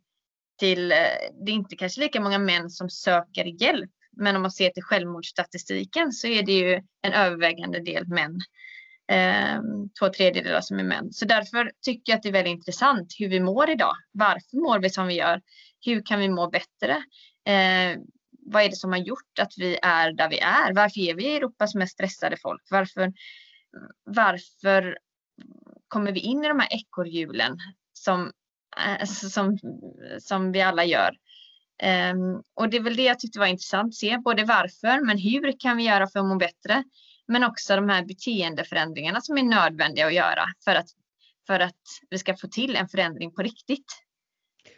till, 0.60 0.92
eh, 0.92 0.98
det 1.46 1.52
är 1.52 1.56
inte 1.56 1.76
kanske 1.76 2.02
lika 2.02 2.22
många 2.22 2.38
män 2.38 2.70
som 2.70 2.90
söker 2.90 3.64
hjälp 3.64 3.92
men 4.18 4.36
om 4.36 4.42
man 4.42 4.52
ser 4.52 4.70
till 4.70 4.84
självmordsstatistiken 4.84 6.12
så 6.12 6.28
är 6.28 6.44
det 6.44 6.52
ju 6.52 6.82
en 7.02 7.14
övervägande 7.14 7.80
del 7.80 8.08
män. 8.08 8.40
Eh, 9.12 9.62
två 10.00 10.10
tredjedelar 10.10 10.62
som 10.62 10.80
är 10.80 10.84
män. 10.84 11.14
Så 11.14 11.26
därför 11.26 11.72
tycker 11.82 12.12
jag 12.12 12.18
att 12.18 12.24
det 12.24 12.30
är 12.30 12.34
väldigt 12.34 12.52
intressant 12.52 13.16
hur 13.20 13.30
vi 13.30 13.40
mår 13.40 13.70
idag. 13.70 13.94
Varför 14.12 14.58
mår 14.58 14.80
vi 14.80 14.90
som 14.90 15.08
vi 15.08 15.14
gör? 15.14 15.42
Hur 15.86 16.06
kan 16.06 16.20
vi 16.20 16.30
må 16.30 16.50
bättre? 16.50 17.04
Eh, 17.46 18.00
vad 18.46 18.64
är 18.64 18.70
det 18.70 18.76
som 18.76 18.92
har 18.92 19.00
gjort 19.00 19.40
att 19.40 19.54
vi 19.58 19.80
är 19.82 20.12
där 20.12 20.30
vi 20.30 20.40
är? 20.40 20.74
Varför 20.74 21.00
är 21.00 21.16
vi 21.16 21.36
Europas 21.36 21.76
mest 21.76 21.94
stressade 21.94 22.38
folk? 22.38 22.62
Varför, 22.70 23.14
varför 24.04 24.98
kommer 25.88 26.12
vi 26.12 26.20
in 26.20 26.44
i 26.44 26.48
de 26.48 26.60
här 26.60 26.70
ekorrhjulen 26.72 27.58
som, 27.94 28.32
eh, 28.78 29.06
som, 29.06 29.58
som 30.20 30.52
vi 30.52 30.62
alla 30.62 30.86
gör? 30.86 31.18
Um, 31.84 32.44
och 32.54 32.70
det 32.70 32.78
är 32.78 32.82
väl 32.82 32.96
det 32.96 33.04
jag 33.04 33.20
tyckte 33.20 33.40
var 33.40 33.46
intressant 33.46 33.88
att 33.88 33.96
se, 33.96 34.18
både 34.18 34.44
varför 34.44 35.06
men 35.06 35.18
hur 35.18 35.60
kan 35.60 35.78
vi 35.78 35.84
göra 35.84 36.08
för 36.08 36.20
att 36.20 36.26
må 36.26 36.36
bättre? 36.36 36.84
Men 37.28 37.44
också 37.44 37.76
de 37.76 37.90
här 37.90 38.06
beteendeförändringarna 38.06 39.22
som 39.22 39.38
är 39.38 39.44
nödvändiga 39.44 40.08
att 40.08 40.14
göra 40.14 40.46
för 40.66 40.76
att, 40.76 40.88
för 41.48 41.60
att 41.60 41.82
vi 42.10 42.18
ska 42.18 42.38
få 42.38 42.48
till 42.48 42.76
en 42.76 42.88
förändring 42.88 43.32
på 43.32 43.42
riktigt. 43.42 43.86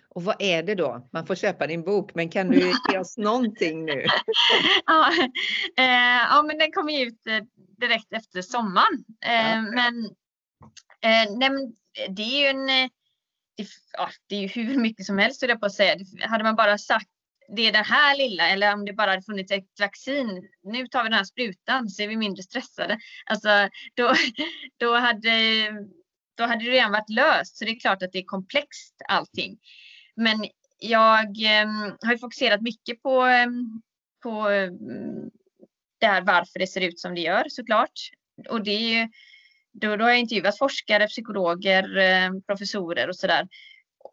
Och 0.09 0.23
vad 0.23 0.35
är 0.39 0.63
det 0.63 0.75
då? 0.75 1.09
Man 1.13 1.25
får 1.25 1.35
köpa 1.35 1.67
din 1.67 1.83
bok, 1.83 2.15
men 2.15 2.29
kan 2.29 2.47
du 2.47 2.73
ge 2.91 2.97
oss 2.99 3.17
någonting 3.17 3.85
nu? 3.85 4.05
ja, 4.85 5.11
eh, 5.77 6.23
ja, 6.29 6.43
men 6.47 6.57
den 6.57 6.71
kommer 6.71 7.05
ut 7.05 7.27
eh, 7.27 7.43
direkt 7.77 8.13
efter 8.13 8.41
sommaren. 8.41 9.05
Eh, 9.25 9.51
ja. 9.51 9.61
men, 9.61 10.05
eh, 11.01 11.53
det 12.09 12.21
är 12.21 12.41
ju 12.41 12.47
en 12.47 12.89
det, 13.55 13.67
ja, 13.93 14.09
det 14.27 14.35
är 14.35 14.41
ju 14.41 14.47
hur 14.47 14.77
mycket 14.77 15.05
som 15.05 15.17
helst, 15.17 15.41
jag 15.41 15.59
på 15.59 15.65
att 15.65 15.73
säga. 15.73 15.97
Hade 16.21 16.43
man 16.43 16.55
bara 16.55 16.77
sagt 16.77 17.07
det 17.47 17.61
är 17.61 17.71
det 17.71 17.77
här 17.77 18.17
lilla 18.17 18.49
eller 18.49 18.73
om 18.73 18.85
det 18.85 18.93
bara 18.93 19.11
hade 19.11 19.21
funnits 19.21 19.51
ett 19.51 19.79
vaccin. 19.79 20.47
Nu 20.63 20.87
tar 20.87 21.03
vi 21.03 21.09
den 21.09 21.17
här 21.17 21.23
sprutan 21.23 21.89
så 21.89 22.03
är 22.03 22.07
vi 22.07 22.17
mindre 22.17 22.43
stressade. 22.43 22.99
Alltså, 23.25 23.49
då, 23.93 24.13
då, 24.77 24.95
hade, 24.97 25.29
då 26.37 26.43
hade 26.43 26.65
det 26.65 26.71
redan 26.71 26.91
varit 26.91 27.09
löst. 27.09 27.57
Så 27.57 27.65
det 27.65 27.71
är 27.71 27.79
klart 27.79 28.03
att 28.03 28.11
det 28.11 28.19
är 28.19 28.23
komplext 28.23 28.95
allting. 29.07 29.57
Men 30.15 30.45
jag 30.79 31.25
eh, 31.43 31.67
har 32.01 32.17
fokuserat 32.17 32.61
mycket 32.61 33.01
på, 33.01 33.21
ehm, 33.21 33.81
på 34.23 34.49
ehm, 34.49 35.29
det 35.99 36.07
här 36.07 36.21
varför 36.21 36.59
det 36.59 36.67
ser 36.67 36.81
ut 36.81 36.99
som 36.99 37.15
det 37.15 37.21
gör 37.21 37.45
såklart. 37.49 38.09
Och 38.49 38.63
det 38.63 38.71
är 38.71 38.99
ju, 38.99 39.09
då, 39.81 39.95
då 39.95 40.03
har 40.03 40.09
jag 40.09 40.19
intervjuat 40.19 40.57
forskare, 40.57 41.07
psykologer, 41.07 41.97
eh, 41.97 42.31
professorer 42.47 43.07
och 43.07 43.15
sådär. 43.15 43.47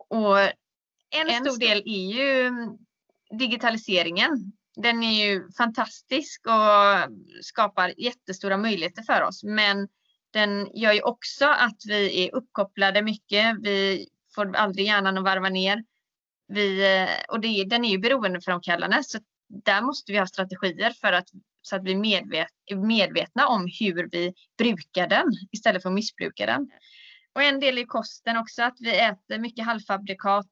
Och 0.09 0.41
en, 0.41 1.29
en 1.29 1.45
stor 1.45 1.59
del 1.59 1.83
är 1.87 2.13
ju 2.13 2.51
digitaliseringen. 3.39 4.53
Den 4.77 5.03
är 5.03 5.27
ju 5.27 5.53
fantastisk 5.53 6.47
och 6.47 7.15
skapar 7.43 7.95
jättestora 7.97 8.57
möjligheter 8.57 9.03
för 9.03 9.23
oss. 9.23 9.45
Men 9.45 9.89
den 10.33 10.69
gör 10.75 10.93
ju 10.93 11.03
också 11.03 11.47
att 11.47 11.77
vi 11.89 12.25
är 12.27 12.35
uppkopplade 12.35 13.03
mycket. 13.03 13.57
Vi 13.61 14.09
får 14.35 14.57
aldrig 14.57 14.87
hjärnan 14.87 15.19
att 15.19 15.25
varva 15.25 15.49
ner. 15.49 15.85
Vi, 16.49 17.07
och 17.29 17.41
det, 17.41 17.65
den 17.65 17.85
är 17.85 17.91
ju 17.91 17.99
beroendeframkallande 17.99 19.05
så 19.05 19.19
där 19.49 19.83
måste 19.83 20.13
vi 20.13 20.19
ha 20.19 20.27
strategier 20.27 20.91
för 20.91 21.13
att, 21.13 21.29
så 21.63 21.77
att 21.77 21.85
vi 21.85 21.93
är 21.93 22.77
medvetna 22.77 23.47
om 23.47 23.69
hur 23.81 24.09
vi 24.13 24.35
brukar 24.59 25.09
den 25.09 25.27
istället 25.53 25.83
för 25.83 25.89
att 25.89 25.95
missbruka 25.95 26.47
den. 26.47 26.71
Och 27.35 27.43
en 27.43 27.61
del 27.61 27.79
i 27.79 27.85
kosten 27.85 28.37
också, 28.37 28.63
att 28.63 28.77
vi 28.81 28.99
äter 28.99 29.39
mycket 29.39 29.65
halvfabrikat 29.65 30.49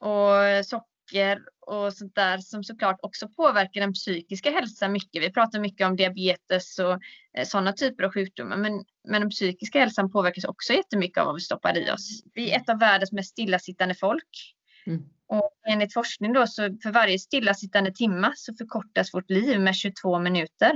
och 0.00 0.66
socker 0.66 1.40
och 1.66 1.92
sånt 1.92 2.14
där 2.14 2.38
som 2.38 2.64
såklart 2.64 2.98
också 3.02 3.28
påverkar 3.28 3.80
den 3.80 3.92
psykiska 3.92 4.50
hälsan 4.50 4.92
mycket. 4.92 5.22
Vi 5.22 5.32
pratar 5.32 5.60
mycket 5.60 5.86
om 5.86 5.96
diabetes 5.96 6.78
och 6.78 6.92
eh, 7.38 7.44
sådana 7.46 7.72
typer 7.72 8.04
av 8.04 8.12
sjukdomar, 8.12 8.56
men, 8.56 8.84
men 9.08 9.20
den 9.20 9.30
psykiska 9.30 9.78
hälsan 9.80 10.10
påverkas 10.10 10.44
också 10.44 10.72
jättemycket 10.72 11.18
av 11.18 11.26
vad 11.26 11.34
vi 11.34 11.40
stoppar 11.40 11.78
i 11.78 11.90
oss. 11.90 12.22
Vi 12.34 12.50
är 12.50 12.60
ett 12.60 12.68
av 12.68 12.78
världens 12.78 13.12
mest 13.12 13.30
stillasittande 13.30 13.94
folk. 13.94 14.54
Mm. 14.86 15.02
Och 15.28 15.50
enligt 15.66 15.94
forskning 15.94 16.32
då 16.32 16.46
så 16.46 16.62
för 16.82 16.92
varje 16.92 17.18
stillasittande 17.18 17.92
timma 17.92 18.32
så 18.36 18.54
förkortas 18.54 19.14
vårt 19.14 19.30
liv 19.30 19.60
med 19.60 19.74
22 19.74 20.18
minuter. 20.18 20.72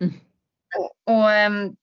Mm. 0.00 0.14
Och, 0.76 1.14
och 1.14 1.30
um, 1.46 1.76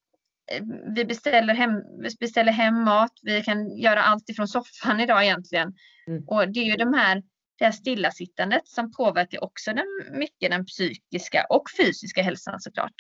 vi 0.96 1.06
beställer 1.06 1.54
hem, 1.54 1.72
vi 2.02 2.10
beställer 2.20 2.52
hem 2.52 2.84
mat, 2.84 3.12
vi 3.22 3.44
kan 3.44 3.78
göra 3.78 4.04
allt 4.04 4.30
ifrån 4.30 4.48
soffan 4.48 5.00
idag 5.00 5.24
egentligen. 5.24 5.74
Mm. 6.08 6.24
Och 6.28 6.52
det 6.52 6.60
är 6.60 6.64
ju 6.64 6.76
de 6.76 6.94
här, 6.94 7.24
det 7.60 7.66
här 7.66 7.72
stillasittandet 7.72 8.68
som 8.68 8.92
påverkar 8.92 9.44
också 9.44 9.74
den, 9.74 9.88
mycket 10.12 10.52
den 10.52 10.66
psykiska 10.66 11.46
och 11.50 11.64
fysiska 11.78 12.22
hälsan 12.22 12.60
såklart. 12.60 12.96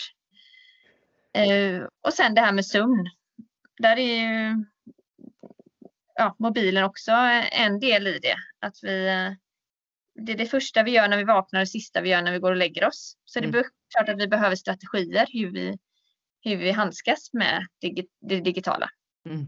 Uh, 1.37 1.87
och 2.01 2.13
sen 2.13 2.35
det 2.35 2.41
här 2.41 2.51
med 2.51 2.65
sömn. 2.65 3.09
Där 3.77 3.97
är 3.97 4.21
ju 4.21 4.65
ja, 6.15 6.35
mobilen 6.39 6.83
också 6.83 7.11
en 7.51 7.79
del 7.79 8.07
i 8.07 8.19
det. 8.19 8.35
Att 8.59 8.75
vi, 8.81 9.05
det 10.15 10.31
är 10.31 10.37
det 10.37 10.45
första 10.45 10.83
vi 10.83 10.91
gör 10.91 11.07
när 11.07 11.17
vi 11.17 11.23
vaknar 11.23 11.59
och 11.59 11.65
det 11.65 11.69
sista 11.69 12.01
vi 12.01 12.09
gör 12.09 12.21
när 12.21 12.31
vi 12.31 12.39
går 12.39 12.51
och 12.51 12.57
lägger 12.57 12.87
oss. 12.87 13.17
Så 13.25 13.39
det 13.39 13.45
är 13.45 13.49
mm. 13.49 13.63
klart 13.95 14.09
att 14.09 14.19
vi 14.19 14.27
behöver 14.27 14.55
strategier 14.55 15.27
hur 15.31 15.51
vi, 15.51 15.77
hur 16.41 16.57
vi 16.57 16.71
handskas 16.71 17.33
med 17.33 17.67
det 18.21 18.39
digitala. 18.39 18.89
Mm. 19.29 19.45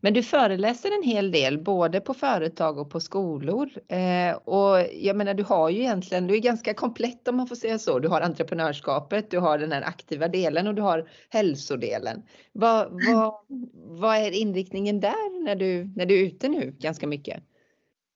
Men 0.00 0.14
du 0.14 0.22
föreläser 0.22 0.96
en 0.96 1.02
hel 1.02 1.30
del 1.30 1.58
både 1.58 2.00
på 2.00 2.14
företag 2.14 2.78
och 2.78 2.90
på 2.90 3.00
skolor. 3.00 3.70
Eh, 3.88 4.36
och 4.36 4.86
jag 4.92 5.16
menar 5.16 5.34
du 5.34 5.42
har 5.42 5.70
ju 5.70 5.80
egentligen, 5.80 6.26
du 6.26 6.34
är 6.34 6.38
ganska 6.38 6.74
komplett 6.74 7.28
om 7.28 7.36
man 7.36 7.46
får 7.46 7.56
säga 7.56 7.78
så. 7.78 7.98
Du 7.98 8.08
har 8.08 8.20
entreprenörskapet, 8.20 9.30
du 9.30 9.38
har 9.38 9.58
den 9.58 9.72
här 9.72 9.82
aktiva 9.82 10.28
delen 10.28 10.66
och 10.66 10.74
du 10.74 10.82
har 10.82 11.08
hälsodelen. 11.30 12.22
Vad, 12.52 12.88
vad, 12.90 13.34
vad 14.00 14.16
är 14.16 14.30
inriktningen 14.30 15.00
där 15.00 15.44
när 15.44 15.56
du, 15.56 15.92
när 15.96 16.06
du 16.06 16.20
är 16.20 16.26
ute 16.26 16.48
nu 16.48 16.76
ganska 16.78 17.06
mycket? 17.06 17.42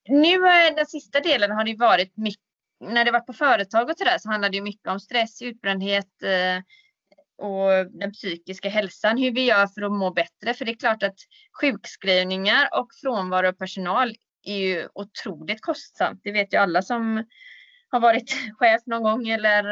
Nu 0.09 0.39
den 0.77 0.87
sista 0.87 1.21
delen 1.21 1.51
har 1.51 1.65
det 1.65 1.77
varit 1.77 2.17
mycket, 2.17 2.43
när 2.81 3.05
det 3.05 3.11
varit 3.11 3.27
på 3.27 3.33
företag 3.33 3.91
och 3.91 3.99
sådär 3.99 4.19
så 4.19 4.29
handlar 4.29 4.51
det 4.51 4.61
mycket 4.61 4.89
om 4.89 5.01
stress, 5.01 5.43
utbrändhet, 5.43 6.23
eh, 6.23 6.63
och 7.39 7.87
den 7.91 8.13
psykiska 8.13 8.69
hälsan, 8.69 9.19
hur 9.19 9.33
vi 9.33 9.45
gör 9.45 9.67
för 9.67 9.83
att 9.83 9.93
må 9.93 10.11
bättre. 10.11 10.55
För 10.55 10.65
det 10.65 10.73
är 10.73 10.77
klart 10.77 11.03
att 11.03 11.17
sjukskrivningar 11.61 12.69
och 12.73 12.89
frånvaro 13.03 13.49
av 13.49 13.53
personal 13.53 14.15
är 14.43 14.57
ju 14.57 14.89
otroligt 14.95 15.61
kostsamt. 15.61 16.21
Det 16.25 16.33
vet 16.33 16.55
ju 16.55 16.59
alla 16.59 16.83
som 16.83 17.25
har 17.89 18.01
varit 18.01 18.31
chef 18.59 18.83
någon 18.87 19.03
gång 19.03 19.29
eller 19.29 19.65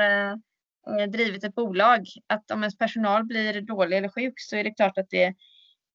eh, 1.00 1.07
drivit 1.09 1.44
ett 1.44 1.55
bolag. 1.55 2.07
Att 2.27 2.50
om 2.50 2.62
ens 2.62 2.79
personal 2.79 3.24
blir 3.24 3.61
dålig 3.61 3.96
eller 3.96 4.09
sjuk 4.09 4.35
så 4.37 4.57
är 4.57 4.64
det 4.64 4.74
klart 4.74 4.98
att 4.98 5.11
det 5.11 5.35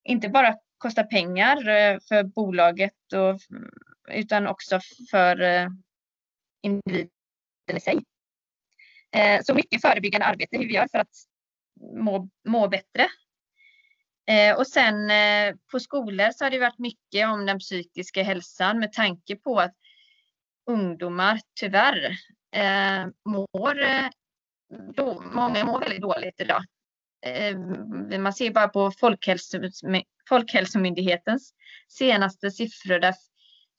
inte 0.04 0.30
bara 0.30 0.56
kostar 0.78 1.04
pengar 1.04 1.68
eh, 1.68 2.00
för 2.08 2.24
bolaget 2.24 3.14
och, 3.14 3.40
utan 4.12 4.48
också 4.48 4.80
för 5.12 5.42
eh, 5.42 5.68
individen 6.62 7.10
i 7.76 7.80
sig. 7.80 8.04
Så 9.44 9.54
mycket 9.54 9.82
förebyggande 9.82 10.26
arbete 10.26 10.58
hur 10.58 10.68
vi 10.68 10.74
gör 10.74 10.88
för 10.92 10.98
att 10.98 11.29
må, 11.80 12.30
må 12.48 12.68
bättre. 12.68 13.08
Eh, 14.28 14.58
och 14.58 14.68
sen 14.68 15.12
eh, 15.12 15.56
på 15.72 15.80
skolor 15.80 16.32
så 16.32 16.46
har 16.46 16.52
det 16.52 16.60
varit 16.60 16.80
mycket 16.80 17.28
om 17.28 17.46
den 17.46 17.60
psykiska 17.60 18.24
hälsan 18.24 18.80
med 18.80 18.94
tanke 18.94 19.36
på 19.36 19.60
att 19.60 19.74
ungdomar 20.70 21.40
tyvärr 21.60 22.18
eh, 22.56 23.08
mår, 23.26 23.82
eh, 23.82 24.08
då, 24.96 25.24
många 25.34 25.66
mår 25.66 25.80
väldigt 25.80 26.02
dåligt 26.02 26.42
idag. 26.42 26.64
Eh, 27.26 27.58
man 28.20 28.34
ser 28.34 28.52
bara 28.52 28.68
på 28.68 28.92
Folkhälso, 28.92 29.60
Folkhälsomyndighetens 30.30 31.54
senaste 31.88 32.52
siffror 32.52 33.00
där 33.00 33.14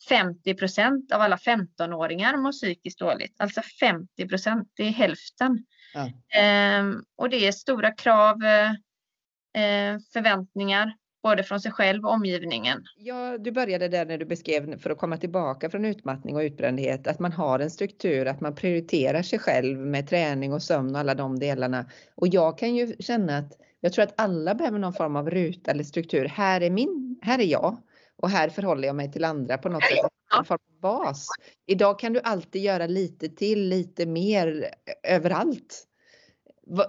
50 0.08 0.54
procent 0.54 1.12
av 1.12 1.20
alla 1.20 1.36
15-åringar 1.36 2.36
mår 2.36 2.52
psykiskt 2.52 2.98
dåligt. 2.98 3.34
Alltså 3.38 3.62
50 3.80 4.28
procent, 4.28 4.72
det 4.74 4.82
är 4.82 4.90
hälften. 4.90 5.66
Ja. 5.94 6.06
Eh, 6.40 6.84
och 7.16 7.30
det 7.30 7.46
är 7.46 7.52
stora 7.52 7.90
krav, 7.90 8.44
eh, 8.44 9.98
förväntningar, 10.12 10.94
både 11.22 11.42
från 11.42 11.60
sig 11.60 11.72
själv 11.72 12.04
och 12.04 12.12
omgivningen. 12.12 12.84
Ja, 12.96 13.38
du 13.38 13.52
började 13.52 13.88
där 13.88 14.06
när 14.06 14.18
du 14.18 14.24
beskrev 14.24 14.78
för 14.78 14.90
att 14.90 14.98
komma 14.98 15.16
tillbaka 15.16 15.70
från 15.70 15.84
utmattning 15.84 16.36
och 16.36 16.40
utbrändhet, 16.40 17.06
att 17.06 17.18
man 17.18 17.32
har 17.32 17.58
en 17.58 17.70
struktur, 17.70 18.26
att 18.26 18.40
man 18.40 18.54
prioriterar 18.54 19.22
sig 19.22 19.38
själv 19.38 19.78
med 19.78 20.08
träning 20.08 20.52
och 20.52 20.62
sömn 20.62 20.94
och 20.94 21.00
alla 21.00 21.14
de 21.14 21.38
delarna. 21.38 21.86
Och 22.14 22.28
jag 22.28 22.58
kan 22.58 22.74
ju 22.74 22.96
känna 22.98 23.38
att 23.38 23.52
jag 23.80 23.92
tror 23.92 24.02
att 24.02 24.20
alla 24.20 24.54
behöver 24.54 24.78
någon 24.78 24.92
form 24.92 25.16
av 25.16 25.30
ruta 25.30 25.70
eller 25.70 25.84
struktur. 25.84 26.24
Här 26.24 26.60
är 26.60 26.70
min, 26.70 27.20
här 27.22 27.38
är 27.38 27.44
jag 27.44 27.76
och 28.16 28.30
här 28.30 28.48
förhåller 28.48 28.86
jag 28.86 28.96
mig 28.96 29.12
till 29.12 29.24
andra 29.24 29.58
på 29.58 29.68
något 29.68 29.84
sätt. 29.84 30.19
En 30.38 30.44
form 30.44 30.58
av 30.74 30.80
bas. 30.80 31.26
Idag 31.66 31.98
kan 31.98 32.12
du 32.12 32.20
alltid 32.20 32.62
göra 32.62 32.86
lite 32.86 33.28
till, 33.28 33.68
lite 33.68 34.06
mer 34.06 34.74
överallt. 35.02 35.86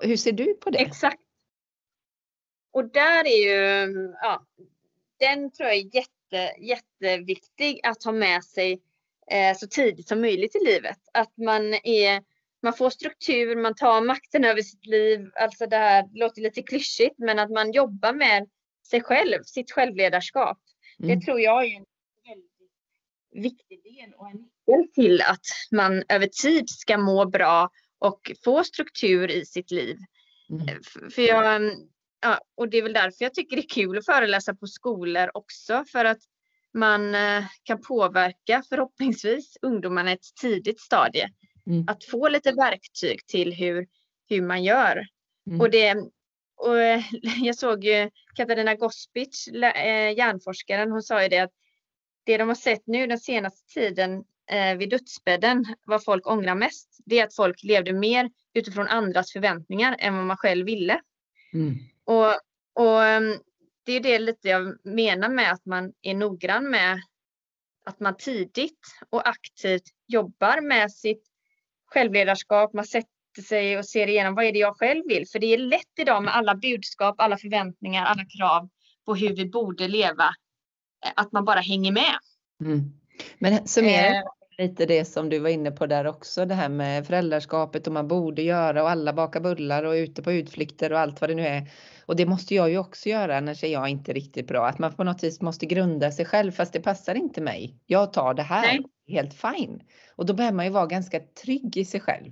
Hur 0.02 0.18
ser 0.18 0.32
du 0.32 0.54
på 0.54 0.70
det? 0.70 0.80
Exakt. 0.80 1.22
Och 2.74 2.92
där 2.92 3.28
är 3.28 3.44
ju, 3.44 4.14
ja, 4.22 4.46
den 5.20 5.52
tror 5.52 5.70
jag 5.70 5.78
är 5.78 5.96
jätte, 5.96 6.62
jätteviktig 6.62 7.80
att 7.84 8.04
ha 8.04 8.12
med 8.12 8.44
sig 8.44 8.82
eh, 9.32 9.58
så 9.58 9.68
tidigt 9.68 10.08
som 10.08 10.22
möjligt 10.22 10.56
i 10.56 10.66
livet. 10.66 11.00
Att 11.14 11.38
man 11.38 11.74
är 11.74 12.24
man 12.64 12.74
får 12.74 12.90
struktur, 12.90 13.56
man 13.56 13.76
tar 13.76 14.02
makten 14.02 14.46
över 14.46 14.62
sitt 14.62 14.86
liv. 14.86 15.30
Alltså 15.36 15.66
det 15.66 15.78
här 15.78 16.10
låter 16.14 16.42
lite 16.42 16.62
klyschigt 16.62 17.16
men 17.18 17.40
att 17.40 17.52
man 17.52 17.72
jobbar 17.72 18.14
med 18.14 18.50
sig 18.90 19.02
själv, 19.02 19.44
sitt 19.44 19.72
självledarskap. 19.72 20.60
Mm. 21.00 21.20
Det 21.20 21.26
tror 21.26 21.40
jag 21.40 21.66
är 21.66 21.78
en 21.78 21.86
viktig 23.32 23.84
del 23.84 24.14
och 24.18 24.30
en 24.30 24.38
nyckel 24.38 24.94
till 24.94 25.22
att 25.22 25.46
man 25.72 26.04
över 26.10 26.28
tid 26.28 26.70
ska 26.70 26.98
må 26.98 27.26
bra 27.26 27.70
och 28.00 28.32
få 28.44 28.64
struktur 28.64 29.32
i 29.32 29.46
sitt 29.46 29.72
liv. 29.72 29.98
Mm. 30.50 30.68
Eh, 30.68 30.76
för 31.16 31.22
jag, 31.22 31.72
ja, 32.22 32.40
och 32.56 32.70
det 32.70 32.78
är 32.78 32.84
väl 32.84 32.94
därför 32.94 33.26
jag 33.26 33.34
tycker 33.34 33.56
det 33.56 33.62
är 33.62 33.70
kul 33.70 33.98
att 33.98 34.06
föreläsa 34.06 34.56
på 34.56 34.68
skolor 34.68 35.32
också 35.34 35.86
för 35.92 36.06
att 36.06 36.20
man 36.74 37.16
eh, 37.16 37.44
kan 37.64 37.82
påverka 37.82 38.64
förhoppningsvis 38.70 39.58
ungdomarna 39.62 40.12
i 40.12 40.14
ett 40.14 40.36
tidigt 40.42 40.80
stadie. 40.80 41.30
Mm. 41.68 41.86
Att 41.88 42.04
få 42.04 42.30
lite 42.30 42.52
verktyg 42.52 43.28
till 43.28 43.54
hur, 43.54 43.88
hur 44.30 44.42
man 44.42 44.64
gör. 44.64 45.06
Mm. 45.48 45.62
Och 45.62 45.72
det, 45.72 45.96
och 46.58 46.80
eh, 46.80 47.02
jag 47.42 47.56
såg 47.56 47.84
ju 47.84 48.10
Katarina 48.36 48.76
Gospic, 48.76 49.48
hjärnforskaren, 50.18 50.92
hon 50.92 51.02
sa 51.02 51.24
ju 51.24 51.30
det 51.30 51.40
att 51.40 51.54
det 52.24 52.38
de 52.38 52.48
har 52.48 52.56
sett 52.56 52.88
nu 52.88 53.08
den 53.08 53.20
senaste 53.20 53.74
tiden 53.74 54.24
eh, 54.52 54.78
vid 54.78 54.90
dödsbädden, 54.90 55.66
vad 55.86 56.04
folk 56.04 56.28
ångrar 56.28 56.56
mest, 56.56 56.98
det 57.06 57.20
är 57.20 57.24
att 57.24 57.36
folk 57.36 57.64
levde 57.64 57.94
mer 57.94 58.30
utifrån 58.54 58.88
andras 58.88 59.32
förväntningar 59.32 59.96
än 60.00 60.18
vad 60.18 60.26
man 60.26 60.38
själv 60.38 60.66
ville. 60.66 61.02
Mm. 61.54 61.76
Och, 62.06 62.34
och 62.74 63.04
ehm, 63.04 63.38
det 63.86 64.00
det 64.00 64.10
är 64.10 64.20
det 64.20 64.20
lite 64.20 64.50
jag 64.50 64.86
menar 64.86 65.30
med 65.30 65.52
att 65.52 65.66
man 65.66 65.94
är 66.02 66.14
noggrann 66.14 66.70
med 66.70 67.02
att 67.86 68.00
man 68.00 68.18
tidigt 68.18 68.80
och 69.10 69.28
aktivt 69.30 69.84
jobbar 70.08 70.62
med 70.62 70.92
sitt 70.92 71.24
självledarskap. 71.86 72.74
Man 72.74 72.86
sätter 72.86 73.42
sig 73.48 73.78
och 73.78 73.86
ser 73.86 74.08
igenom 74.08 74.36
vad 74.36 74.46
är 74.46 74.52
det 74.52 74.60
jag 74.60 74.78
själv 74.78 75.04
vill? 75.08 75.28
För 75.28 75.40
det 75.40 75.54
är 75.54 75.58
lätt 75.58 76.00
idag 76.00 76.24
med 76.24 76.36
alla 76.36 76.56
budskap, 76.56 77.16
alla 77.18 77.38
förväntningar, 77.38 78.06
alla 78.06 78.26
krav 78.38 78.70
på 79.06 79.16
hur 79.16 79.36
vi 79.36 79.46
borde 79.46 79.88
leva. 79.88 80.30
Att 81.16 81.32
man 81.32 81.46
bara 81.46 81.60
hänger 81.60 81.92
med. 81.92 82.16
Mm. 82.62 82.94
Men 83.40 83.68
summera 83.68 84.16
eh, 84.16 84.24
lite 84.58 84.86
det 84.86 85.06
som 85.06 85.30
du 85.30 85.40
var 85.40 85.50
inne 85.50 85.72
på 85.72 85.88
där 85.88 86.08
också, 86.08 86.46
det 86.46 86.56
här 86.56 86.70
med 86.70 87.08
föräldraskapet 87.08 87.88
och 87.88 87.94
man 87.94 88.08
borde 88.08 88.42
göra 88.42 88.84
och 88.84 88.90
alla 88.90 89.14
bakar 89.14 89.40
bullar 89.40 89.84
och 89.84 89.96
är 89.96 90.02
ute 90.02 90.24
på 90.24 90.32
utflykter 90.32 90.94
och 90.94 91.00
allt 91.00 91.22
vad 91.22 91.30
det 91.30 91.36
nu 91.36 91.48
är. 91.48 91.72
Och 92.06 92.16
det 92.16 92.26
måste 92.26 92.56
jag 92.56 92.70
ju 92.70 92.78
också 92.78 93.10
göra, 93.10 93.38
annars 93.38 93.64
är 93.64 93.68
jag 93.68 93.90
inte 93.90 94.14
riktigt 94.14 94.48
bra. 94.48 94.68
Att 94.68 94.80
man 94.80 94.94
på 94.94 95.04
något 95.04 95.24
vis 95.24 95.42
måste 95.42 95.66
grunda 95.66 96.12
sig 96.12 96.26
själv, 96.26 96.52
fast 96.52 96.74
det 96.74 96.80
passar 96.80 97.16
inte 97.16 97.42
mig. 97.42 97.76
Jag 97.86 98.14
tar 98.14 98.34
det 98.34 98.44
här, 98.44 98.62
Nej. 98.62 98.86
helt 99.08 99.34
fine. 99.34 99.84
Och 100.16 100.26
då 100.26 100.34
behöver 100.34 100.56
man 100.56 100.66
ju 100.66 100.72
vara 100.72 100.86
ganska 100.86 101.20
trygg 101.20 101.78
i 101.78 101.86
sig 101.86 102.00
själv. 102.00 102.32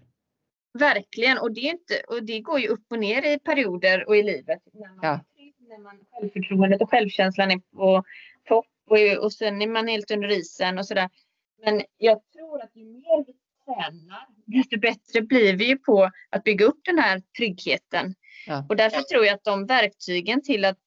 Verkligen, 0.79 1.37
och 1.37 1.53
det, 1.53 1.61
är 1.61 1.71
inte, 1.71 1.93
och 2.07 2.23
det 2.23 2.39
går 2.39 2.59
ju 2.59 2.67
upp 2.67 2.85
och 2.89 2.99
ner 2.99 3.33
i 3.33 3.39
perioder 3.39 4.07
och 4.07 4.17
i 4.17 4.23
livet. 4.23 4.59
När 4.73 4.95
man, 4.95 4.99
ja. 5.01 5.19
när 5.69 5.83
man 5.83 5.99
självförtroendet 6.11 6.81
och 6.81 6.89
självkänslan 6.89 7.51
är 7.51 7.59
på 7.59 8.03
topp 8.49 8.67
och, 8.89 9.23
och 9.23 9.33
sen 9.33 9.61
är 9.61 9.67
man 9.67 9.87
helt 9.87 10.11
under 10.11 10.31
isen 10.31 10.77
och 10.77 10.87
sådär. 10.87 11.09
Men 11.65 11.81
jag 11.97 12.21
tror 12.33 12.63
att 12.63 12.75
ju 12.75 12.85
mer 12.85 13.25
vi 13.25 13.33
tränar, 13.65 14.27
desto 14.45 14.79
bättre 14.79 15.21
blir 15.21 15.53
vi 15.53 15.65
ju 15.65 15.77
på 15.77 16.09
att 16.29 16.43
bygga 16.43 16.65
upp 16.65 16.79
den 16.83 16.99
här 16.99 17.21
tryggheten. 17.37 18.15
Ja. 18.47 18.65
Och 18.69 18.75
därför 18.75 19.01
tror 19.01 19.25
jag 19.25 19.35
att 19.35 19.43
de 19.43 19.65
verktygen 19.65 20.43
till 20.43 20.65
att 20.65 20.77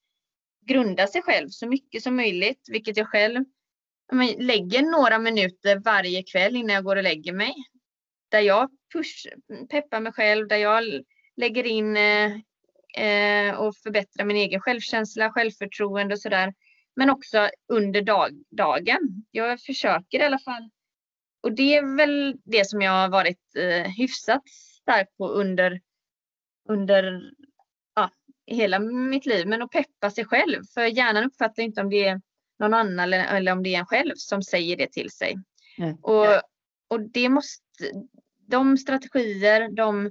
grunda 0.66 1.06
sig 1.06 1.22
själv 1.22 1.48
så 1.48 1.68
mycket 1.68 2.02
som 2.02 2.16
möjligt, 2.16 2.68
vilket 2.68 2.96
jag 2.96 3.08
själv 3.08 3.44
jag 4.12 4.42
lägger 4.42 4.82
några 4.82 5.18
minuter 5.18 5.76
varje 5.84 6.22
kväll 6.22 6.56
innan 6.56 6.74
jag 6.74 6.84
går 6.84 6.96
och 6.96 7.02
lägger 7.02 7.32
mig. 7.32 7.54
Där 8.28 8.40
jag 8.40 8.70
push, 8.92 9.26
peppar 9.70 10.00
mig 10.00 10.12
själv, 10.12 10.48
där 10.48 10.56
jag 10.56 10.84
lägger 11.36 11.64
in 11.64 11.96
eh, 11.96 12.32
eh 12.98 13.54
och 13.54 13.76
förbättrar 13.76 14.24
min 14.24 14.36
egen 14.36 14.60
självkänsla, 14.60 15.30
självförtroende 15.30 16.14
och 16.14 16.20
sådär. 16.20 16.54
Men 16.96 17.10
också 17.10 17.50
under 17.68 18.02
dag, 18.02 18.44
dagen. 18.50 19.24
Jag 19.30 19.60
försöker 19.60 20.20
i 20.20 20.22
alla 20.22 20.38
fall. 20.38 20.70
Och 21.42 21.52
det 21.52 21.76
är 21.76 21.96
väl 21.96 22.36
det 22.44 22.68
som 22.68 22.82
jag 22.82 22.92
har 22.92 23.08
varit 23.08 23.56
eh, 23.56 23.90
hyfsat 23.90 24.48
stark 24.82 25.08
på 25.16 25.28
under, 25.28 25.80
under 26.68 27.22
ja, 27.94 28.10
hela 28.46 28.78
mitt 28.78 29.26
liv. 29.26 29.46
Men 29.46 29.62
att 29.62 29.70
peppa 29.70 30.10
sig 30.10 30.24
själv. 30.24 30.62
För 30.74 30.84
hjärnan 30.84 31.24
uppfattar 31.24 31.62
inte 31.62 31.80
om 31.80 31.90
det 31.90 32.04
är 32.04 32.20
någon 32.58 32.74
annan 32.74 32.98
eller, 32.98 33.36
eller 33.36 33.52
om 33.52 33.62
det 33.62 33.74
är 33.74 33.78
en 33.78 33.86
själv 33.86 34.14
som 34.16 34.42
säger 34.42 34.76
det 34.76 34.92
till 34.92 35.10
sig. 35.10 35.36
Mm. 35.78 35.94
Och, 35.94 36.26
och 36.88 37.00
det 37.00 37.28
måste, 37.28 37.62
de 38.48 38.78
strategier, 38.78 39.68
de 39.68 40.06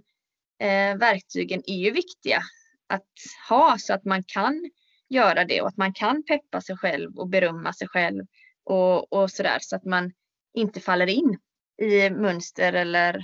eh, 0.60 0.98
verktygen 0.98 1.62
är 1.66 1.78
ju 1.78 1.92
viktiga 1.92 2.42
att 2.88 3.12
ha 3.50 3.78
så 3.78 3.94
att 3.94 4.06
man 4.06 4.24
kan 4.24 4.72
göra 5.12 5.46
det 5.46 5.62
och 5.62 5.68
att 5.68 5.78
man 5.78 5.94
kan 5.94 6.24
peppa 6.24 6.62
sig 6.62 6.78
själv 6.78 7.18
och 7.18 7.30
berömma 7.30 7.74
sig 7.74 7.88
själv 7.88 8.26
och, 8.64 9.14
och 9.14 9.32
sådär 9.32 9.58
så 9.62 9.76
att 9.76 9.86
man 9.86 10.12
inte 10.54 10.80
faller 10.80 11.10
in 11.10 11.38
i 11.82 12.10
mönster 12.10 12.74
eller 12.74 13.22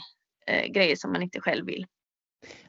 eh, 0.48 0.72
grejer 0.72 0.96
som 0.96 1.12
man 1.12 1.24
inte 1.24 1.42
själv 1.42 1.66
vill. 1.66 1.86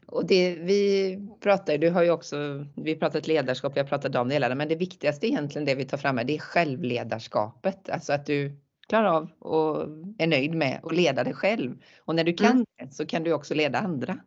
Och 0.07 0.27
det 0.27 0.55
vi 0.55 1.19
pratar, 1.41 1.79
du 1.79 1.91
har 1.91 2.03
ju 2.03 2.11
också, 2.11 2.67
vi 2.77 2.93
har 2.93 2.99
pratat 2.99 3.27
ledarskap, 3.27 3.77
vi 3.77 3.81
har 3.81 3.87
pratat 3.87 4.15
om 4.15 4.29
delarna, 4.29 4.55
men 4.55 4.69
det 4.69 4.77
viktigaste 4.77 5.27
egentligen 5.27 5.65
det 5.67 5.75
vi 5.75 5.85
tar 5.85 5.99
fram 5.99 6.19
här, 6.19 6.25
det 6.25 6.35
är 6.35 6.39
självledarskapet. 6.39 7.91
Alltså 7.91 8.13
att 8.13 8.27
du 8.27 8.61
klarar 8.89 9.09
av 9.09 9.31
och 9.39 9.89
är 10.19 10.27
nöjd 10.27 10.55
med 10.55 10.81
att 10.83 10.97
leda 10.97 11.25
dig 11.25 11.35
själv. 11.35 11.83
Och 11.99 12.15
när 12.15 12.25
du 12.25 12.33
kan 12.33 12.51
mm. 12.51 12.65
det 12.79 12.95
så 12.95 13.07
kan 13.07 13.23
du 13.23 13.33
också 13.33 13.55
leda 13.55 13.79
andra. 13.79 14.19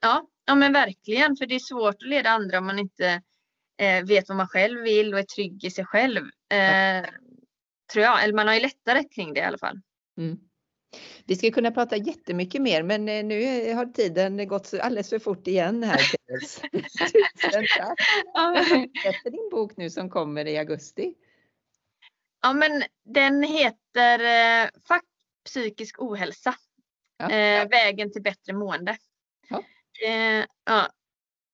Ja, 0.00 0.26
ja 0.46 0.54
men 0.54 0.72
verkligen, 0.72 1.36
för 1.36 1.46
det 1.46 1.54
är 1.54 1.58
svårt 1.58 1.94
att 1.94 2.08
leda 2.08 2.30
andra 2.30 2.58
om 2.58 2.66
man 2.66 2.78
inte 2.78 3.22
vet 4.06 4.28
vad 4.28 4.36
man 4.36 4.48
själv 4.48 4.80
vill 4.80 5.14
och 5.14 5.20
är 5.20 5.24
trygg 5.24 5.64
i 5.64 5.70
sig 5.70 5.84
själv. 5.84 6.22
Eh, 6.52 7.08
tror 7.92 8.04
jag, 8.04 8.24
eller 8.24 8.34
man 8.34 8.46
har 8.46 8.54
ju 8.54 8.60
lättare 8.60 9.04
kring 9.04 9.34
det 9.34 9.40
i 9.40 9.44
alla 9.44 9.58
fall. 9.58 9.80
Mm. 10.18 10.38
Vi 11.24 11.36
ska 11.36 11.50
kunna 11.50 11.70
prata 11.70 11.96
jättemycket 11.96 12.62
mer 12.62 12.82
men 12.82 13.08
eh, 13.08 13.24
nu 13.24 13.72
har 13.74 13.86
tiden 13.86 14.48
gått 14.48 14.74
alldeles 14.80 15.10
för 15.10 15.18
fort 15.18 15.46
igen 15.46 15.82
här. 15.82 15.98
Tusen 17.42 17.66
tack! 17.78 17.98
Vad 19.24 19.32
din 19.32 19.48
bok 19.50 19.76
nu 19.76 19.90
som 19.90 20.10
kommer 20.10 20.46
i 20.48 20.58
augusti? 20.58 21.14
Ja 22.42 22.52
men 22.52 22.82
den 23.04 23.42
heter 23.42 24.18
eh, 24.64 24.70
Fack 24.88 25.04
psykisk 25.44 26.02
ohälsa. 26.02 26.54
Ja. 27.16 27.30
Eh, 27.30 27.68
vägen 27.68 28.12
till 28.12 28.22
bättre 28.22 28.52
mående. 28.52 28.96
Ja. 29.48 29.62
Eh, 30.06 30.44
ja. 30.64 30.88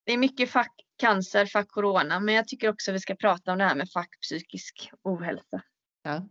Det 0.04 0.12
är 0.12 0.18
mycket 0.18 0.50
fack 0.50 0.74
cancer, 0.98 1.46
fack 1.46 1.68
corona, 1.68 2.20
men 2.20 2.34
jag 2.34 2.48
tycker 2.48 2.68
också 2.68 2.92
vi 2.92 3.00
ska 3.00 3.14
prata 3.14 3.52
om 3.52 3.58
det 3.58 3.64
här 3.64 3.74
med 3.74 3.90
fack 3.90 4.20
psykisk 4.20 4.90
ohälsa. 5.02 5.62
Ja. 6.02 6.28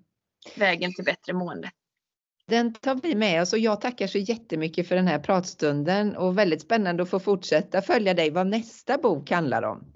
Vägen 0.55 0.93
till 0.93 1.05
bättre 1.05 1.33
mående. 1.33 1.71
Den 2.47 2.73
tar 2.73 2.95
vi 2.95 3.15
med 3.15 3.41
oss 3.41 3.53
och 3.53 3.59
jag 3.59 3.81
tackar 3.81 4.07
så 4.07 4.17
jättemycket 4.17 4.87
för 4.87 4.95
den 4.95 5.07
här 5.07 5.19
pratstunden 5.19 6.15
och 6.15 6.37
väldigt 6.37 6.61
spännande 6.61 7.03
att 7.03 7.09
få 7.09 7.19
fortsätta 7.19 7.81
följa 7.81 8.13
dig 8.13 8.29
vad 8.29 8.47
nästa 8.47 8.97
bok 8.97 9.31
handlar 9.31 9.63
om. 9.63 9.93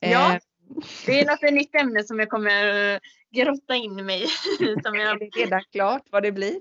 Ja, 0.00 0.34
eh, 0.34 0.40
det 1.06 1.20
är 1.20 1.26
något 1.26 1.54
nytt 1.54 1.74
ämne 1.74 2.04
som 2.04 2.18
jag 2.18 2.28
kommer 2.28 2.92
eh, 2.94 2.98
grotta 3.30 3.74
in 3.74 4.06
mig 4.06 4.24
i. 4.24 4.26
Som 4.84 4.94
jag... 4.94 5.10
Är 5.10 5.18
det 5.18 5.40
redan 5.40 5.62
klart 5.72 6.02
vad 6.10 6.22
det 6.22 6.32
blir? 6.32 6.60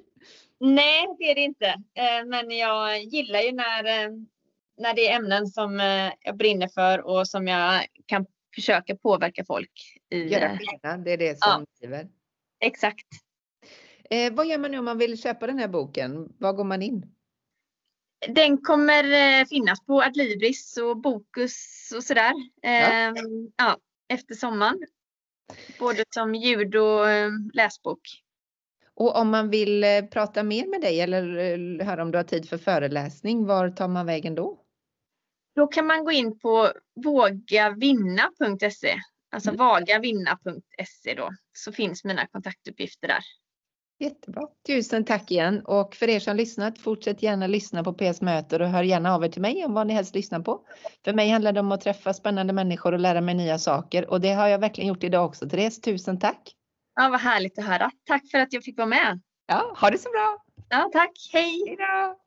Nej, 0.60 1.08
det 1.20 1.32
är 1.32 1.36
det 1.36 1.42
inte. 1.42 1.66
Eh, 1.96 2.26
men 2.26 2.52
jag 2.52 3.04
gillar 3.04 3.40
ju 3.40 3.52
när, 3.52 4.10
när 4.78 4.94
det 4.94 5.08
är 5.08 5.16
ämnen 5.16 5.48
som 5.48 5.80
jag 6.22 6.38
brinner 6.38 6.68
för 6.68 7.08
och 7.08 7.28
som 7.28 7.48
jag 7.48 7.86
kan 8.06 8.26
försöka 8.56 8.96
påverka 8.96 9.46
folk. 9.46 9.72
I... 10.10 10.24
Göra 10.24 10.58
skillnad, 10.58 11.04
det 11.06 11.12
är 11.12 11.18
det 11.18 11.40
som 11.40 11.66
ja. 11.70 11.80
driver. 11.80 12.08
Exakt. 12.60 13.08
Eh, 14.10 14.34
vad 14.34 14.48
gör 14.48 14.58
man 14.58 14.72
nu 14.72 14.78
om 14.78 14.86
man 14.86 14.98
vill 14.98 15.22
köpa 15.22 15.48
den 15.48 15.60
här 15.60 15.68
boken? 15.68 16.34
Var 16.38 16.54
går 16.54 16.64
man 16.64 16.82
in? 16.82 17.14
Den 18.28 18.58
kommer 18.58 19.04
eh, 19.40 19.46
finnas 19.46 19.86
på 19.86 20.02
Adlibris 20.02 20.78
och 20.78 20.98
Bokus 20.98 21.56
och 21.96 22.04
sådär. 22.04 22.34
Ja. 22.62 22.70
Eh, 22.70 23.14
ja, 23.58 23.78
efter 24.10 24.36
sommaren. 24.36 24.80
Både 25.80 26.04
som 26.10 26.36
ljud 26.36 26.76
och 26.76 27.10
eh, 27.10 27.32
läsbok. 27.54 28.02
Och 28.94 29.18
om 29.18 29.30
man 29.30 29.50
vill 29.50 29.84
eh, 29.84 30.06
prata 30.12 30.44
mer 30.44 30.68
med 30.68 30.82
dig 30.82 31.02
eller 31.02 31.38
eh, 31.38 31.86
höra 31.86 32.02
om 32.02 32.12
du 32.12 32.18
har 32.18 32.24
tid 32.24 32.50
för 32.50 32.58
föreläsning, 32.58 33.46
var 33.46 33.70
tar 33.70 33.88
man 33.88 34.06
vägen 34.06 34.36
då? 34.36 34.64
Då 35.58 35.68
kan 35.68 35.88
man 35.88 36.06
gå 36.06 36.12
in 36.12 36.40
på 36.40 36.72
vågavinna.se, 36.96 38.96
alltså 39.32 39.50
mm. 39.50 39.58
vagavinna.se 39.58 41.14
då, 41.14 41.30
så 41.54 41.72
finns 41.72 42.04
mina 42.04 42.28
kontaktuppgifter 42.28 43.08
där. 43.08 43.24
Jättebra. 44.00 44.48
Tusen 44.68 45.06
tack 45.06 45.32
igen 45.32 45.66
och 45.66 45.96
för 45.96 46.10
er 46.10 46.20
som 46.20 46.36
lyssnat, 46.36 46.80
fortsätt 46.80 47.24
gärna 47.24 47.48
lyssna 47.48 47.84
på 47.84 47.94
PS 47.94 48.22
möter 48.22 48.62
och 48.62 48.68
hör 48.68 48.84
gärna 48.84 49.16
av 49.16 49.24
er 49.24 49.30
till 49.30 49.42
mig 49.42 49.66
om 49.66 49.74
vad 49.74 49.88
ni 49.88 49.94
helst 49.94 50.16
lyssnar 50.16 50.40
på. 50.40 50.62
För 51.06 51.14
mig 51.14 51.30
handlar 51.30 51.52
det 51.52 51.60
om 51.60 51.72
att 51.72 51.82
träffa 51.82 52.14
spännande 52.14 52.54
människor 52.54 52.94
och 52.94 53.00
lära 53.00 53.22
mig 53.22 53.36
nya 53.36 53.60
saker 53.60 54.10
och 54.10 54.22
det 54.22 54.34
har 54.34 54.48
jag 54.48 54.60
verkligen 54.60 54.88
gjort 54.88 55.04
idag 55.04 55.26
också. 55.26 55.50
Therese, 55.50 55.82
tusen 55.82 56.20
tack! 56.20 56.56
Ja, 56.96 57.10
vad 57.10 57.20
härligt 57.20 57.60
att 57.60 57.66
höra. 57.66 57.92
Tack 58.06 58.32
för 58.32 58.38
att 58.38 58.54
jag 58.54 58.64
fick 58.64 58.78
vara 58.78 58.88
med. 58.88 59.22
Ja, 59.48 59.76
ha 59.82 59.90
det 59.90 59.98
så 59.98 60.10
bra! 60.10 60.38
Ja, 60.70 60.90
tack. 60.94 61.30
Hej! 61.34 61.64
Hejdå. 61.68 62.18